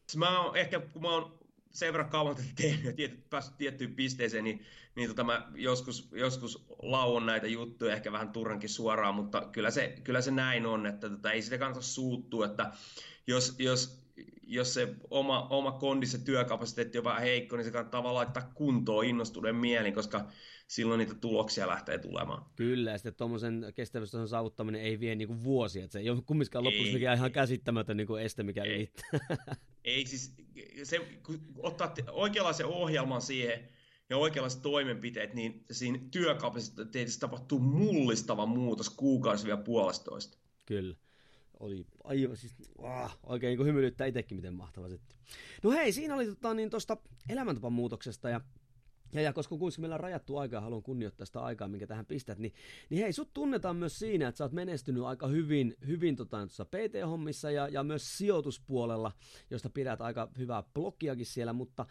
se, 0.08 0.18
mä 0.18 0.40
oon, 0.40 0.56
ehkä 0.56 0.80
kun 0.80 1.02
mä 1.02 1.10
oon 1.10 1.38
sen 1.70 1.92
verran 1.92 2.10
kauan 2.10 2.36
tehnyt 2.56 2.84
ja 2.84 2.92
tiety, 2.92 3.24
päässyt 3.30 3.56
tiettyyn 3.56 3.94
pisteeseen, 3.94 4.44
niin, 4.44 4.66
niin 4.96 5.08
tota 5.08 5.24
mä 5.24 5.50
joskus, 5.54 6.08
joskus 6.12 6.66
lauon 6.82 7.26
näitä 7.26 7.46
juttuja 7.46 7.94
ehkä 7.94 8.12
vähän 8.12 8.32
turhankin 8.32 8.68
suoraan, 8.68 9.14
mutta 9.14 9.48
kyllä 9.52 9.70
se, 9.70 10.00
kyllä 10.04 10.20
se 10.20 10.30
näin 10.30 10.66
on, 10.66 10.86
että 10.86 11.10
tota, 11.10 11.32
ei 11.32 11.42
sitä 11.42 11.58
kannata 11.58 11.82
suuttua, 11.82 12.46
että 12.46 12.72
jos, 13.26 13.54
jos 13.58 14.03
jos 14.46 14.74
se 14.74 14.94
oma, 15.10 15.46
oma 15.50 15.72
kondi, 15.72 16.06
se 16.06 16.18
työkapasiteetti 16.18 16.98
on 16.98 17.04
vähän 17.04 17.22
heikko, 17.22 17.56
niin 17.56 17.64
se 17.64 17.70
kannattaa 17.70 18.02
vaan 18.02 18.14
laittaa 18.14 18.52
kuntoon 18.54 19.04
innostuneen 19.04 19.56
mielin, 19.56 19.94
koska 19.94 20.26
silloin 20.68 20.98
niitä 20.98 21.14
tuloksia 21.14 21.68
lähtee 21.68 21.98
tulemaan. 21.98 22.46
Kyllä, 22.56 22.90
ja 22.90 22.98
sitten 22.98 23.14
tuommoisen 23.14 23.72
kestävyystason 23.74 24.28
saavuttaminen 24.28 24.80
ei 24.80 25.00
vie 25.00 25.14
niinku 25.14 25.42
vuosia, 25.44 25.84
että 25.84 25.92
se 25.92 25.98
ei 25.98 26.10
ole 26.10 26.22
kumminkaan 26.26 26.64
lopuksi 26.64 26.92
mikään 26.92 27.16
ihan 27.16 27.32
käsittämätön 27.32 27.96
niinku 27.96 28.16
este, 28.16 28.42
mikä 28.42 28.64
ei. 28.64 28.74
ylittää. 28.74 29.10
Ei 29.84 30.06
siis, 30.06 30.34
se, 30.82 30.98
kun 31.26 31.40
ottaa 31.58 31.94
oikeanlaisen 32.12 32.66
ohjelman 32.66 33.22
siihen, 33.22 33.68
ja 34.10 34.16
oikeanlaiset 34.16 34.62
toimenpiteet, 34.62 35.34
niin 35.34 35.64
siinä 35.70 35.98
työkapasiteetissa 36.10 37.20
tapahtuu 37.20 37.58
mullistava 37.58 38.46
muutos 38.46 38.90
kuukausi 38.90 39.44
vielä 39.44 39.62
puolestoista. 39.62 40.38
Kyllä. 40.66 40.96
Oli 41.64 41.86
aivan 42.04 42.36
siis, 42.36 42.54
ah, 42.82 43.18
oikein 43.22 43.58
niin 43.58 43.66
hymyilyttää 43.66 44.06
itsekin, 44.06 44.36
miten 44.36 44.54
mahtava 44.54 44.88
setti. 44.88 45.16
No 45.62 45.70
hei, 45.70 45.92
siinä 45.92 46.14
oli 46.14 46.26
tota, 46.26 46.54
niin 46.54 46.70
tuosta 46.70 46.96
elämäntapan 47.28 47.72
muutoksesta 47.72 48.28
ja 48.28 48.40
ja, 49.14 49.20
ja 49.20 49.32
koska 49.32 49.56
kuitenkin 49.56 49.82
meillä 49.82 49.94
on 49.94 50.00
rajattu 50.00 50.36
aikaa, 50.36 50.60
haluan 50.60 50.82
kunnioittaa 50.82 51.26
sitä 51.26 51.40
aikaa, 51.40 51.68
minkä 51.68 51.86
tähän 51.86 52.06
pistät, 52.06 52.38
niin, 52.38 52.54
niin 52.90 53.02
hei, 53.02 53.12
sut 53.12 53.32
tunnetaan 53.32 53.76
myös 53.76 53.98
siinä, 53.98 54.28
että 54.28 54.36
sä 54.38 54.44
oot 54.44 54.52
menestynyt 54.52 55.02
aika 55.02 55.26
hyvin, 55.26 55.76
hyvin 55.86 56.16
tota, 56.16 56.46
PT-hommissa 56.70 57.50
ja, 57.50 57.68
ja 57.68 57.82
myös 57.82 58.18
sijoituspuolella, 58.18 59.12
josta 59.50 59.70
pidät 59.70 60.00
aika 60.00 60.28
hyvää 60.38 60.62
blogiakin 60.74 61.26
siellä, 61.26 61.52
mutta 61.52 61.86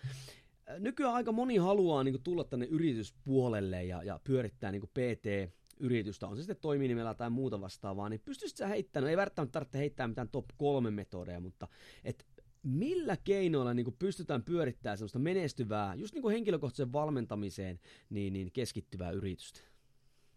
äh, 0.69 0.79
nykyään 0.79 1.13
aika 1.13 1.31
moni 1.31 1.57
haluaa 1.57 2.03
niin 2.03 2.13
kuin, 2.13 2.23
tulla 2.23 2.43
tänne 2.43 2.65
yrityspuolelle 2.65 3.83
ja, 3.83 4.03
ja 4.03 4.19
pyörittää 4.23 4.71
niin 4.71 4.81
kuin 4.81 4.91
PT, 4.91 5.53
yritystä, 5.79 6.27
on 6.27 6.35
se 6.35 6.41
sitten 6.41 6.61
toiminimellä 6.61 7.13
tai 7.13 7.29
muuta 7.29 7.61
vastaavaa, 7.61 8.09
niin 8.09 8.21
pystyisit 8.25 8.57
sä 8.57 8.67
heittämään, 8.67 9.03
no 9.03 9.09
ei 9.09 9.17
välttämättä 9.17 9.51
tarvitse 9.51 9.77
heittää 9.77 10.07
mitään 10.07 10.29
top 10.29 10.45
kolme 10.57 10.91
metodeja, 10.91 11.39
mutta 11.39 11.67
et 12.03 12.25
millä 12.63 13.17
keinoilla 13.17 13.73
niin 13.73 13.83
kuin 13.83 13.95
pystytään 13.99 14.43
pyörittämään 14.43 14.97
sellaista 14.97 15.19
menestyvää, 15.19 15.95
just 15.95 16.13
niin 16.13 16.29
henkilökohtaisen 16.29 16.93
valmentamiseen, 16.93 17.79
niin, 18.09 18.33
niin 18.33 18.51
keskittyvää 18.51 19.11
yritystä? 19.11 19.59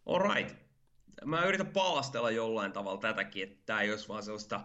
Alright. 0.07 0.57
Mä 1.25 1.45
yritän 1.45 1.67
palastella 1.67 2.31
jollain 2.31 2.73
tavalla 2.73 3.01
tätäkin, 3.01 3.43
että 3.43 3.63
tämä 3.67 3.81
ei 3.81 3.91
olisi 3.91 4.09
vaan 4.09 4.23
sellaista, 4.23 4.61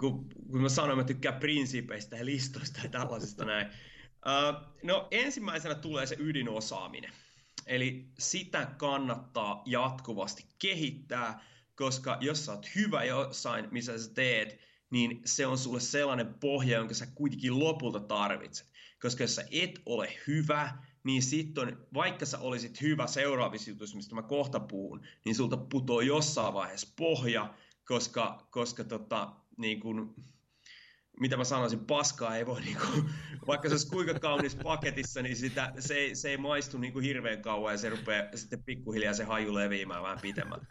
kun, 0.00 0.28
kun 0.50 0.62
mä 0.62 0.68
sanoin, 0.68 0.98
mä 0.98 1.04
tykkään 1.04 1.40
prinsiipeistä 1.40 2.16
ja 2.16 2.24
listoista 2.24 2.80
ja 2.84 2.90
tällaisista 2.90 3.44
näin. 3.44 3.66
Uh, 3.66 4.76
no 4.82 5.08
ensimmäisenä 5.10 5.74
tulee 5.74 6.06
se 6.06 6.16
ydinosaaminen. 6.18 7.12
Eli 7.70 8.08
sitä 8.18 8.66
kannattaa 8.78 9.62
jatkuvasti 9.66 10.46
kehittää, 10.58 11.44
koska 11.74 12.18
jos 12.20 12.46
sä 12.46 12.52
oot 12.52 12.66
hyvä 12.74 13.04
jossain, 13.04 13.68
missä 13.70 13.98
sä 13.98 14.14
teet, 14.14 14.58
niin 14.90 15.22
se 15.24 15.46
on 15.46 15.58
sulle 15.58 15.80
sellainen 15.80 16.34
pohja, 16.34 16.78
jonka 16.78 16.94
sä 16.94 17.06
kuitenkin 17.14 17.58
lopulta 17.58 18.00
tarvitset. 18.00 18.72
Koska 19.02 19.24
jos 19.24 19.34
sä 19.34 19.44
et 19.50 19.82
ole 19.86 20.12
hyvä, 20.26 20.78
niin 21.04 21.22
sitten 21.22 21.78
vaikka 21.94 22.26
sä 22.26 22.38
olisit 22.38 22.80
hyvä 22.80 23.06
seuraavissa 23.06 23.70
jutuissa, 23.70 23.96
mistä 23.96 24.14
mä 24.14 24.22
kohta 24.22 24.60
puhun, 24.60 25.06
niin 25.24 25.34
sulta 25.34 25.56
putoo 25.56 26.00
jossain 26.00 26.54
vaiheessa 26.54 26.92
pohja, 26.96 27.54
koska, 27.84 28.46
koska 28.50 28.84
tota, 28.84 29.32
niin 29.56 29.80
kun, 29.80 30.14
mitä 31.20 31.36
mä 31.36 31.44
sanoisin, 31.44 31.86
paskaa 31.86 32.36
ei 32.36 32.46
voi, 32.46 32.60
niin 32.60 32.76
kuin, 32.76 33.10
vaikka 33.46 33.68
se 33.68 33.74
olisi 33.74 33.90
kuinka 33.90 34.14
kaunis 34.14 34.56
paketissa, 34.56 35.22
niin 35.22 35.36
sitä, 35.36 35.72
se, 35.78 35.94
ei, 35.94 36.14
se 36.14 36.30
ei 36.30 36.36
maistu 36.36 36.78
niin 36.78 36.92
kuin 36.92 37.04
hirveän 37.04 37.42
kauan 37.42 37.74
ja 37.74 37.78
se 37.78 37.90
rupeaa 37.90 38.24
sitten 38.34 38.62
pikkuhiljaa 38.62 39.14
se 39.14 39.24
haju 39.24 39.54
leviämään 39.54 40.02
vähän 40.02 40.18
pitemmän. 40.22 40.68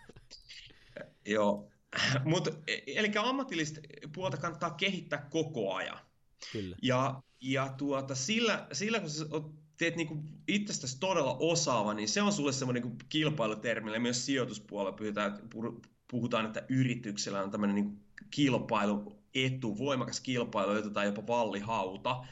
Joo, 1.26 1.72
mutta 2.26 2.52
eli 2.88 3.12
ammatillista 3.20 3.82
puolta 4.16 4.38
kannattaa 4.38 4.72
kehittää 4.72 5.28
koko 5.30 5.74
ajan. 5.74 6.00
Kyllä. 6.52 6.76
Ja, 6.82 7.22
ja 7.42 7.74
tuota, 7.78 8.16
sillä, 8.16 8.68
sillä 8.72 9.00
kun 9.00 9.10
sä 9.10 9.26
teet 9.78 9.96
niinku 9.96 10.24
itsestäsi 10.48 11.00
todella 11.00 11.38
osaava, 11.40 11.94
niin 11.94 12.10
se 12.10 12.22
on 12.22 12.34
sulle 12.34 12.52
semmoinen 12.52 12.84
niinku 12.84 12.98
kilpailutermi, 13.10 14.00
myös 14.00 14.26
sijoituspuolella 14.26 14.92
puhutaan, 14.92 15.40
puhutaan, 16.12 16.46
että 16.46 16.66
yrityksellä 16.70 17.44
on 17.44 17.52
tämmöinen 17.52 17.76
niinku 17.76 18.00
kilpailuetu, 19.34 19.78
voimakas 19.78 20.20
kilpailuetu 20.20 20.90
tai 20.90 21.06
jopa 21.06 21.28
vallihauta, 21.28 22.26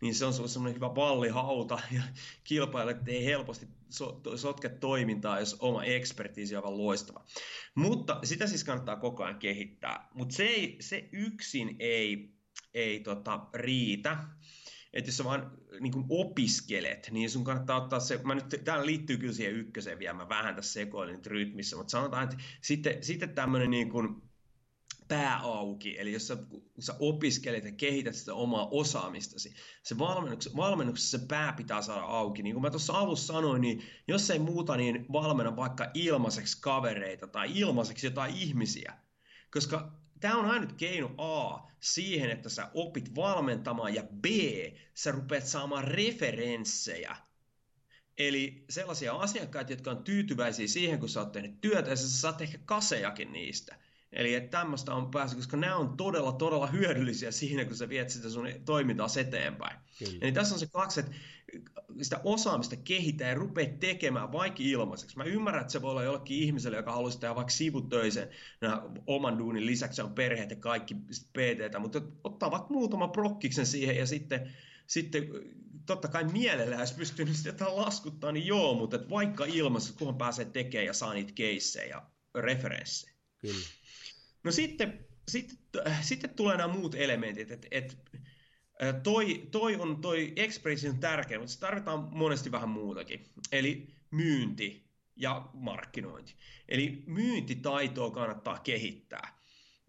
niin 0.00 0.14
se 0.14 0.24
on 0.24 0.48
semmoinen 0.48 0.76
hyvä 0.76 0.94
vallihauta 0.94 1.78
ja 1.96 2.02
kilpailijat 2.44 3.08
ei 3.08 3.24
helposti 3.24 3.68
so, 3.88 4.20
sotke 4.36 4.68
toimintaa, 4.68 5.40
jos 5.40 5.56
oma 5.60 5.84
ekspertiisi 5.84 6.56
on 6.56 6.64
aivan 6.64 6.78
loistava. 6.78 7.24
Mutta 7.74 8.20
sitä 8.24 8.46
siis 8.46 8.64
kannattaa 8.64 8.96
koko 8.96 9.24
ajan 9.24 9.38
kehittää. 9.38 10.08
Mutta 10.14 10.34
se, 10.34 10.76
se 10.80 11.08
yksin 11.12 11.76
ei, 11.78 12.34
ei 12.74 13.00
tota, 13.00 13.46
riitä. 13.54 14.18
Että 14.92 15.08
jos 15.08 15.16
sä 15.16 15.24
vaan 15.24 15.50
niin 15.80 15.92
kun 15.92 16.06
opiskelet, 16.08 17.08
niin 17.10 17.30
sun 17.30 17.44
kannattaa 17.44 17.82
ottaa 17.82 18.00
se, 18.00 18.20
mä 18.24 18.34
nyt, 18.34 18.60
täällä 18.64 18.86
liittyy 18.86 19.16
kyllä 19.16 19.32
siihen 19.32 19.54
ykköseen 19.54 19.98
vielä, 19.98 20.14
mä 20.14 20.28
vähän 20.28 20.54
tässä 20.54 20.72
sekoilin 20.72 21.14
nyt 21.14 21.26
rytmissä, 21.26 21.76
mutta 21.76 21.90
sanotaan, 21.90 22.24
että 22.24 22.36
sitten, 22.60 23.04
sitten 23.04 23.34
tämmöinen 23.34 23.70
niin 23.70 23.90
kuin, 23.90 24.22
pää 25.08 25.38
auki, 25.38 25.98
eli 25.98 26.12
jos 26.12 26.26
sä, 26.26 26.36
kun 26.50 26.82
sä 26.82 26.94
opiskelet 26.98 27.64
ja 27.64 27.72
kehität 27.72 28.14
sitä 28.14 28.34
omaa 28.34 28.68
osaamistasi, 28.70 29.54
se 29.82 29.98
valmennuksessa, 29.98 30.56
valmennuksessa 30.56 31.18
se 31.18 31.26
pää 31.26 31.52
pitää 31.52 31.82
saada 31.82 32.02
auki. 32.02 32.42
Niin 32.42 32.54
kuin 32.54 32.62
mä 32.62 32.70
tuossa 32.70 32.92
alussa 32.92 33.32
sanoin, 33.32 33.60
niin 33.60 33.82
jos 34.08 34.30
ei 34.30 34.38
muuta, 34.38 34.76
niin 34.76 35.06
valmenna 35.12 35.56
vaikka 35.56 35.90
ilmaiseksi 35.94 36.58
kavereita 36.60 37.26
tai 37.26 37.58
ilmaiseksi 37.58 38.06
jotain 38.06 38.34
ihmisiä. 38.34 38.94
Koska 39.50 39.92
tämä 40.20 40.38
on 40.38 40.46
ainut 40.46 40.72
keino 40.72 41.14
A 41.18 41.58
siihen, 41.80 42.30
että 42.30 42.48
sä 42.48 42.70
opit 42.74 43.14
valmentamaan 43.14 43.94
ja 43.94 44.02
B, 44.02 44.24
sä 44.94 45.10
rupeat 45.12 45.46
saamaan 45.46 45.84
referenssejä 45.84 47.16
Eli 48.18 48.64
sellaisia 48.70 49.12
asiakkaita, 49.12 49.72
jotka 49.72 49.90
on 49.90 50.04
tyytyväisiä 50.04 50.66
siihen, 50.66 51.00
kun 51.00 51.08
sä 51.08 51.20
oot 51.20 51.32
tehnyt 51.32 51.60
työtä, 51.60 51.90
ja 51.90 51.96
sä 51.96 52.08
saat 52.08 52.40
ehkä 52.40 52.58
kasejakin 52.64 53.32
niistä. 53.32 53.76
Eli 54.14 54.34
että 54.34 54.58
tämmöistä 54.58 54.94
on 54.94 55.10
päässyt, 55.10 55.38
koska 55.38 55.56
nämä 55.56 55.76
on 55.76 55.96
todella, 55.96 56.32
todella 56.32 56.66
hyödyllisiä 56.66 57.30
siinä, 57.30 57.64
kun 57.64 57.76
sä 57.76 57.88
viet 57.88 58.10
sitä 58.10 58.30
sun 58.30 58.48
toimintaa 58.64 59.06
eteenpäin. 59.20 59.78
Kyllä. 59.98 60.18
Eli 60.20 60.32
tässä 60.32 60.54
on 60.54 60.58
se 60.58 60.66
kaksi, 60.66 61.00
että 61.00 61.12
sitä 62.02 62.20
osaamista 62.24 62.76
kehittää 62.76 63.28
ja 63.28 63.34
rupeaa 63.34 63.76
tekemään 63.80 64.32
vaikka 64.32 64.62
ilmaiseksi. 64.62 65.16
Mä 65.16 65.24
ymmärrän, 65.24 65.60
että 65.60 65.72
se 65.72 65.82
voi 65.82 65.90
olla 65.90 66.02
jollekin 66.02 66.38
ihmiselle, 66.38 66.76
joka 66.76 66.92
haluaisi 66.92 67.20
tehdä 67.20 67.34
vaikka 67.34 67.50
sivutöisen 67.50 68.28
oman 69.06 69.38
duunin 69.38 69.66
lisäksi 69.66 70.02
on 70.02 70.14
perheet 70.14 70.50
ja 70.50 70.56
kaikki 70.56 70.94
pt 71.32 71.78
mutta 71.78 72.02
ottaa 72.24 72.50
vaikka 72.50 72.68
muutama 72.70 73.08
prokkiksen 73.08 73.66
siihen 73.66 73.96
ja 73.96 74.06
sitten, 74.06 74.52
sitten 74.86 75.28
totta 75.86 76.08
kai 76.08 76.24
mielellä, 76.24 76.76
jos 76.76 76.92
pystyy 76.92 77.24
niin 77.24 77.34
sitä 77.34 77.76
laskuttaa, 77.76 78.32
niin 78.32 78.46
joo, 78.46 78.74
mutta 78.74 78.96
että 78.96 79.10
vaikka 79.10 79.44
ilmassa, 79.44 79.94
kunhan 79.98 80.18
pääsee 80.18 80.44
tekemään 80.44 80.86
ja 80.86 80.92
saa 80.92 81.14
niitä 81.14 81.32
keissejä 81.34 81.86
ja 81.86 82.02
referenssejä. 82.34 83.14
Kyllä. 83.38 83.66
No 84.44 84.52
sitten, 84.52 85.06
sitten, 85.28 85.58
sitten 86.00 86.30
tulee 86.30 86.56
nämä 86.56 86.72
muut 86.74 86.94
elementit, 86.94 87.50
että 87.50 87.68
et, 87.70 87.98
toi, 89.02 89.48
toi 89.50 89.76
on 89.76 90.00
toi 90.00 90.32
expression 90.36 90.98
tärkeä, 90.98 91.38
mutta 91.38 91.52
se 91.52 91.60
tarvitaan 91.60 92.08
monesti 92.12 92.52
vähän 92.52 92.68
muutakin. 92.68 93.24
Eli 93.52 93.94
myynti 94.10 94.84
ja 95.16 95.48
markkinointi. 95.52 96.34
Eli 96.68 97.02
myyntitaitoa 97.06 98.10
kannattaa 98.10 98.58
kehittää. 98.58 99.38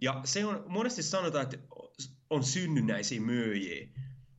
Ja 0.01 0.21
se 0.23 0.45
on, 0.45 0.63
monesti 0.67 1.03
sanotaan, 1.03 1.43
että 1.43 1.57
on 2.29 2.43
synnynnäisiä 2.43 3.21
myyjiä. 3.21 3.87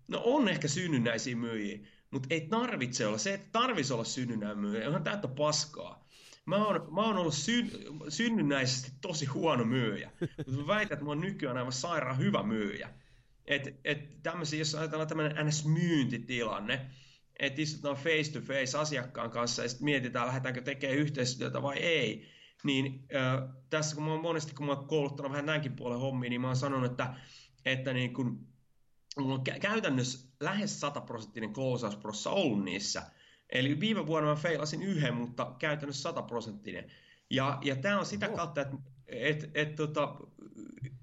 No 0.08 0.20
on 0.24 0.48
ehkä 0.48 0.68
synnynnäisiä 0.68 1.36
myyjiä, 1.36 1.78
mutta 2.10 2.28
ei 2.30 2.40
tarvitse 2.40 3.06
olla. 3.06 3.18
Se, 3.18 3.34
että 3.34 3.48
tarvitsisi 3.52 3.92
olla 3.92 4.04
synnynnäinen 4.04 4.58
myyjä, 4.58 4.90
on 4.90 5.04
täyttä 5.04 5.28
paskaa. 5.28 6.05
Mä 6.46 6.66
oon, 6.66 6.94
mä 6.94 7.00
oon 7.00 7.16
ollut 7.16 7.34
syn, 7.34 7.70
synnynnäisesti 8.08 8.92
tosi 9.00 9.26
huono 9.26 9.64
myyjä, 9.64 10.10
mutta 10.36 10.60
mä 10.60 10.66
väitän, 10.66 10.94
että 10.94 11.04
mä 11.04 11.10
oon 11.10 11.20
nykyään 11.20 11.56
aivan 11.56 11.72
sairaan 11.72 12.18
hyvä 12.18 12.42
myyjä. 12.42 12.90
Et, 13.44 13.80
et 13.84 14.22
tämmöisiä, 14.22 14.58
jos 14.58 14.74
ajatellaan 14.74 15.08
tämmöinen 15.08 15.46
NS-myyntitilanne, 15.46 16.80
että 17.38 17.62
istutaan 17.62 17.96
face 17.96 18.32
to 18.32 18.40
face 18.40 18.78
asiakkaan 18.78 19.30
kanssa 19.30 19.62
ja 19.62 19.68
sitten 19.68 19.84
mietitään, 19.84 20.26
lähdetäänkö 20.26 20.62
tekemään 20.62 20.98
yhteistyötä 20.98 21.62
vai 21.62 21.76
ei, 21.76 22.28
niin 22.64 23.06
äh, 23.14 23.48
tässä 23.70 23.94
kun 23.94 24.04
mä 24.04 24.10
oon 24.10 24.22
monesti, 24.22 24.54
kun 24.54 24.66
mä 24.66 24.72
oon 24.72 24.86
kouluttanut 24.86 25.32
vähän 25.32 25.46
näinkin 25.46 25.76
puolen 25.76 25.98
hommia, 25.98 26.30
niin 26.30 26.40
mä 26.40 26.46
oon 26.46 26.56
sanonut, 26.56 26.90
että, 26.90 27.14
että 27.64 27.92
niin 27.92 28.14
kun, 28.14 28.46
mulla 29.18 29.34
on 29.34 29.44
käytännössä 29.44 30.28
lähes 30.40 30.80
100 30.80 31.00
prosenttinen 31.00 31.52
closeousprossa 31.52 32.30
ollut 32.30 32.64
niissä– 32.64 33.02
Eli 33.50 33.80
viime 33.80 34.06
vuonna 34.06 34.30
mä 34.30 34.36
feilasin 34.36 34.82
yhden, 34.82 35.14
mutta 35.14 35.54
käytännössä 35.58 36.02
sataprosenttinen. 36.02 36.92
Ja, 37.30 37.58
ja 37.62 37.76
tämä 37.76 37.98
on 37.98 38.06
sitä 38.06 38.28
kautta, 38.28 38.60
että 38.60 38.76
et, 39.06 39.50
et, 39.54 39.74
tota, 39.74 40.16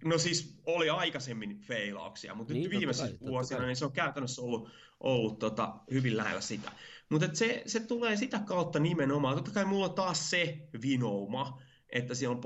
no 0.04 0.18
siis 0.18 0.58
oli 0.66 0.90
aikaisemmin 0.90 1.60
feilauksia, 1.60 2.36
mutta 2.36 2.54
niin, 2.54 2.64
nyt 2.64 2.80
viimeisenä 2.80 3.18
vuosina 3.20 3.66
niin 3.66 3.76
se 3.76 3.86
on 3.86 3.92
käytännössä 3.92 4.42
ollut, 4.42 4.70
ollut 5.00 5.40
tota, 5.40 5.76
hyvin 5.92 6.18
lähellä 6.18 6.42
sitä. 6.42 6.72
Mutta 7.10 7.30
se, 7.34 7.64
se 7.66 7.80
tulee 7.80 8.16
sitä 8.16 8.40
kautta 8.40 8.80
nimenomaan. 8.80 9.36
Totta 9.36 9.52
kai 9.52 9.66
mulla 9.66 9.86
on 9.86 9.94
taas 9.94 10.30
se 10.30 10.68
vinouma, 10.82 11.62
että 11.90 12.16
siellä 12.16 12.38
on 12.38 12.42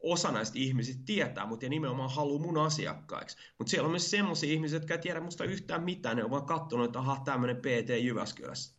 osa 0.00 0.32
näistä 0.32 0.58
ihmisistä 0.58 1.02
tietää 1.06 1.46
mutta 1.46 1.64
ja 1.64 1.68
nimenomaan 1.68 2.10
haluaa 2.10 2.42
mun 2.42 2.58
asiakkaiksi. 2.58 3.36
Mutta 3.58 3.70
siellä 3.70 3.86
on 3.86 3.90
myös 3.90 4.10
semmoisia 4.10 4.52
ihmisiä, 4.52 4.76
jotka 4.76 4.94
ei 4.94 5.00
tiedä 5.00 5.20
musta 5.20 5.44
yhtään 5.44 5.82
mitään, 5.82 6.16
ne 6.16 6.24
on 6.24 6.30
vaan 6.30 6.46
katsonut, 6.46 6.86
että 6.86 6.98
aha, 6.98 7.22
tämmöinen 7.24 7.56
PT 7.56 7.88
Jyväskylässä. 8.00 8.77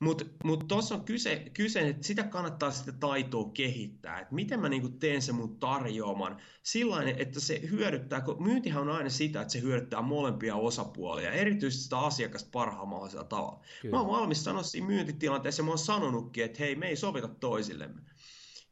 Mutta 0.00 0.24
mut 0.44 0.68
tuossa 0.68 0.94
on 0.94 1.04
kyse, 1.04 1.50
kyse, 1.54 1.88
että 1.88 2.06
sitä 2.06 2.22
kannattaa 2.22 2.70
sitten 2.70 3.00
taitoa 3.00 3.50
kehittää. 3.54 4.20
Että 4.20 4.34
miten 4.34 4.60
mä 4.60 4.68
niinku 4.68 4.88
teen 4.88 5.22
sen 5.22 5.34
mun 5.34 5.58
tarjoaman 5.58 6.40
sillä 6.62 7.02
että 7.02 7.40
se 7.40 7.60
hyödyttää, 7.70 8.20
kun 8.20 8.42
myyntihän 8.42 8.82
on 8.82 8.96
aina 8.96 9.10
sitä, 9.10 9.40
että 9.40 9.52
se 9.52 9.60
hyödyttää 9.60 10.02
molempia 10.02 10.56
osapuolia, 10.56 11.32
erityisesti 11.32 11.82
sitä 11.84 11.98
asiakasta 11.98 12.50
parhaan 12.52 12.88
mahdollisella 12.88 13.24
tavalla. 13.24 13.60
Kyllä. 13.82 13.96
Mä 13.96 14.00
oon 14.00 14.10
valmis 14.10 14.44
sanoa 14.44 14.62
siinä 14.62 14.86
myyntitilanteessa, 14.86 15.60
ja 15.60 15.64
mä 15.64 15.70
oon 15.70 15.78
sanonutkin, 15.78 16.44
että 16.44 16.58
hei, 16.58 16.76
me 16.76 16.88
ei 16.88 16.96
sovita 16.96 17.28
toisillemme. 17.28 18.02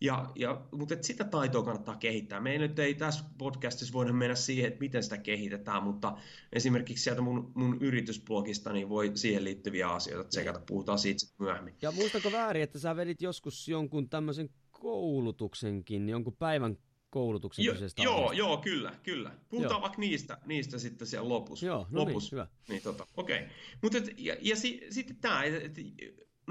Ja, 0.03 0.31
ja, 0.35 0.61
mutta 0.71 0.95
että 0.95 1.07
sitä 1.07 1.25
taitoa 1.25 1.63
kannattaa 1.63 1.97
kehittää. 1.97 2.41
Me 2.41 2.53
ei 2.53 2.59
nyt 2.59 2.79
ei 2.79 2.95
tässä 2.95 3.25
podcastissa 3.39 3.93
voida 3.93 4.13
mennä 4.13 4.35
siihen, 4.35 4.69
että 4.69 4.81
miten 4.81 5.03
sitä 5.03 5.19
kehitetään, 5.19 5.83
mutta 5.83 6.17
esimerkiksi 6.53 7.05
sieltä 7.05 7.23
mun, 7.23 7.53
mun 7.55 7.79
yritysblogista 7.81 8.73
niin 8.73 8.89
voi 8.89 9.13
siihen 9.15 9.45
liittyviä 9.45 9.89
asioita 9.89 10.29
tsekata. 10.29 10.61
Puhutaan 10.67 10.99
siitä 10.99 11.27
myöhemmin. 11.39 11.75
Ja 11.83 11.93
muistako 11.93 12.33
väärin, 12.33 12.63
että 12.63 12.79
sä 12.79 12.97
vedit 12.97 13.23
joskus 13.23 13.69
jonkun 13.69 14.09
tämmöisen 14.09 14.51
koulutuksenkin, 14.71 16.09
jonkun 16.09 16.37
päivän 16.37 16.77
koulutuksen 17.11 17.65
jo, 17.65 17.75
Joo, 18.03 18.33
joo, 18.33 18.57
kyllä, 18.57 18.95
kyllä. 19.03 19.31
Puhutaan 19.49 19.75
joo. 19.75 19.83
vaikka 19.83 20.01
niistä, 20.01 20.39
niistä 20.47 20.79
sitten 20.79 21.07
siellä 21.07 21.29
lopussa. 21.29 21.67
Joo, 21.67 21.87
no 21.91 22.05
niin, 22.05 22.09
lopussa. 22.09 22.37
niin, 22.37 22.43
hyvä. 22.43 22.49
Niin, 22.69 22.83
tota, 22.83 23.07
okei. 23.17 23.39
Okay. 23.39 23.49
Mutta 23.83 23.99
ja, 24.17 24.37
ja 24.41 24.57
si, 24.57 24.87
sitten 24.91 25.17
tämä, 25.17 25.45
että 25.45 25.81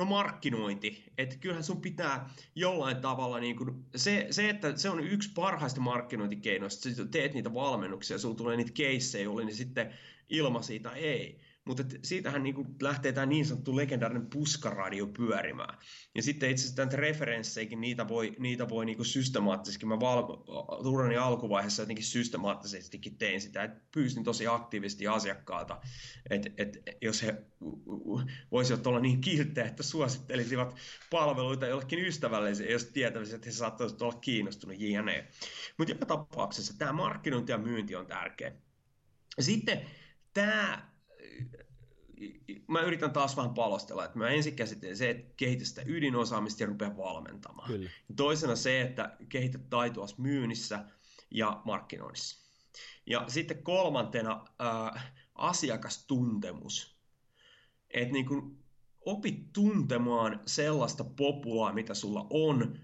no 0.01 0.05
markkinointi, 0.05 1.03
että 1.17 1.35
kyllähän 1.35 1.63
sun 1.63 1.81
pitää 1.81 2.29
jollain 2.55 2.97
tavalla, 2.97 3.39
niin 3.39 3.55
kuin, 3.55 3.85
se, 3.95 4.27
se, 4.31 4.49
että 4.49 4.77
se 4.77 4.89
on 4.89 4.99
yksi 4.99 5.31
parhaista 5.35 5.81
markkinointikeinoista, 5.81 6.89
että 6.89 7.05
teet 7.05 7.33
niitä 7.33 7.53
valmennuksia, 7.53 8.17
sulla 8.17 8.35
tulee 8.35 8.57
niitä 8.57 8.71
keissejä, 8.73 9.29
oli 9.29 9.45
niin 9.45 9.55
sitten 9.55 9.93
ilma 10.29 10.61
siitä 10.61 10.91
ei. 10.91 11.39
Mutta 11.65 11.83
siitähän 12.03 12.43
niin 12.43 12.55
lähtee 12.81 13.11
tämä 13.11 13.25
niin 13.25 13.45
sanottu 13.45 13.75
legendaarinen 13.75 14.29
puskaradio 14.29 15.07
pyörimään. 15.07 15.77
Ja 16.15 16.23
sitten 16.23 16.49
itse 16.49 16.61
asiassa 16.61 16.75
tämän 16.75 16.99
referensseikin, 16.99 17.81
niitä 17.81 18.07
voi, 18.07 18.35
niitä 18.39 18.69
voi 18.69 18.85
niin 18.85 19.05
systemaattisesti, 19.05 19.85
mä 19.85 19.99
val, 19.99 20.23
urani 20.85 21.17
alkuvaiheessa 21.17 21.81
jotenkin 21.81 22.05
systemaattisestikin 22.05 23.17
tein 23.17 23.41
sitä, 23.41 23.63
että 23.63 23.81
pyysin 23.93 24.23
tosi 24.23 24.47
aktiivisesti 24.47 25.07
asiakkaalta, 25.07 25.81
että, 26.29 26.49
että 26.57 26.79
jos 27.01 27.23
he 27.23 27.43
voisivat 28.51 28.87
olla 28.87 28.99
niin 28.99 29.21
kilttejä, 29.21 29.67
että 29.67 29.83
suosittelisivat 29.83 30.75
palveluita 31.09 31.67
jollekin 31.67 32.05
ystävällisille, 32.05 32.71
jos 32.71 32.85
tietävät, 32.85 33.33
että 33.33 33.45
he 33.45 33.51
saattaisivat 33.51 34.01
olla 34.01 34.19
kiinnostunut 34.21 34.75
jne. 34.79 35.27
Mutta 35.77 35.93
joka 35.93 36.05
tapauksessa 36.05 36.77
tämä 36.77 36.93
markkinointi 36.93 37.51
ja 37.51 37.57
myynti 37.57 37.95
on 37.95 38.07
tärkeä. 38.07 38.51
Sitten 39.39 39.81
tämä 40.33 40.90
mä 42.67 42.81
yritän 42.81 43.11
taas 43.11 43.37
vähän 43.37 43.53
palostella, 43.53 44.05
että 44.05 44.17
mä 44.17 44.29
ensin 44.29 44.55
käsittelen 44.55 44.97
se, 44.97 45.09
että 45.09 45.33
kehitä 45.37 45.65
sitä 45.65 45.81
ydinosaamista 45.85 46.63
ja 46.63 46.67
rupea 46.67 46.97
valmentamaan. 46.97 47.67
Kyllä. 47.67 47.89
Toisena 48.15 48.55
se, 48.55 48.81
että 48.81 49.17
kehitä 49.29 49.57
taitoa 49.69 50.05
myynnissä 50.17 50.85
ja 51.31 51.61
markkinoinnissa. 51.65 52.41
Ja 53.05 53.25
sitten 53.27 53.63
kolmantena 53.63 54.45
äh, 54.95 55.13
asiakastuntemus. 55.35 56.97
Että 57.89 58.13
niin 58.13 58.25
kun 58.25 58.63
opit 59.05 59.53
tuntemaan 59.53 60.39
sellaista 60.45 61.03
populaa, 61.03 61.73
mitä 61.73 61.93
sulla 61.93 62.27
on, 62.29 62.79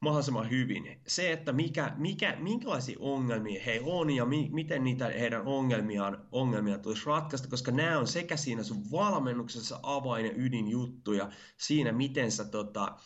mahdollisimman 0.00 0.50
hyvin. 0.50 1.00
Se, 1.06 1.32
että 1.32 1.52
mikä, 1.52 1.92
mikä, 1.96 2.36
minkälaisia 2.38 2.96
ongelmia 3.00 3.62
he 3.66 3.80
on 3.84 4.10
ja 4.10 4.24
mi, 4.24 4.48
miten 4.52 4.84
niitä 4.84 5.06
heidän 5.06 5.42
ongelmiaan, 5.46 6.26
ongelmia 6.32 6.78
tulisi 6.78 7.06
ratkaista, 7.06 7.48
koska 7.48 7.70
nämä 7.70 7.98
on 7.98 8.06
sekä 8.06 8.36
siinä 8.36 8.62
sun 8.62 8.90
valmennuksessa 8.90 9.80
avain- 9.82 10.26
ja 10.26 10.32
ydinjuttuja 10.36 11.30
siinä, 11.56 11.92
miten 11.92 12.32
sä 12.32 12.44
tota, 12.44 12.96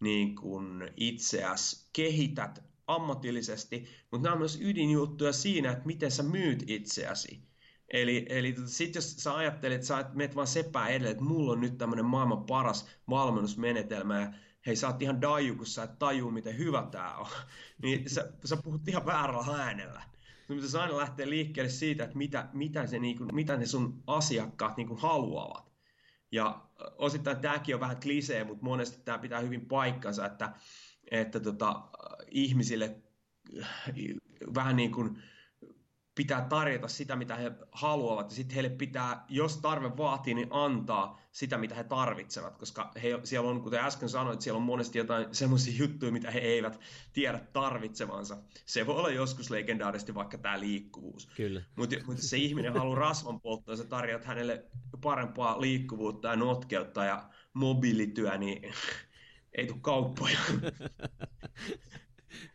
niin 0.00 0.36
kun 0.36 0.88
itseäsi 0.96 1.88
kehität 1.92 2.64
ammatillisesti, 2.86 3.88
mutta 4.10 4.22
nämä 4.22 4.32
on 4.32 4.38
myös 4.38 4.58
ydinjuttuja 4.60 5.32
siinä, 5.32 5.70
että 5.72 5.86
miten 5.86 6.10
sä 6.10 6.22
myyt 6.22 6.64
itseäsi. 6.66 7.46
Eli, 7.92 8.26
eli 8.28 8.52
tota, 8.52 8.68
sitten 8.68 9.00
jos 9.00 9.16
sä 9.16 9.34
ajattelet, 9.36 9.74
että 9.74 9.86
sä 9.86 10.10
menet 10.14 10.36
vaan 10.36 10.46
sepää 10.46 10.88
edelle, 10.88 11.10
että 11.10 11.24
mulla 11.24 11.52
on 11.52 11.60
nyt 11.60 11.78
tämmöinen 11.78 12.04
maailman 12.04 12.44
paras 12.44 12.86
valmennusmenetelmä 13.10 14.20
ja 14.20 14.32
hei 14.66 14.76
sä 14.76 14.86
oot 14.86 15.02
ihan 15.02 15.20
daju, 15.20 15.54
kun 15.54 15.66
sä 15.66 15.82
et 15.82 15.98
tajuu, 15.98 16.30
miten 16.30 16.58
hyvä 16.58 16.88
tää 16.90 17.16
on, 17.16 17.26
niin 17.82 18.10
sä, 18.10 18.32
sä 18.44 18.56
puhut 18.56 18.88
ihan 18.88 19.06
väärällä 19.06 19.62
äänellä. 19.62 20.02
Mutta 20.48 20.68
se 20.68 20.78
aina 20.78 20.96
lähtee 20.96 21.30
liikkeelle 21.30 21.70
siitä, 21.70 22.04
että 22.04 22.16
mitä, 22.16 22.48
mitä, 22.52 22.86
se, 22.86 22.98
niin 22.98 23.18
kuin, 23.18 23.34
mitä 23.34 23.56
ne 23.56 23.66
sun 23.66 24.02
asiakkaat 24.06 24.76
niin 24.76 24.88
kuin 24.88 25.00
haluavat. 25.00 25.72
Ja 26.32 26.68
osittain 26.98 27.36
tämäkin 27.36 27.74
on 27.74 27.80
vähän 27.80 28.00
klisee, 28.00 28.44
mutta 28.44 28.64
monesti 28.64 29.02
tämä 29.04 29.18
pitää 29.18 29.40
hyvin 29.40 29.66
paikkansa, 29.66 30.26
että, 30.26 30.52
että 31.10 31.40
tota, 31.40 31.88
ihmisille 32.30 33.02
vähän 34.54 34.76
niin 34.76 34.92
kuin 34.92 35.22
pitää 36.16 36.46
tarjota 36.48 36.88
sitä, 36.88 37.16
mitä 37.16 37.36
he 37.36 37.52
haluavat, 37.72 38.30
ja 38.30 38.36
sitten 38.36 38.54
heille 38.54 38.70
pitää, 38.70 39.24
jos 39.28 39.56
tarve 39.56 39.96
vaatii, 39.96 40.34
niin 40.34 40.48
antaa 40.50 41.20
sitä, 41.32 41.58
mitä 41.58 41.74
he 41.74 41.84
tarvitsevat, 41.84 42.58
koska 42.58 42.92
he, 43.02 43.20
siellä 43.24 43.50
on, 43.50 43.62
kuten 43.62 43.80
äsken 43.80 44.08
sanoit, 44.08 44.40
siellä 44.40 44.56
on 44.56 44.62
monesti 44.62 44.98
jotain 44.98 45.34
semmoisia 45.34 45.74
juttuja, 45.78 46.12
mitä 46.12 46.30
he 46.30 46.38
eivät 46.38 46.80
tiedä 47.12 47.40
tarvitsevansa. 47.52 48.36
Se 48.66 48.86
voi 48.86 48.96
olla 48.96 49.10
joskus 49.10 49.50
legendaarisesti 49.50 50.14
vaikka 50.14 50.38
tämä 50.38 50.60
liikkuvuus. 50.60 51.28
Kyllä. 51.36 51.62
Mutta 51.76 51.96
mut 52.06 52.18
se 52.18 52.36
ihminen 52.36 52.72
haluaa 52.72 52.98
rasvan 52.98 53.40
polttoa, 53.40 53.76
sä 53.76 53.84
tarjoat 53.84 54.24
hänelle 54.24 54.64
parempaa 55.00 55.60
liikkuvuutta 55.60 56.28
ja 56.28 56.36
notkeutta 56.36 57.04
ja 57.04 57.30
mobiilityö, 57.52 58.38
niin 58.38 58.74
ei 59.52 59.66
tule 59.66 59.78
kauppoja. 59.82 60.38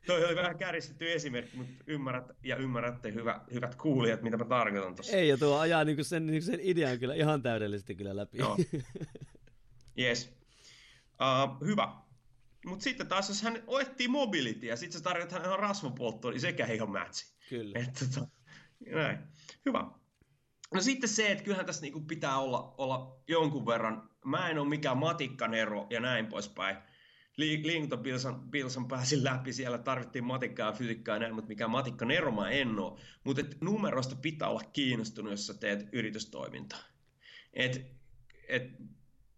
Toi 0.05 0.25
oli 0.25 0.35
vähän 0.35 0.57
kärjistetty 0.57 1.13
esimerkki, 1.13 1.57
mutta 1.57 1.83
ymmärrät 1.87 2.31
ja 2.43 2.55
ymmärrätte 2.55 3.13
hyvä, 3.13 3.41
hyvät 3.53 3.75
kuulijat, 3.75 4.21
mitä 4.21 4.37
mä 4.37 4.45
tarkoitan 4.45 4.95
tuossa. 4.95 5.17
Ei, 5.17 5.27
ja 5.27 5.37
tuo 5.37 5.59
ajaa 5.59 5.83
niinku 5.83 6.03
sen, 6.03 6.25
niinku 6.25 6.45
sen 6.45 6.59
idean 6.61 6.99
kyllä 6.99 7.13
ihan 7.13 7.41
täydellisesti 7.41 7.95
kyllä 7.95 8.15
läpi. 8.15 8.37
Joo. 8.37 8.57
Yes. 9.99 10.33
Uh, 11.11 11.67
hyvä. 11.67 11.93
Mutta 12.65 12.83
sitten 12.83 13.07
taas, 13.07 13.29
jos 13.29 13.41
hän 13.41 13.63
etsii 13.81 14.07
mobility 14.07 14.65
ja 14.65 14.75
sitten 14.75 14.99
sä 14.99 15.03
tarjoat 15.03 15.31
hänelle 15.31 15.57
rasvapolttoa, 15.57 16.31
niin 16.31 16.41
sekä 16.41 16.65
ei 16.65 16.81
ole 16.81 16.89
matchi. 16.89 17.25
Kyllä. 17.49 17.79
Että, 17.79 18.05
tota, 18.05 18.27
näin. 18.95 19.17
Hyvä. 19.65 19.91
No 20.73 20.81
sitten 20.81 21.09
se, 21.09 21.31
että 21.31 21.43
kyllähän 21.43 21.65
tässä 21.65 21.81
niinku 21.81 22.01
pitää 22.01 22.37
olla, 22.37 22.75
olla 22.77 23.23
jonkun 23.27 23.65
verran, 23.65 24.09
mä 24.25 24.49
en 24.49 24.59
ole 24.59 24.69
mikään 24.69 24.97
matikkanero 24.97 25.87
ja 25.89 25.99
näin 25.99 26.27
poispäin, 26.27 26.77
liikuntabilsan 27.37 28.51
bilsan 28.51 28.87
pääsin 28.87 29.23
läpi, 29.23 29.53
siellä 29.53 29.77
tarvittiin 29.77 30.23
matikkaa 30.23 30.69
ja 30.69 30.73
fysiikkaa 30.73 31.15
ja 31.15 31.19
näin, 31.19 31.35
mutta 31.35 31.47
mikä 31.47 31.67
matikka 31.67 32.05
neroma 32.05 32.49
en 32.49 32.79
ole. 32.79 32.99
Mutta 33.23 33.41
numeroista 33.61 34.15
pitää 34.15 34.49
olla 34.49 34.63
kiinnostunut, 34.73 35.31
jos 35.31 35.47
sä 35.47 35.53
teet 35.53 35.89
yritystoimintaa. 35.91 36.83
Et, 37.53 37.85
et, 38.47 38.71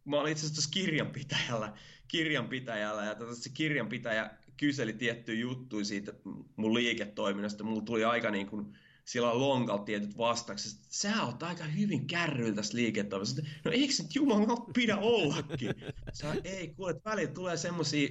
mä 0.06 0.20
olin 0.20 0.32
itse 0.32 0.46
asiassa 0.46 0.70
kirjanpitäjällä, 0.74 1.74
kirjanpitäjällä 2.08 3.06
ja 3.06 3.16
tota, 3.16 3.36
se 3.36 3.50
kirjanpitäjä 3.54 4.32
kyseli 4.58 4.94
tiettyjä 4.94 5.40
juttuja 5.40 5.86
siitä 5.86 6.14
mun 6.56 6.74
liiketoiminnasta. 6.74 7.64
Mulla 7.64 7.82
tuli 7.82 8.04
aika 8.04 8.32
niin 8.32 8.48
kuin, 8.48 8.78
sillä 9.06 9.32
on 9.32 9.40
lonkalta 9.40 9.84
tietyt 9.84 10.18
vastaukset, 10.18 10.80
sä 10.90 11.24
oot 11.24 11.44
aika 11.44 11.64
hyvin 11.64 12.08
kärryillä 12.08 12.56
tästä 12.56 12.78
liiketoiminnasta. 12.78 13.42
No 13.66 13.72
eikö 13.72 13.94
nyt 14.00 14.16
jumala 14.16 14.66
pidä 14.74 14.98
ollakin? 14.98 15.76
Sä, 16.14 16.36
ei, 16.44 16.68
kuule, 16.68 17.02
välillä 17.06 17.32
tulee 17.32 17.58
semmoisia 17.58 18.10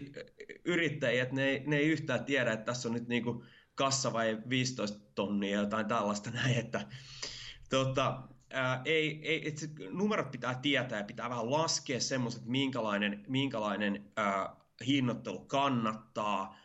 yrittäjiä, 0.64 1.22
että 1.22 1.34
ne 1.34 1.44
ei, 1.44 1.62
ne 1.66 1.76
ei 1.76 1.88
yhtään 1.88 2.24
tiedä, 2.24 2.52
että 2.52 2.64
tässä 2.64 2.88
on 2.88 2.94
nyt 2.94 3.08
niinku 3.08 3.44
kassa 3.74 4.12
vai 4.12 4.38
15 4.48 4.98
tonnia 5.14 5.60
jotain 5.60 5.86
tällaista 5.86 6.30
näin, 6.30 6.58
että 6.58 6.86
tota, 7.70 8.22
ää, 8.50 8.82
ei, 8.84 9.20
ei, 9.22 9.48
et 9.48 9.70
numerot 9.90 10.30
pitää 10.30 10.54
tietää 10.54 10.98
ja 10.98 11.04
pitää 11.04 11.30
vähän 11.30 11.50
laskea 11.50 12.00
semmoiset, 12.00 12.44
minkälainen, 12.44 13.24
minkälainen 13.28 14.12
ää, 14.16 14.56
hinnoittelu 14.86 15.44
kannattaa, 15.44 16.56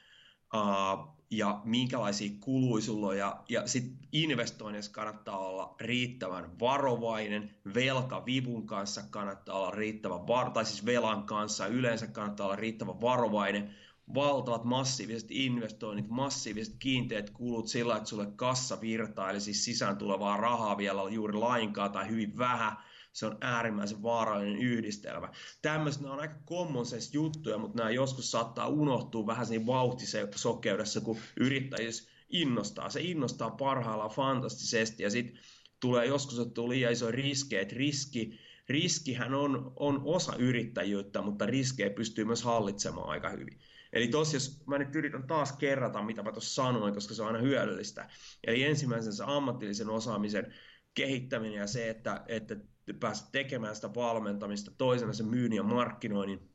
ää, 0.53 1.16
ja 1.31 1.61
minkälaisia 1.63 2.31
kuluja 2.39 2.83
sulla 2.83 3.07
on. 3.07 3.17
Ja, 3.17 3.43
ja 3.49 3.67
sitten 3.67 4.07
investoinnissa 4.11 4.91
kannattaa 4.91 5.37
olla 5.37 5.75
riittävän 5.81 6.59
varovainen, 6.59 7.55
velkavivun 7.73 8.67
kanssa 8.67 9.01
kannattaa 9.09 9.59
olla 9.59 9.71
riittävän 9.71 10.27
var- 10.27 10.51
tai 10.51 10.65
siis 10.65 10.85
velan 10.85 11.23
kanssa 11.23 11.67
yleensä 11.67 12.07
kannattaa 12.07 12.45
olla 12.45 12.55
riittävän 12.55 13.01
varovainen, 13.01 13.75
valtavat 14.13 14.63
massiiviset 14.63 15.31
investoinnit, 15.31 16.09
massiiviset 16.09 16.75
kiinteät 16.79 17.29
kulut 17.29 17.67
sillä, 17.67 17.97
että 17.97 18.09
sulle 18.09 18.27
kassa 18.35 18.81
virtaa, 18.81 19.29
eli 19.29 19.41
siis 19.41 19.65
sisään 19.65 19.97
tulevaa 19.97 20.37
rahaa 20.37 20.77
vielä 20.77 21.01
juuri 21.09 21.33
lainkaan 21.33 21.91
tai 21.91 22.09
hyvin 22.09 22.37
vähän, 22.37 22.77
se 23.17 23.25
on 23.25 23.37
äärimmäisen 23.41 24.03
vaarallinen 24.03 24.61
yhdistelmä. 24.61 25.31
Tämmöiset 25.61 26.05
on 26.05 26.19
aika 26.19 26.35
common 26.49 26.85
sense 26.85 27.09
juttuja, 27.13 27.57
mutta 27.57 27.77
nämä 27.77 27.89
joskus 27.89 28.31
saattaa 28.31 28.67
unohtua 28.67 29.27
vähän 29.27 29.45
siinä 29.45 29.65
vauhtisokeudessa, 29.65 31.01
kun 31.01 31.17
yrittäjyys 31.39 32.09
innostaa. 32.29 32.89
Se 32.89 33.01
innostaa 33.01 33.49
parhaillaan 33.49 34.09
fantastisesti 34.09 35.03
ja 35.03 35.09
sitten 35.09 35.39
tulee 35.79 36.05
joskus 36.05 36.39
ottuu 36.39 36.69
liian 36.69 36.91
iso 36.91 37.11
riski, 37.11 37.55
että 37.55 37.75
riski 37.75 38.39
riskihän 38.69 39.33
on, 39.33 39.73
on 39.75 40.01
osa 40.05 40.35
yrittäjyyttä, 40.35 41.21
mutta 41.21 41.45
riskejä 41.45 41.89
pystyy 41.89 42.25
myös 42.25 42.43
hallitsemaan 42.43 43.09
aika 43.09 43.29
hyvin. 43.29 43.59
Eli 43.93 44.07
tos, 44.07 44.33
jos 44.33 44.63
mä 44.65 44.77
nyt 44.77 44.95
yritän 44.95 45.27
taas 45.27 45.51
kerrata, 45.51 46.03
mitä 46.03 46.23
mä 46.23 46.31
tuossa 46.31 46.63
sanoin, 46.63 46.93
koska 46.93 47.13
se 47.13 47.21
on 47.21 47.27
aina 47.27 47.39
hyödyllistä. 47.39 48.09
Eli 48.47 48.63
ensimmäisen 48.63 49.13
se 49.13 49.23
ammatillisen 49.27 49.89
osaamisen 49.89 50.53
kehittäminen 50.93 51.59
ja 51.59 51.67
se, 51.67 51.89
että, 51.89 52.23
että 52.27 52.55
pääset 52.93 53.31
tekemään 53.31 53.75
sitä 53.75 53.95
valmentamista, 53.95 54.71
toisena 54.77 55.13
se 55.13 55.23
myynnin 55.23 55.57
ja 55.57 55.63
markkinoinnin, 55.63 56.49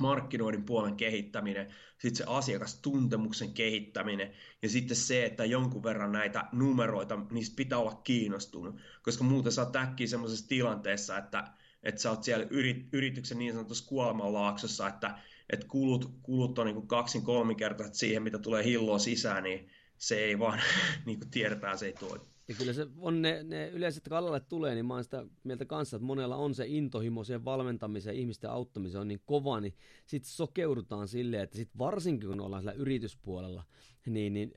markkinoinnin 0.00 0.64
puolen 0.64 0.96
kehittäminen, 0.96 1.74
sitten 1.98 2.16
se 2.16 2.24
asiakastuntemuksen 2.26 3.52
kehittäminen 3.52 4.32
ja 4.62 4.68
sitten 4.68 4.96
se, 4.96 5.24
että 5.24 5.44
jonkun 5.44 5.82
verran 5.82 6.12
näitä 6.12 6.44
numeroita, 6.52 7.18
niistä 7.30 7.56
pitää 7.56 7.78
olla 7.78 8.00
kiinnostunut, 8.04 8.80
koska 9.02 9.24
muuten 9.24 9.52
sä 9.52 9.62
oot 9.62 9.76
äkkiä 9.76 10.06
semmoisessa 10.06 10.48
tilanteessa, 10.48 11.18
että, 11.18 11.44
että 11.82 12.00
sä 12.00 12.10
oot 12.10 12.24
siellä 12.24 12.46
yrityksen 12.92 13.38
niin 13.38 13.52
sanotussa 13.52 13.88
kuolemanlaaksossa, 13.88 14.88
että, 14.88 15.18
että 15.50 15.66
kulut, 15.66 16.18
kulut 16.22 16.58
on 16.58 16.66
niin 16.66 16.86
kaksin 16.86 17.22
kolminkertaiset 17.22 17.94
siihen, 17.94 18.22
mitä 18.22 18.38
tulee 18.38 18.64
hilloa 18.64 18.98
sisään, 18.98 19.42
niin 19.42 19.70
se 19.98 20.18
ei 20.18 20.38
vaan, 20.38 20.60
niin 21.06 21.18
kuin 21.18 21.30
tiedetään, 21.30 21.78
se 21.78 21.86
ei 21.86 21.92
toimi. 21.92 22.37
Ja 22.48 22.54
kyllä 22.54 22.72
se 22.72 22.86
on 22.98 23.22
ne, 23.22 23.42
ne 23.42 23.68
yleensä, 23.68 23.98
että 23.98 24.10
kallalle 24.10 24.40
tulee, 24.40 24.74
niin 24.74 24.86
mä 24.86 24.94
oon 24.94 25.04
sitä 25.04 25.26
mieltä 25.44 25.64
kanssa, 25.64 25.96
että 25.96 26.06
monella 26.06 26.36
on 26.36 26.54
se 26.54 26.64
intohimo 26.66 27.24
siihen 27.24 27.44
valmentamiseen, 27.44 28.16
ihmisten 28.16 28.50
auttamiseen 28.50 29.00
on 29.00 29.08
niin 29.08 29.22
kova, 29.26 29.60
niin 29.60 29.74
sitten 30.06 30.30
sokeudutaan 30.30 31.08
silleen, 31.08 31.42
että 31.42 31.56
sit 31.56 31.78
varsinkin 31.78 32.28
kun 32.28 32.40
ollaan 32.40 32.62
sillä 32.62 32.72
yrityspuolella, 32.72 33.64
niin, 34.06 34.32
niin 34.32 34.54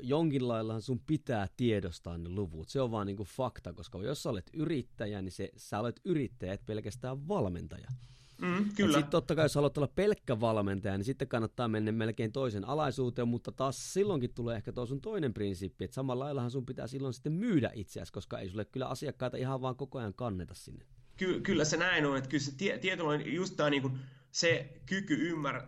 jonkin 0.00 0.48
lailla 0.48 0.80
sun 0.80 1.00
pitää 1.06 1.48
tiedostaa 1.56 2.18
ne 2.18 2.28
luvut. 2.28 2.68
Se 2.68 2.80
on 2.80 2.90
vaan 2.90 3.06
niin 3.06 3.16
kuin 3.16 3.28
fakta, 3.28 3.72
koska 3.72 3.98
jos 3.98 4.22
sä 4.22 4.30
olet 4.30 4.50
yrittäjä, 4.54 5.22
niin 5.22 5.32
se, 5.32 5.50
sä 5.56 5.80
olet 5.80 6.00
yrittäjä, 6.04 6.52
et 6.52 6.66
pelkästään 6.66 7.28
valmentaja. 7.28 7.88
Mm, 8.42 8.68
kyllä. 8.76 8.92
Sitten 8.98 9.10
totta 9.10 9.34
kai, 9.34 9.44
jos 9.44 9.54
haluat 9.54 9.78
olla 9.78 9.88
pelkkä 9.94 10.40
valmentaja, 10.40 10.98
niin 10.98 11.04
sitten 11.04 11.28
kannattaa 11.28 11.68
mennä 11.68 11.92
melkein 11.92 12.32
toisen 12.32 12.64
alaisuuteen, 12.64 13.28
mutta 13.28 13.52
taas 13.52 13.92
silloinkin 13.92 14.34
tulee 14.34 14.56
ehkä 14.56 14.72
tuo 14.72 14.86
sun 14.86 15.00
toinen 15.00 15.34
prinsiippi, 15.34 15.84
että 15.84 15.94
samalla 15.94 16.24
laillahan 16.24 16.50
sun 16.50 16.66
pitää 16.66 16.86
silloin 16.86 17.14
sitten 17.14 17.32
myydä 17.32 17.70
itseäsi, 17.74 18.12
koska 18.12 18.38
ei 18.38 18.48
sulle 18.48 18.64
kyllä 18.64 18.86
asiakkaita 18.86 19.36
ihan 19.36 19.62
vaan 19.62 19.76
koko 19.76 19.98
ajan 19.98 20.14
kanneta 20.14 20.54
sinne. 20.54 20.84
Ky- 21.16 21.40
kyllä 21.40 21.64
se 21.64 21.76
näin 21.76 22.06
on, 22.06 22.16
että 22.16 22.30
kyllä 22.30 22.44
se 22.44 22.56
tie- 22.56 22.78
tietynlainen 22.78 23.34
just 23.34 23.56
tämä 23.56 23.70
niin 23.70 23.82
kuin 23.82 23.98
se 24.30 24.80
kyky 24.86 25.32
ymmär- 25.32 25.66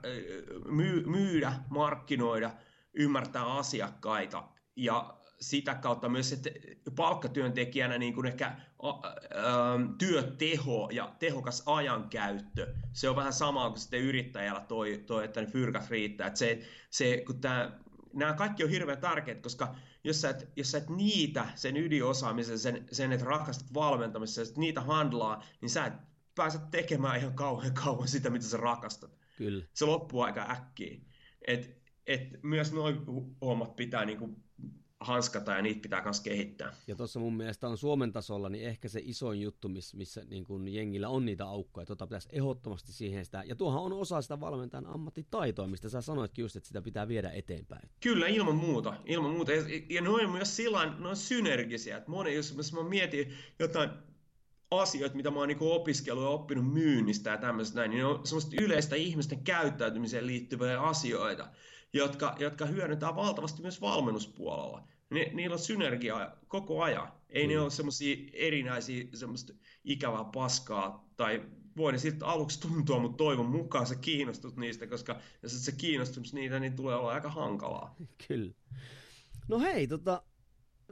my- 0.70 1.04
myydä, 1.06 1.52
markkinoida, 1.70 2.50
ymmärtää 2.94 3.46
asiakkaita 3.46 4.48
ja 4.76 5.16
sitä 5.40 5.74
kautta 5.74 6.08
myös 6.08 6.32
että 6.32 6.50
palkkatyöntekijänä 6.96 7.98
niin 7.98 8.14
kuin 8.14 8.26
ehkä 8.26 8.46
ä, 8.46 8.56
työteho 9.98 10.88
ja 10.92 11.14
tehokas 11.18 11.62
ajankäyttö, 11.66 12.74
se 12.92 13.08
on 13.08 13.16
vähän 13.16 13.32
sama 13.32 13.68
kuin 13.68 13.80
sitten 13.80 14.00
yrittäjällä 14.00 14.60
toi, 14.60 15.02
toi 15.06 15.24
että 15.24 15.40
ne 15.40 15.46
fyrkat 15.46 15.90
riittää. 15.90 16.26
Että 16.26 16.38
se, 16.38 16.60
se, 16.90 17.22
kun 17.26 17.40
tämä, 17.40 17.78
nämä 18.12 18.32
kaikki 18.32 18.64
on 18.64 18.70
hirveän 18.70 18.98
tärkeät, 18.98 19.40
koska 19.40 19.74
jos 20.04 20.20
sä 20.20 20.30
et, 20.30 20.48
jos 20.56 20.70
sä 20.70 20.78
et 20.78 20.88
niitä, 20.88 21.46
sen 21.54 21.76
ydinosaamisen, 21.76 22.58
sen, 22.58 22.86
sen 22.92 23.12
että 23.12 23.26
rakastat 23.26 23.74
valmentamista, 23.74 24.40
ja 24.40 24.46
niitä 24.56 24.80
handlaa, 24.80 25.44
niin 25.60 25.70
sä 25.70 25.86
et 25.86 25.92
pääse 26.34 26.58
tekemään 26.70 27.18
ihan 27.18 27.34
kauhean 27.34 27.74
kauan 27.74 28.08
sitä, 28.08 28.30
mitä 28.30 28.44
sä 28.44 28.56
rakastat. 28.56 29.18
Kyllä. 29.38 29.64
Se 29.74 29.84
loppuu 29.84 30.20
aika 30.20 30.50
äkkiä. 30.50 31.00
Et, 31.46 31.76
et 32.06 32.42
myös 32.42 32.72
noin 32.72 33.00
hommat 33.40 33.76
pitää 33.76 34.04
niinku 34.04 34.43
hanskata 35.00 35.52
ja 35.52 35.62
niitä 35.62 35.80
pitää 35.80 36.02
myös 36.02 36.20
kehittää. 36.20 36.72
Ja 36.86 36.96
tuossa 36.96 37.20
mun 37.20 37.36
mielestä 37.36 37.68
on 37.68 37.78
Suomen 37.78 38.12
tasolla 38.12 38.48
niin 38.48 38.68
ehkä 38.68 38.88
se 38.88 39.00
isoin 39.04 39.40
juttu, 39.40 39.68
missä, 39.68 39.96
missä 39.96 40.24
niin 40.24 40.44
kun 40.44 40.68
jengillä 40.68 41.08
on 41.08 41.24
niitä 41.24 41.46
aukkoja. 41.46 41.86
Tota 41.86 42.06
pitäisi 42.06 42.28
ehdottomasti 42.32 42.92
siihen 42.92 43.24
sitä. 43.24 43.42
Ja 43.46 43.56
tuohan 43.56 43.82
on 43.82 43.92
osa 43.92 44.22
sitä 44.22 44.40
valmentajan 44.40 44.86
ammattitaitoa, 44.86 45.66
mistä 45.66 45.88
sä 45.88 46.00
sanoitkin 46.00 46.42
just, 46.42 46.56
että 46.56 46.66
sitä 46.66 46.82
pitää 46.82 47.08
viedä 47.08 47.30
eteenpäin. 47.30 47.90
Kyllä, 48.00 48.26
ilman 48.26 48.56
muuta. 48.56 48.94
Ilman 49.04 49.30
muuta. 49.30 49.52
Ja, 49.52 49.62
ja 49.88 50.00
ne 50.00 50.08
on 50.08 50.30
myös 50.30 50.56
sillä 50.56 50.94
ne 50.98 51.08
on 51.08 51.16
synergisiä. 51.16 51.96
Että 51.96 52.10
moni, 52.10 52.34
jos, 52.34 52.54
jos 52.56 52.72
mä 52.72 52.82
mietin 52.82 53.32
jotain 53.58 53.90
asioita, 54.70 55.16
mitä 55.16 55.30
mä 55.30 55.38
oon 55.38 55.48
niin 55.48 55.58
opiskellut 55.60 56.24
ja 56.24 56.28
oppinut 56.28 56.72
myynnistä 56.72 57.30
ja 57.30 57.36
tämmöistä 57.36 57.78
näin, 57.78 57.90
niin 57.90 57.98
ne 57.98 58.04
on 58.04 58.26
semmoista 58.26 58.56
yleistä 58.60 58.96
ihmisten 58.96 59.44
käyttäytymiseen 59.44 60.26
liittyviä 60.26 60.80
asioita, 60.80 61.48
jotka, 61.94 62.36
jotka 62.38 62.66
hyödyntää 62.66 63.16
valtavasti 63.16 63.62
myös 63.62 63.80
valmennuspuolella 63.80 64.88
ne, 65.10 65.30
niillä 65.34 65.54
on 65.54 65.58
synergiaa 65.58 66.36
koko 66.48 66.82
ajan. 66.82 67.12
Ei 67.28 67.46
mm. 67.46 67.52
ne 67.52 67.60
ole 67.60 67.70
semmoisia 67.70 68.16
erinäisiä, 68.32 69.04
semmoista 69.14 69.52
ikävää 69.84 70.24
paskaa, 70.24 71.08
tai 71.16 71.42
voi 71.76 71.92
ne 71.92 71.98
sitten 71.98 72.28
aluksi 72.28 72.60
tuntua, 72.60 72.98
mutta 72.98 73.16
toivon 73.16 73.46
mukaan 73.46 73.86
sä 73.86 73.94
kiinnostut 73.94 74.56
niistä, 74.56 74.86
koska 74.86 75.20
jos 75.42 75.54
et 75.54 75.60
sä 75.60 75.72
niitä, 76.32 76.60
niin 76.60 76.76
tulee 76.76 76.96
olla 76.96 77.12
aika 77.12 77.30
hankalaa. 77.30 77.96
Kyllä. 78.28 78.52
No 79.48 79.60
hei, 79.60 79.86
tota, 79.86 80.22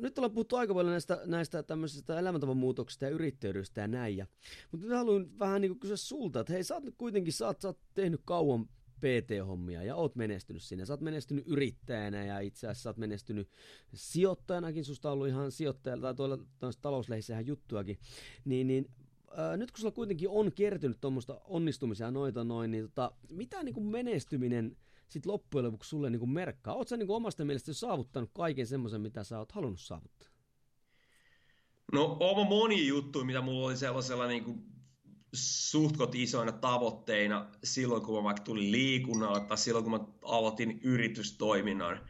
nyt 0.01 0.19
ollaan 0.19 0.33
puhuttu 0.33 0.57
aika 0.57 0.75
paljon 0.75 0.93
näistä, 0.93 1.21
näistä 1.25 1.63
tämmöisistä 1.63 2.19
elämäntavan 2.19 2.57
muutoksista 2.57 3.05
ja 3.05 3.11
yrittäjyydestä 3.11 3.81
ja 3.81 3.89
näin. 3.89 4.17
Ja, 4.17 4.27
mutta 4.73 4.87
nyt 4.87 4.97
haluan 4.97 5.39
vähän 5.39 5.61
niin 5.61 5.81
kysyä 5.81 5.97
sulta, 5.97 6.41
että 6.41 6.53
hei, 6.53 6.65
sä 6.65 6.75
oot 6.75 6.85
nyt 6.85 6.95
kuitenkin, 6.99 7.33
sä 7.33 7.47
oot, 7.47 7.61
sä 7.61 7.69
oot 7.69 7.79
tehnyt 7.95 8.21
kauan 8.25 8.69
PT-hommia 9.03 9.83
ja 9.83 9.97
oot 9.97 10.17
menestynyt 10.17 10.63
sinne. 10.63 10.87
Sä 10.87 10.93
oot 10.93 11.01
menestynyt 11.01 11.45
yrittäjänä 11.47 12.25
ja 12.25 12.41
itse 12.41 12.67
asiassa 12.67 12.83
sä 12.83 12.89
oot 12.89 12.97
menestynyt 12.97 13.49
sijoittajanakin. 13.95 14.85
Susta 14.85 15.09
on 15.09 15.13
ollut 15.13 15.29
ihan 15.29 15.53
sijoittajalla 15.53 16.03
tai 16.03 16.15
tuolla 16.15 16.39
talouslehissä 16.81 17.33
ihan 17.33 17.47
juttuakin. 17.47 17.99
Niin, 18.45 18.67
niin 18.67 18.91
ää, 19.37 19.57
nyt 19.57 19.71
kun 19.71 19.81
sulla 19.81 19.93
kuitenkin 19.93 20.29
on 20.29 20.53
kertynyt 20.53 21.01
tuommoista 21.01 21.41
onnistumisia 21.45 22.11
noita 22.11 22.45
noin, 22.45 22.71
niin 22.71 22.85
tota, 22.85 23.13
mitä 23.31 23.63
niin 23.63 23.75
kuin 23.75 23.87
menestyminen 23.87 24.77
sitten 25.09 25.33
loppujen 25.33 25.67
lopuksi 25.67 25.91
sulle 25.91 26.11
niin 26.11 26.21
kuin 26.21 26.31
merkkaa? 26.31 26.75
Oot 26.75 26.89
sä 26.89 26.97
niin 26.97 27.07
kuin 27.07 27.17
omasta 27.17 27.45
mielestä 27.45 27.73
saavuttanut 27.73 28.31
kaiken 28.33 28.67
semmoisen, 28.67 29.01
mitä 29.01 29.25
sä 29.25 29.39
oot 29.39 29.53
halunnut 29.53 29.81
saavuttaa? 29.81 30.29
No 31.93 32.17
on 32.21 32.47
moni 32.47 32.87
juttu, 32.87 33.25
mitä 33.25 33.41
mulla 33.41 33.67
oli 33.67 33.77
sellaisella 33.77 34.27
niin 34.27 34.45
kuin 34.45 34.72
suhtkot 35.33 36.15
isoina 36.15 36.53
tavoitteina 36.53 37.47
silloin, 37.65 38.03
kun 38.03 38.17
mä 38.17 38.25
vaikka 38.25 38.43
tulin 38.43 38.73
liikunnalla 38.73 39.41
tai 39.41 39.59
silloin, 39.59 39.85
kun 39.85 39.93
mä 39.93 40.07
aloitin 40.23 40.81
yritystoiminnan, 40.83 42.01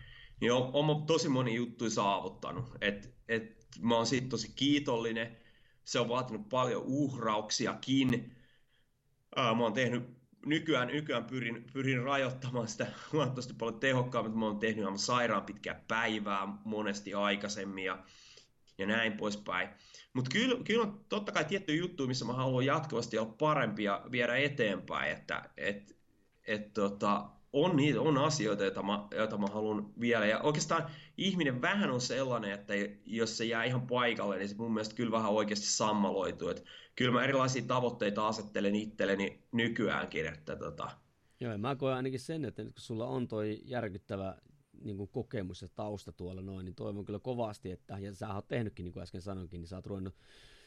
niin 0.41 0.53
on, 0.53 0.71
on 0.73 1.07
tosi 1.07 1.29
moni 1.29 1.55
juttu 1.55 1.91
saavuttanut. 1.91 2.65
Et, 2.81 3.15
et 3.29 3.67
mä 3.81 3.97
oon 3.97 4.07
siitä 4.07 4.29
tosi 4.29 4.53
kiitollinen. 4.57 5.37
Se 5.85 6.01
on 6.01 6.09
vaatinut 6.09 6.49
paljon 6.49 6.83
uhrauksiakin. 6.87 8.37
Ää, 9.37 9.55
mä 9.55 9.63
oon 9.63 9.73
tehnyt 9.73 10.03
nykyään, 10.47 10.89
nykyään 10.89 11.25
pyrin, 11.25 11.67
pyrin 11.73 12.03
rajoittamaan 12.03 12.69
sitä 12.69 12.87
huomattavasti 13.13 13.55
paljon 13.55 13.81
tehokkaammin. 13.81 14.39
Mä 14.39 14.47
oon 14.47 14.59
tehnyt 14.59 14.85
aivan 14.85 14.99
sairaan 14.99 15.45
pitkää 15.45 15.85
päivää 15.89 16.49
monesti 16.65 17.15
aikaisemmin 17.15 17.85
ja, 17.85 18.05
ja 18.79 18.87
näin 18.87 19.13
poispäin. 19.13 19.69
Mutta 20.13 20.31
kyllä, 20.33 20.65
kyllä 20.65 20.83
on 20.83 21.05
totta 21.09 21.33
kai 21.33 21.45
tietty 21.45 21.77
juttu, 21.77 22.07
missä 22.07 22.25
mä 22.25 22.33
haluan 22.33 22.67
jatkuvasti 22.67 23.19
olla 23.19 23.35
parempi 23.39 23.85
ja 23.85 24.07
viedä 24.11 24.37
eteenpäin, 24.37 25.13
että 25.13 25.51
et, 25.57 25.97
et, 26.47 26.73
tota, 26.73 27.31
on, 27.53 27.77
niitä, 27.77 28.01
on 28.01 28.19
asioita, 28.19 28.63
joita 28.63 28.83
mä, 28.83 29.07
joita 29.11 29.39
mä 29.39 29.47
haluan 29.47 30.01
vielä. 30.01 30.27
Ja 30.27 30.41
oikeastaan 30.41 30.91
ihminen 31.17 31.63
vähän 31.63 31.91
on 31.91 32.01
sellainen, 32.01 32.53
että 32.53 32.75
jos 33.07 33.39
se 33.39 33.45
jää 33.45 33.65
ihan 33.65 33.87
paikalle, 33.87 34.39
niin 34.39 34.49
se 34.49 34.57
mun 34.57 34.75
mielestä 34.75 34.95
kyllä 34.95 35.13
vähän 35.13 35.31
oikeasti 35.31 35.67
sammaloituu. 35.67 36.49
Et 36.49 36.65
kyllä 36.97 37.13
mä 37.13 37.25
erilaisia 37.25 37.63
tavoitteita 37.63 38.29
asettelen 38.29 38.75
itselleni 38.75 39.45
nykyäänkin. 39.53 40.27
Että 40.27 40.57
tota... 40.57 40.91
Joo, 41.41 41.59
mä 41.59 41.77
koen 41.77 41.97
ainakin 41.97 42.21
sen, 42.21 42.45
että 42.45 42.65
nyt 42.65 42.75
kun 42.75 42.83
sulla 42.83 43.07
on 43.07 43.29
toi 43.29 43.61
järkyttävä 43.65 44.37
niin 44.85 44.97
kuin 44.97 45.11
kokemus 45.13 45.63
ja 45.63 45.69
tausta 45.69 46.13
tuolla 46.13 46.43
noin, 46.43 46.65
niin 46.65 46.75
toivon 46.75 47.05
kyllä 47.05 47.19
kovasti, 47.19 47.71
että, 47.71 47.99
ja 47.99 48.15
sä 48.15 48.35
oot 48.35 48.49
tehnytkin, 48.49 48.85
niin 48.85 48.93
kuin 48.93 49.03
äsken 49.03 49.23
sanoinkin, 49.23 49.61
niin 49.61 49.69
sä 49.69 49.77
oot 49.77 49.87
ruvennut 49.87 50.15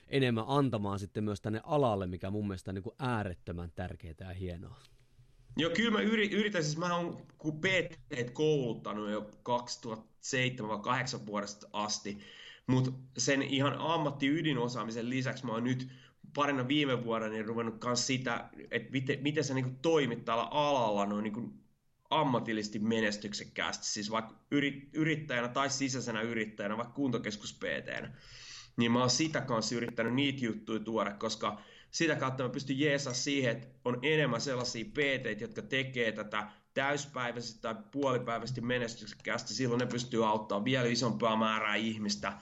enemmän 0.07 0.45
antamaan 0.47 0.99
sitten 0.99 1.23
myös 1.23 1.41
tänne 1.41 1.61
alalle, 1.63 2.07
mikä 2.07 2.29
mun 2.29 2.47
mielestä 2.47 2.71
on 2.71 2.75
niin 2.75 2.83
kuin 2.83 2.95
äärettömän 2.99 3.71
tärkeää 3.75 4.15
ja 4.19 4.33
hienoa. 4.33 4.79
Joo, 5.57 5.71
kyllä 5.75 5.91
mä 5.91 6.01
yritän, 6.01 6.63
siis 6.63 6.77
mä 6.77 6.95
oon 6.95 7.17
PT 7.37 8.31
kouluttanut 8.33 9.09
jo 9.09 9.31
2007-2008 11.21 11.25
vuodesta 11.25 11.67
asti, 11.73 12.19
mutta 12.67 12.91
sen 13.17 13.41
ihan 13.41 13.75
ammatti 13.79 14.27
ydinosaamisen 14.27 15.09
lisäksi 15.09 15.45
mä 15.45 15.51
oon 15.51 15.63
nyt 15.63 15.87
parina 16.35 16.67
viime 16.67 17.03
vuonna 17.03 17.27
niin 17.27 17.45
ruvennut 17.45 17.83
myös 17.83 18.07
sitä, 18.07 18.49
että 18.71 18.91
miten, 18.91 19.23
miten 19.23 19.43
sä 19.43 19.53
niin 19.53 19.79
toimit 19.81 20.25
tällä 20.25 20.43
alalla 20.43 21.05
noin 21.05 21.23
niin 21.23 21.64
ammatillisesti 22.09 22.79
menestyksekkäästi, 22.79 23.85
siis 23.85 24.11
vaikka 24.11 24.35
yrittäjänä 24.93 25.47
tai 25.47 25.69
sisäisenä 25.69 26.21
yrittäjänä, 26.21 26.77
vaikka 26.77 26.93
kuntokeskus 26.93 27.53
pt 27.53 28.11
niin 28.77 28.91
mä 28.91 28.99
oon 28.99 29.09
sitä 29.09 29.41
kanssa 29.41 29.75
yrittänyt 29.75 30.13
niitä 30.13 30.45
juttuja 30.45 30.79
tuoda, 30.79 31.11
koska 31.11 31.61
sitä 31.91 32.15
kautta 32.15 32.43
mä 32.43 32.49
pystyn 32.49 32.79
jeesaa 32.79 33.13
siihen, 33.13 33.51
että 33.51 33.67
on 33.85 33.99
enemmän 34.01 34.41
sellaisia 34.41 34.85
pt 34.85 35.41
jotka 35.41 35.61
tekee 35.61 36.11
tätä 36.11 36.47
täyspäiväisesti 36.73 37.61
tai 37.61 37.75
puolipäiväisesti 37.91 38.61
menestyksekkäästi, 38.61 39.53
silloin 39.53 39.79
ne 39.79 39.85
pystyy 39.85 40.27
auttamaan 40.27 40.65
vielä 40.65 40.87
isompaa 40.87 41.35
määrää 41.35 41.75
ihmistä 41.75 42.33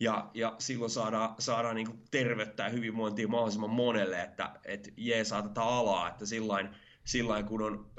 ja, 0.00 0.30
ja 0.34 0.56
silloin 0.58 0.90
saadaan, 0.90 1.34
saadaan 1.38 1.76
niin 1.76 2.02
terveyttä 2.10 2.62
ja 2.62 2.68
hyvinvointia 2.68 3.28
mahdollisimman 3.28 3.70
monelle, 3.70 4.22
että 4.22 4.60
et 4.64 4.92
saa 5.22 5.42
tätä 5.42 5.62
alaa, 5.62 6.08
että 6.08 6.26
sillain, 6.26 6.68
sillain 7.04 7.44
kun 7.44 7.62
on, 7.62 7.91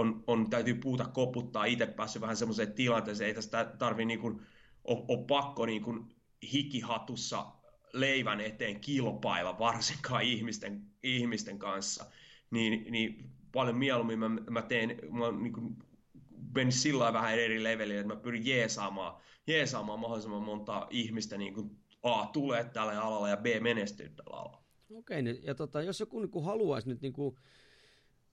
on, 0.00 0.24
on, 0.26 0.50
täytyy 0.50 0.74
puuta 0.74 1.04
koputtaa, 1.04 1.64
itse 1.64 1.86
päässyt 1.86 2.22
vähän 2.22 2.36
semmoiseen 2.36 2.72
tilanteeseen, 2.72 3.28
ei 3.28 3.34
tästä 3.34 3.74
tarvi 3.78 4.04
niin 4.04 4.20
kuin, 4.20 4.40
ole, 4.84 5.04
ole 5.08 5.24
pakko 5.26 5.66
niin 5.66 5.82
kuin 5.82 6.14
hikihatussa 6.52 7.46
leivän 7.92 8.40
eteen 8.40 8.80
kilpailla 8.80 9.58
varsinkaan 9.58 10.22
ihmisten, 10.22 10.82
ihmisten 11.02 11.58
kanssa, 11.58 12.04
niin, 12.50 12.92
niin 12.92 13.30
paljon 13.52 13.76
mieluummin 13.76 14.18
mä, 14.18 14.28
mä 14.28 14.62
teen, 14.62 14.98
mä 15.10 15.42
niin 15.42 15.52
kuin, 15.52 15.76
mennyt 16.54 16.74
sillä 16.74 17.12
vähän 17.12 17.38
eri 17.38 17.62
levelille, 17.62 18.00
että 18.00 18.14
mä 18.14 18.20
pyrin 18.20 18.46
jeesaamaan, 18.46 19.20
jeesaamaan 19.46 20.00
mahdollisimman 20.00 20.42
monta 20.42 20.86
ihmistä 20.90 21.38
niin 21.38 21.54
kuin 21.54 21.70
A, 22.02 22.26
tulee 22.26 22.64
tälle 22.64 22.96
alalle 22.96 23.30
ja 23.30 23.36
B, 23.36 23.46
menestyy 23.60 24.08
tällä 24.08 24.36
alalla. 24.36 24.62
Okei, 24.94 25.22
niin, 25.22 25.38
ja 25.42 25.54
tota, 25.54 25.82
jos 25.82 26.00
joku 26.00 26.20
niin 26.20 26.30
kuin 26.30 26.44
haluaisi 26.44 26.88
nyt 26.88 27.00
niin 27.00 27.12
kuin, 27.12 27.36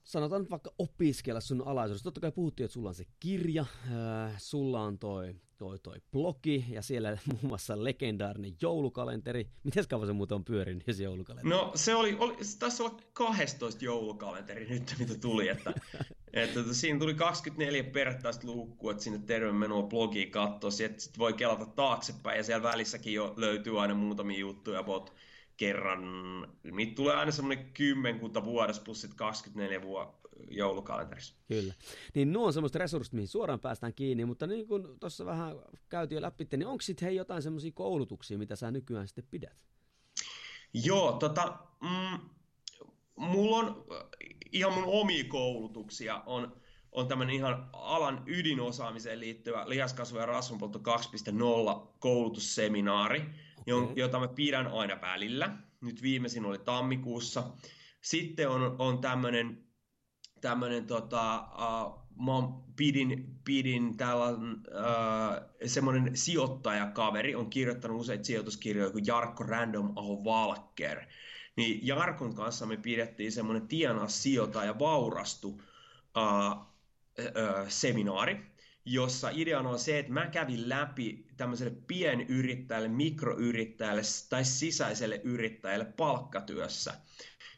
sanotaan 0.07 0.41
nyt 0.41 0.51
vaikka 0.51 0.71
opiskella 0.77 1.41
sun 1.41 1.67
alaisuudessa. 1.67 2.03
Totta 2.03 2.21
kai 2.21 2.31
puhuttiin, 2.31 2.65
että 2.65 2.73
sulla 2.73 2.89
on 2.89 2.95
se 2.95 3.05
kirja, 3.19 3.65
äh, 3.91 4.35
sulla 4.37 4.81
on 4.81 4.99
toi, 4.99 5.35
toi, 5.57 5.79
toi 5.79 5.95
blogi 6.11 6.65
ja 6.69 6.81
siellä 6.81 7.17
muun 7.31 7.47
muassa 7.47 7.83
legendaarinen 7.83 8.55
joulukalenteri. 8.61 9.49
Miten 9.63 9.87
kauan 9.89 10.07
se 10.07 10.13
muuten 10.13 10.35
on 10.35 10.45
pyörinyt 10.45 10.83
se 10.91 11.03
joulukalenteri? 11.03 11.55
No 11.55 11.71
se 11.75 11.95
oli, 11.95 12.15
oli 12.19 12.35
tässä 12.59 12.83
olla 12.83 12.99
12 13.13 13.85
joulukalenteri 13.85 14.65
nyt, 14.69 14.95
mitä 14.99 15.15
tuli, 15.15 15.47
että, 15.47 15.69
että, 16.33 16.59
että 16.59 16.73
siinä 16.73 16.99
tuli 16.99 17.13
24 17.13 17.83
perättäistä 17.83 18.47
luukkua, 18.47 18.91
että 18.91 19.03
sinne 19.03 19.19
terveydenmenoa 19.19 19.83
blogiin 19.83 20.31
katsoa, 20.31 20.69
että 20.85 21.01
sit 21.01 21.17
voi 21.17 21.33
kelata 21.33 21.65
taaksepäin 21.65 22.37
ja 22.37 22.43
siellä 22.43 22.63
välissäkin 22.63 23.13
jo 23.13 23.33
löytyy 23.37 23.81
aina 23.81 23.95
muutamia 23.95 24.39
juttuja, 24.39 24.83
but 24.83 25.13
kerran, 25.57 26.01
niitä 26.71 26.95
tulee 26.95 27.15
aina 27.15 27.31
semmoinen 27.31 27.73
kymmenkunta 27.73 28.45
vuodessa 28.45 28.81
plus 28.81 29.01
sitten 29.01 29.17
24 29.17 29.81
vuotta 29.81 30.29
joulukalenterissa. 30.49 31.35
Kyllä. 31.47 31.73
Niin 32.13 32.33
nuo 32.33 32.47
on 32.47 32.53
semmoiset 32.53 32.75
resurssit, 32.75 33.13
mihin 33.13 33.27
suoraan 33.27 33.59
päästään 33.59 33.93
kiinni, 33.93 34.25
mutta 34.25 34.47
niin 34.47 34.67
kuin 34.67 34.99
tuossa 34.99 35.25
vähän 35.25 35.55
käytiin 35.89 36.15
jo 36.15 36.21
läpi, 36.21 36.47
niin 36.51 36.67
onko 36.67 36.81
sitten 36.81 37.05
hei 37.05 37.15
jotain 37.15 37.41
semmoisia 37.41 37.71
koulutuksia, 37.71 38.37
mitä 38.37 38.55
sä 38.55 38.71
nykyään 38.71 39.07
sitten 39.07 39.27
pidät? 39.31 39.65
Joo, 40.73 41.11
tota, 41.11 41.57
mm, 41.81 42.19
mulla 43.15 43.57
on 43.57 43.85
ihan 44.51 44.73
mun 44.73 44.83
omia 44.87 45.23
koulutuksia, 45.23 46.23
on, 46.25 46.61
on 46.91 47.07
tämmöinen 47.07 47.35
ihan 47.35 47.69
alan 47.73 48.23
ydinosaamiseen 48.25 49.19
liittyvä 49.19 49.69
lihaskasvu 49.69 50.17
ja 50.17 50.25
rasvanpoltto 50.25 50.79
2.0 50.79 51.87
koulutusseminaari, 51.99 53.21
okay. 53.75 53.93
jota 53.95 54.19
mä 54.19 54.27
pidän 54.27 54.67
aina 54.67 55.01
välillä. 55.01 55.57
Nyt 55.81 56.01
viimeisin 56.01 56.45
oli 56.45 56.57
tammikuussa. 56.57 57.43
Sitten 58.01 58.49
on, 58.49 58.75
on 58.79 59.01
tämmöinen 59.01 59.67
tämmönen, 60.41 60.85
tota, 60.85 61.47
uh, 61.53 62.07
mä 62.25 62.57
pidin, 62.75 63.39
pidin 63.45 63.97
täällä 63.97 64.29
uh, 64.29 64.37
semmoinen 65.65 66.17
sijoittajakaveri, 66.17 67.35
on 67.35 67.49
kirjoittanut 67.49 68.01
useita 68.01 68.23
sijoituskirjoja 68.23 68.91
kuin 68.91 69.05
Jarkko 69.05 69.43
Random 69.43 69.93
Aho 69.95 70.23
Valker. 70.23 71.05
Niin 71.55 71.87
Jarkon 71.87 72.35
kanssa 72.35 72.65
me 72.65 72.77
pidettiin 72.77 73.31
semmoinen 73.31 73.67
tienaa 73.67 74.07
sijoita 74.07 74.65
ja 74.65 74.79
vaurastu 74.79 75.47
uh, 75.47 76.57
uh, 76.57 77.67
seminaari, 77.67 78.56
jossa 78.87 79.29
ideana 79.33 79.69
on 79.69 79.79
se, 79.79 79.99
että 79.99 80.11
mä 80.11 80.27
kävin 80.27 80.69
läpi 80.69 81.25
tämmöiselle 81.37 81.77
pienyrittäjälle, 81.87 82.87
mikroyrittäjälle 82.87 84.01
tai 84.29 84.45
sisäiselle 84.45 85.21
yrittäjälle 85.23 85.85
palkkatyössä, 85.85 86.93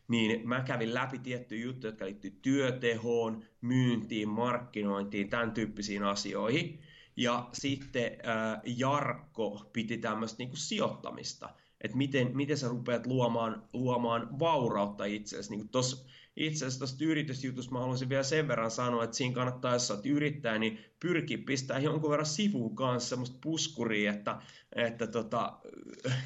niin 0.07 0.47
mä 0.47 0.61
kävin 0.61 0.93
läpi 0.93 1.19
tiettyjä 1.19 1.63
juttuja, 1.63 1.91
jotka 1.91 2.05
liittyy 2.05 2.39
työtehoon, 2.41 3.43
myyntiin, 3.61 4.29
markkinointiin, 4.29 5.29
tämän 5.29 5.51
tyyppisiin 5.51 6.03
asioihin. 6.03 6.79
Ja 7.17 7.49
sitten 7.53 8.03
äh, 8.05 8.61
Jarkko 8.65 9.69
piti 9.73 9.97
tämmöistä 9.97 10.43
niin 10.43 10.57
sijoittamista, 10.57 11.49
että 11.81 11.97
miten, 11.97 12.37
miten 12.37 12.57
sä 12.57 12.67
rupeat 12.67 13.07
luomaan, 13.07 13.69
luomaan 13.73 14.39
vaurautta 14.39 15.05
itsellesi. 15.05 15.55
Niin 15.55 15.69
tuossa 15.69 16.05
itse 16.39 16.65
asiassa 16.65 16.79
tuosta 16.79 17.03
yritysjutusta 17.03 17.71
mä 17.71 17.79
haluaisin 17.79 18.09
vielä 18.09 18.23
sen 18.23 18.47
verran 18.47 18.71
sanoa, 18.71 19.03
että 19.03 19.17
siinä 19.17 19.35
kannattaa, 19.35 19.73
jos 19.73 19.91
olet 19.91 20.05
yrittäjä, 20.05 20.57
niin 20.57 20.79
pyrki 20.99 21.37
pistää 21.37 21.79
jonkun 21.79 22.11
verran 22.11 22.25
sivuun 22.25 22.75
kanssa 22.75 23.09
semmoista 23.09 23.37
puskuria, 23.41 24.11
että, 24.11 24.41
että 24.75 25.07
tota, 25.07 25.59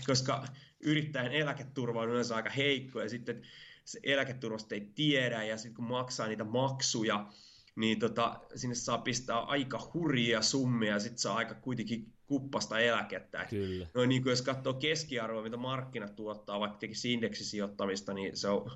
koska 0.08 0.46
yrittäjän 0.80 1.32
eläketurva 1.32 2.02
on 2.02 2.10
yleensä 2.10 2.36
aika 2.36 2.50
heikko 2.50 3.02
ja 3.02 3.10
sitten 3.10 3.42
se 3.86 4.00
eläketurvasta 4.04 4.76
ei 4.76 4.92
tiedä 4.96 5.44
ja 5.44 5.58
sitten 5.58 5.74
kun 5.74 5.86
maksaa 5.86 6.28
niitä 6.28 6.44
maksuja, 6.44 7.28
niin 7.76 8.00
tota, 8.00 8.40
sinne 8.56 8.76
saa 8.76 8.98
pistää 8.98 9.40
aika 9.40 9.92
hurjia 9.94 10.42
summia 10.42 10.94
ja 10.94 11.00
sitten 11.00 11.20
saa 11.20 11.36
aika 11.36 11.56
kuitenkin 11.56 12.14
kuppasta 12.28 12.80
eläkettä. 12.80 13.46
Kyllä. 13.50 13.88
No 13.94 14.06
niin 14.06 14.24
kuin 14.24 14.32
jos 14.32 14.42
katsoo 14.42 14.74
keskiarvoa, 14.74 15.44
mitä 15.44 15.58
markkinat 15.58 16.16
tuottaa, 16.16 16.60
vaikka 16.60 16.78
tekisi 16.78 17.14
indeksisijoittamista, 17.14 18.14
niin 18.14 18.38
se 18.38 18.48
on 18.48 18.72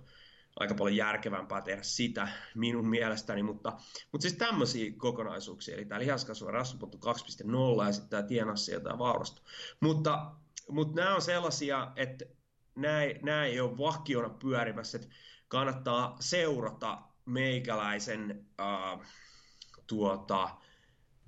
aika 0.59 0.75
paljon 0.75 0.95
järkevämpää 0.95 1.61
tehdä 1.61 1.83
sitä 1.83 2.27
minun 2.55 2.87
mielestäni, 2.87 3.43
mutta, 3.43 3.73
mutta 4.11 4.21
siis 4.21 4.33
tämmöisiä 4.33 4.91
kokonaisuuksia, 4.97 5.75
eli 5.75 5.85
tämä 5.85 5.99
lihaskasvu 5.99 6.47
ja 6.47 6.53
2.0 6.53 7.85
ja 7.85 7.91
sitten 7.91 8.09
tämä 8.09 8.23
tienassi 8.23 8.71
ja 8.71 8.79
tämä 8.79 8.97
vaurastu. 8.97 9.41
Mutta, 9.79 10.31
mutta 10.69 11.01
nämä 11.01 11.15
on 11.15 11.21
sellaisia, 11.21 11.91
että 11.95 12.25
nämä, 12.75 12.99
nämä 13.23 13.45
ei 13.45 13.59
ole 13.59 13.77
vakiona 13.77 14.29
pyörimässä, 14.29 14.97
että 14.97 15.09
kannattaa 15.47 16.17
seurata 16.19 17.01
meikäläisen 17.25 18.45
äh, 18.61 19.07
tuota, 19.87 20.49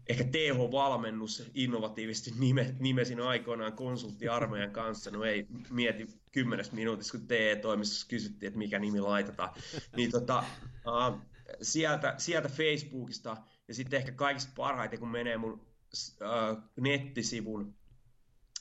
ehkä 0.10 0.24
TH-valmennus 0.24 1.52
innovatiivisesti 1.54 2.32
nime, 2.40 2.76
nimesin 2.80 3.22
aikoinaan 3.22 3.74
konsulttiarmeijan 3.74 4.72
kanssa, 4.72 5.12
no 5.12 5.24
ei 5.24 5.48
mieti 5.70 6.08
kymmenes 6.32 6.72
minuutissa, 6.72 7.18
kun 7.18 7.28
TE-toimistossa 7.28 8.08
kysyttiin, 8.08 8.48
että 8.48 8.58
mikä 8.58 8.80
nimi 8.80 9.02
laitetaan, 9.02 9.50
niin 9.96 10.12
tota, 10.12 10.44
uh, 10.70 11.22
sieltä, 11.62 12.14
sieltä 12.18 12.50
Facebookista 12.50 13.38
ja 13.68 13.74
sitten 13.74 13.98
ehkä 13.98 14.12
kaikista 14.12 14.52
parhaiten, 14.56 15.00
kun 15.00 15.12
menee 15.12 15.38
mun 15.38 15.54
uh, 15.54 16.64
nettisivun, 16.80 17.76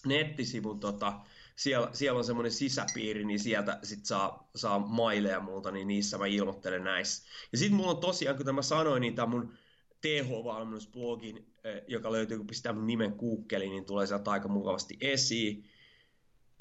nettisivun 0.07 0.81
tota, 0.81 1.21
siellä, 1.57 1.91
siellä 1.93 2.19
on 2.19 2.25
semmoinen 2.25 2.53
sisäpiiri, 2.53 3.25
niin 3.25 3.41
sieltä 3.41 3.79
sit 3.83 4.07
saa, 4.07 4.51
saa 4.57 4.79
maileja 4.79 5.41
multa, 5.41 5.71
niin 5.71 5.89
niissä 5.89 6.19
mä 6.19 6.27
ilmoittelen 6.27 6.85
näissä. 6.85 7.29
Ja 7.53 7.59
sitten 7.59 7.77
mulla 7.77 7.91
on 7.91 8.01
tosiaan, 8.01 8.37
kuten 8.37 8.55
mä 8.55 8.63
sanoin, 8.63 9.01
niin 9.01 9.15
tämä 9.15 9.27
mun 9.27 9.53
TH-valmennusblogin, 10.01 11.55
joka 11.89 12.13
löytyy, 12.13 12.37
kun 12.37 12.47
pistää 12.47 12.73
mun 12.73 12.87
nimen 12.87 13.15
Google, 13.19 13.59
niin 13.59 13.85
tulee 13.85 14.07
sieltä 14.07 14.31
aika 14.31 14.49
mukavasti 14.49 14.97
esiin. 15.01 15.65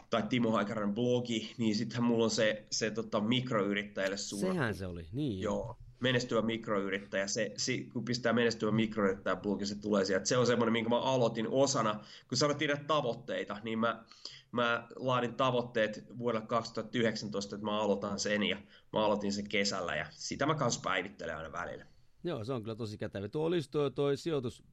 Tai 0.09 0.23
Timo 0.29 0.51
Haikaran 0.51 0.95
blogi, 0.95 1.53
niin 1.57 1.75
sittenhän 1.75 2.03
mulla 2.03 2.23
on 2.23 2.31
se, 2.31 2.65
se 2.71 2.91
tota, 2.91 3.21
mikroyrittäjälle 3.21 4.17
suunnattu. 4.17 4.55
Sehän 4.55 4.75
se 4.75 4.85
oli, 4.85 5.05
niin 5.11 5.41
joo. 5.41 5.77
Menestyvä 5.99 6.41
mikroyrittäjä, 6.41 7.27
se, 7.27 7.53
se, 7.57 7.77
kun 7.93 8.05
pistää 8.05 8.33
menestyvä 8.33 8.71
mikroyrittäjä 8.71 9.35
blogi, 9.35 9.65
se 9.65 9.81
tulee 9.81 10.05
sieltä. 10.05 10.25
Se 10.25 10.37
on 10.37 10.47
semmoinen, 10.47 10.73
minkä 10.73 10.89
mä 10.89 10.99
aloitin 10.99 11.47
osana, 11.47 11.99
kun 12.29 12.37
sanottiin 12.37 12.69
näitä 12.69 12.83
tavoitteita, 12.83 13.57
niin 13.63 13.79
mä, 13.79 14.03
mä 14.51 14.87
laadin 14.95 15.33
tavoitteet 15.33 16.05
vuodelle 16.17 16.47
2019, 16.47 17.55
että 17.55 17.65
mä 17.65 17.79
aloitan 17.79 18.19
sen 18.19 18.43
ja 18.43 18.57
mä 18.93 19.05
aloitin 19.05 19.33
sen 19.33 19.49
kesällä 19.49 19.95
ja 19.95 20.05
sitä 20.11 20.45
mä 20.45 20.55
kanssa 20.55 20.81
päivittelen 20.83 21.37
aina 21.37 21.51
välillä. 21.51 21.85
Joo, 22.23 22.43
se 22.43 22.53
on 22.53 22.63
kyllä 22.63 22.75
tosi 22.75 22.97
kätevä. 22.97 23.27
Tuo 23.29 23.45
olisi 23.45 23.71
tuo, 23.71 23.89
tuo 23.89 24.15
sijoitus, 24.15 24.63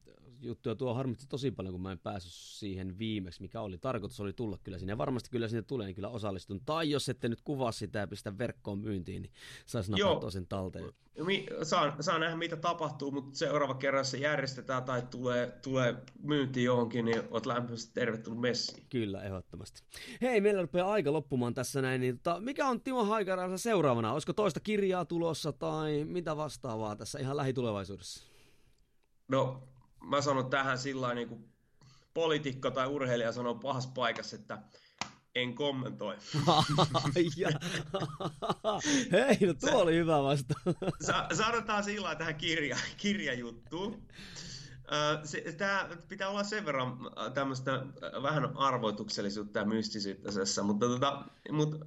juttu 0.41 0.69
ja 0.69 0.75
tuo 0.75 0.93
harmitti 0.93 1.25
tosi 1.29 1.51
paljon, 1.51 1.73
kun 1.73 1.81
mä 1.81 1.91
en 1.91 1.99
päässyt 1.99 2.33
siihen 2.33 2.99
viimeksi, 2.99 3.41
mikä 3.41 3.61
oli. 3.61 3.77
Tarkoitus 3.77 4.19
oli 4.19 4.33
tulla 4.33 4.57
kyllä 4.63 4.77
sinne. 4.77 4.91
Ja 4.91 4.97
varmasti 4.97 5.29
kyllä 5.29 5.47
sinne 5.47 5.61
tulee, 5.61 5.85
niin 5.85 5.95
kyllä 5.95 6.09
osallistun. 6.09 6.61
Tai 6.65 6.89
jos 6.89 7.09
ette 7.09 7.29
nyt 7.29 7.41
kuvaa 7.41 7.71
sitä 7.71 7.99
ja 7.99 8.07
pistä 8.07 8.37
verkkoon 8.37 8.79
myyntiin, 8.79 9.21
niin 9.21 9.31
saisi 9.65 9.91
napata 9.91 10.31
sen 10.31 10.47
talteen. 10.47 10.93
Saa, 11.63 11.95
saa 11.99 12.19
nähdä, 12.19 12.35
mitä 12.35 12.57
tapahtuu, 12.57 13.11
mutta 13.11 13.37
seuraava 13.37 13.73
kerran 13.73 14.05
se 14.05 14.17
järjestetään 14.17 14.83
tai 14.83 15.01
tulee, 15.01 15.59
tulee 15.61 15.95
myynti 16.23 16.63
johonkin, 16.63 17.05
niin 17.05 17.21
olet 17.31 17.45
lämpimästi 17.45 17.91
tervetullut 17.93 18.41
messiin. 18.41 18.85
Kyllä, 18.89 19.23
ehdottomasti. 19.23 19.81
Hei, 20.21 20.41
meillä 20.41 20.61
rupeaa 20.61 20.91
aika 20.91 21.13
loppumaan 21.13 21.53
tässä 21.53 21.81
näin. 21.81 22.01
Niin, 22.01 22.19
tota, 22.19 22.41
mikä 22.41 22.67
on 22.67 22.81
Timo 22.81 23.05
Haikarassa 23.05 23.57
seuraavana? 23.57 24.13
Olisiko 24.13 24.33
toista 24.33 24.59
kirjaa 24.59 25.05
tulossa 25.05 25.51
tai 25.51 26.05
mitä 26.05 26.37
vastaavaa 26.37 26.95
tässä 26.95 27.19
ihan 27.19 27.37
lähitulevaisuudessa? 27.37 28.23
No, 29.27 29.63
mä 30.05 30.21
sanon 30.21 30.49
tähän 30.49 30.77
sillä 30.77 31.13
niin 31.13 31.27
kuin 31.29 31.49
poliitikko 32.13 32.71
tai 32.71 32.87
urheilija 32.87 33.31
sanoo 33.31 33.55
pahassa 33.55 33.89
paikassa, 33.95 34.35
että 34.35 34.61
en 35.35 35.55
kommentoi. 35.55 36.15
Hei, 39.11 39.47
no 39.47 39.53
tuo 39.53 39.81
oli 39.81 39.95
hyvä 39.95 40.23
vasta. 40.23 40.53
Sa- 41.01 41.27
sanotaan 41.33 41.83
sillä 41.83 42.15
tähän 42.15 42.35
kirja, 42.35 42.77
kirjajuttuun. 42.97 44.07
Tämä 45.57 45.89
pitää 46.07 46.29
olla 46.29 46.43
sen 46.43 46.65
verran 46.65 46.97
tämmöistä 47.33 47.71
vähän 48.21 48.57
arvoituksellisuutta 48.57 49.59
ja 49.59 49.65
mystisyyttä 49.65 50.31
tässä, 50.31 50.63
mutta, 50.63 50.85
tota, 50.85 51.23
mutta 51.51 51.85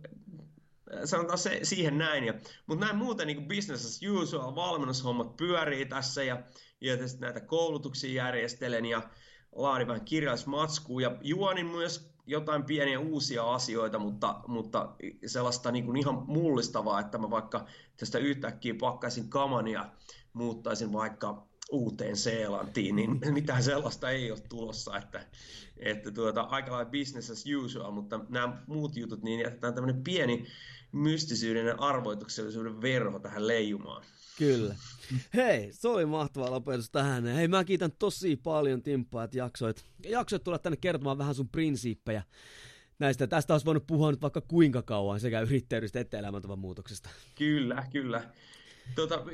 sanotaan 1.04 1.38
se, 1.38 1.60
siihen 1.62 1.98
näin. 1.98 2.24
Ja, 2.24 2.34
mutta 2.66 2.84
näin 2.84 2.96
muuten 2.96 3.26
niin 3.26 3.48
business 3.48 3.86
as 3.86 4.00
usual, 4.10 4.54
valmennushommat 4.54 5.36
pyörii 5.36 5.86
tässä 5.86 6.22
ja, 6.22 6.42
ja 6.80 6.96
näitä 7.20 7.40
koulutuksia 7.40 8.24
järjestelen 8.24 8.84
ja 8.84 9.02
laadin 9.52 9.88
vähän 9.88 10.04
kirjallismatskua 10.04 11.00
ja 11.00 11.16
juonin 11.20 11.66
myös 11.66 12.10
jotain 12.26 12.64
pieniä 12.64 13.00
uusia 13.00 13.54
asioita, 13.54 13.98
mutta, 13.98 14.40
mutta 14.46 14.94
sellaista 15.26 15.72
niin 15.72 15.84
kuin 15.84 15.96
ihan 15.96 16.24
mullistavaa, 16.26 17.00
että 17.00 17.18
mä 17.18 17.30
vaikka 17.30 17.66
tästä 17.96 18.18
yhtäkkiä 18.18 18.74
pakkaisin 18.80 19.28
kaman 19.28 19.68
ja 19.68 19.90
muuttaisin 20.32 20.92
vaikka 20.92 21.46
uuteen 21.70 22.16
Seelantiin, 22.16 22.96
niin 22.96 23.20
mitään 23.32 23.62
sellaista 23.62 24.10
ei 24.10 24.30
ole 24.30 24.40
tulossa, 24.48 24.96
että, 24.96 25.26
että 25.76 26.10
tuota, 26.10 26.40
aika 26.40 26.72
lailla 26.72 26.90
business 26.90 27.30
as 27.30 27.44
usual, 27.64 27.90
mutta 27.90 28.20
nämä 28.28 28.62
muut 28.66 28.96
jutut, 28.96 29.22
niin 29.22 29.40
jätetään 29.40 29.74
tämmöinen 29.74 30.04
pieni 30.04 30.46
mystisyyden 30.92 31.66
ja 31.66 31.74
arvoituksellisuuden 31.78 32.82
verho 32.82 33.18
tähän 33.18 33.46
leijumaan. 33.46 34.02
Kyllä. 34.38 34.74
Hei, 35.34 35.72
se 35.72 35.88
oli 35.88 36.06
mahtava 36.06 36.50
lopetus 36.50 36.90
tähän. 36.90 37.26
Hei, 37.26 37.48
mä 37.48 37.64
kiitän 37.64 37.92
tosi 37.92 38.36
paljon 38.36 38.82
Timppaa, 38.82 39.24
että 39.24 39.38
jaksoit, 39.38 39.84
jaksoit 40.08 40.44
tulla 40.44 40.58
tänne 40.58 40.76
kertomaan 40.76 41.18
vähän 41.18 41.34
sun 41.34 41.48
prinsiippejä 41.48 42.22
näistä. 42.98 43.26
Tästä 43.26 43.54
olisi 43.54 43.66
voinut 43.66 43.86
puhua 43.86 44.10
nyt 44.10 44.22
vaikka 44.22 44.40
kuinka 44.40 44.82
kauan 44.82 45.20
sekä 45.20 45.40
yrittäjyydestä 45.40 46.00
että 46.00 46.18
elämäntavan 46.18 46.58
muutoksesta. 46.58 47.10
Kyllä, 47.34 47.86
kyllä. 47.92 48.24
Tuota, 48.94 49.24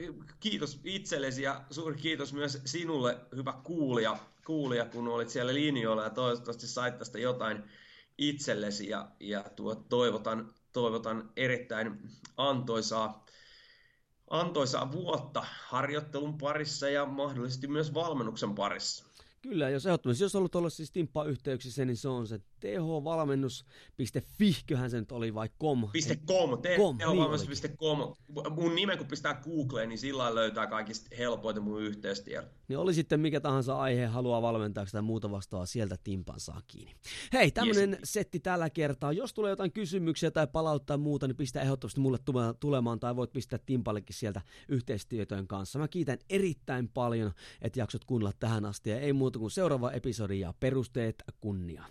kiitos 0.40 0.80
itsellesi 0.84 1.42
ja 1.42 1.64
suuri 1.70 1.96
kiitos 1.96 2.32
myös 2.32 2.60
sinulle, 2.64 3.18
hyvä 3.36 3.54
kuulija, 3.64 4.16
kuulija 4.46 4.84
kun 4.84 5.08
olit 5.08 5.28
siellä 5.28 5.54
linjoilla 5.54 6.04
ja 6.04 6.10
toivottavasti 6.10 6.66
sait 6.66 6.98
tästä 6.98 7.18
jotain 7.18 7.62
itsellesi 8.18 8.88
ja, 8.88 9.08
ja 9.20 9.44
tuo, 9.56 9.74
toivotan, 9.74 10.54
toivotan 10.72 11.30
erittäin 11.36 12.08
antoisaa, 12.36 13.23
antoisaa 14.30 14.92
vuotta 14.92 15.44
harjoittelun 15.66 16.38
parissa 16.38 16.88
ja 16.88 17.06
mahdollisesti 17.06 17.66
myös 17.66 17.94
valmennuksen 17.94 18.54
parissa. 18.54 19.04
Kyllä, 19.42 19.70
jos 19.70 19.86
ehdottomasti, 19.86 20.24
jos 20.24 20.34
haluat 20.34 20.54
olla 20.54 20.70
siis 20.70 20.90
timppayhteyksissä, 20.90 21.84
niin 21.84 21.96
se 21.96 22.08
on 22.08 22.26
se 22.26 22.40
thvalmennus.fi, 22.72 24.56
köhän 24.66 24.90
se 24.90 25.00
nyt 25.00 25.12
oli 25.12 25.34
vai 25.34 25.48
com? 25.60 25.88
.com, 26.26 26.58
thvalmennus.com. 26.98 27.98
Niin 27.98 28.52
mun 28.52 28.74
nimen 28.74 28.98
kun 28.98 29.06
pistää 29.06 29.34
Googleen, 29.34 29.88
niin 29.88 29.98
sillä 29.98 30.34
löytää 30.34 30.66
kaikista 30.66 31.16
helpoita 31.18 31.60
mun 31.60 31.82
yhteystiedot. 31.82 32.50
Niin 32.68 32.78
oli 32.78 32.94
sitten 32.94 33.20
mikä 33.20 33.40
tahansa 33.40 33.76
aihe, 33.76 34.06
haluaa 34.06 34.42
valmentaa 34.42 34.84
tai 34.92 35.02
muuta 35.02 35.30
vastaavaa, 35.30 35.66
sieltä 35.66 35.96
timpan 36.04 36.40
saa 36.40 36.60
kiinni. 36.66 36.94
Hei, 37.32 37.50
tämmönen 37.50 37.90
yes. 37.90 38.00
setti 38.04 38.40
tällä 38.40 38.70
kertaa. 38.70 39.12
Jos 39.12 39.34
tulee 39.34 39.50
jotain 39.50 39.72
kysymyksiä 39.72 40.30
tai 40.30 40.46
palauttaa 40.46 40.96
muuta, 40.96 41.26
niin 41.26 41.36
pistä 41.36 41.60
ehdottomasti 41.60 42.00
mulle 42.00 42.18
tulemaan 42.60 43.00
tai 43.00 43.16
voit 43.16 43.32
pistää 43.32 43.58
timpallekin 43.66 44.16
sieltä 44.16 44.40
yhteistietojen 44.68 45.46
kanssa. 45.46 45.78
Mä 45.78 45.88
kiitän 45.88 46.18
erittäin 46.30 46.88
paljon, 46.88 47.32
että 47.62 47.80
jaksot 47.80 48.04
kuunnella 48.04 48.32
tähän 48.40 48.64
asti 48.64 48.90
ja 48.90 49.00
ei 49.00 49.12
muuta 49.12 49.38
kuin 49.38 49.50
seuraava 49.50 49.92
episodi 49.92 50.40
ja 50.40 50.54
perusteet 50.60 51.24
kunniaan. 51.40 51.90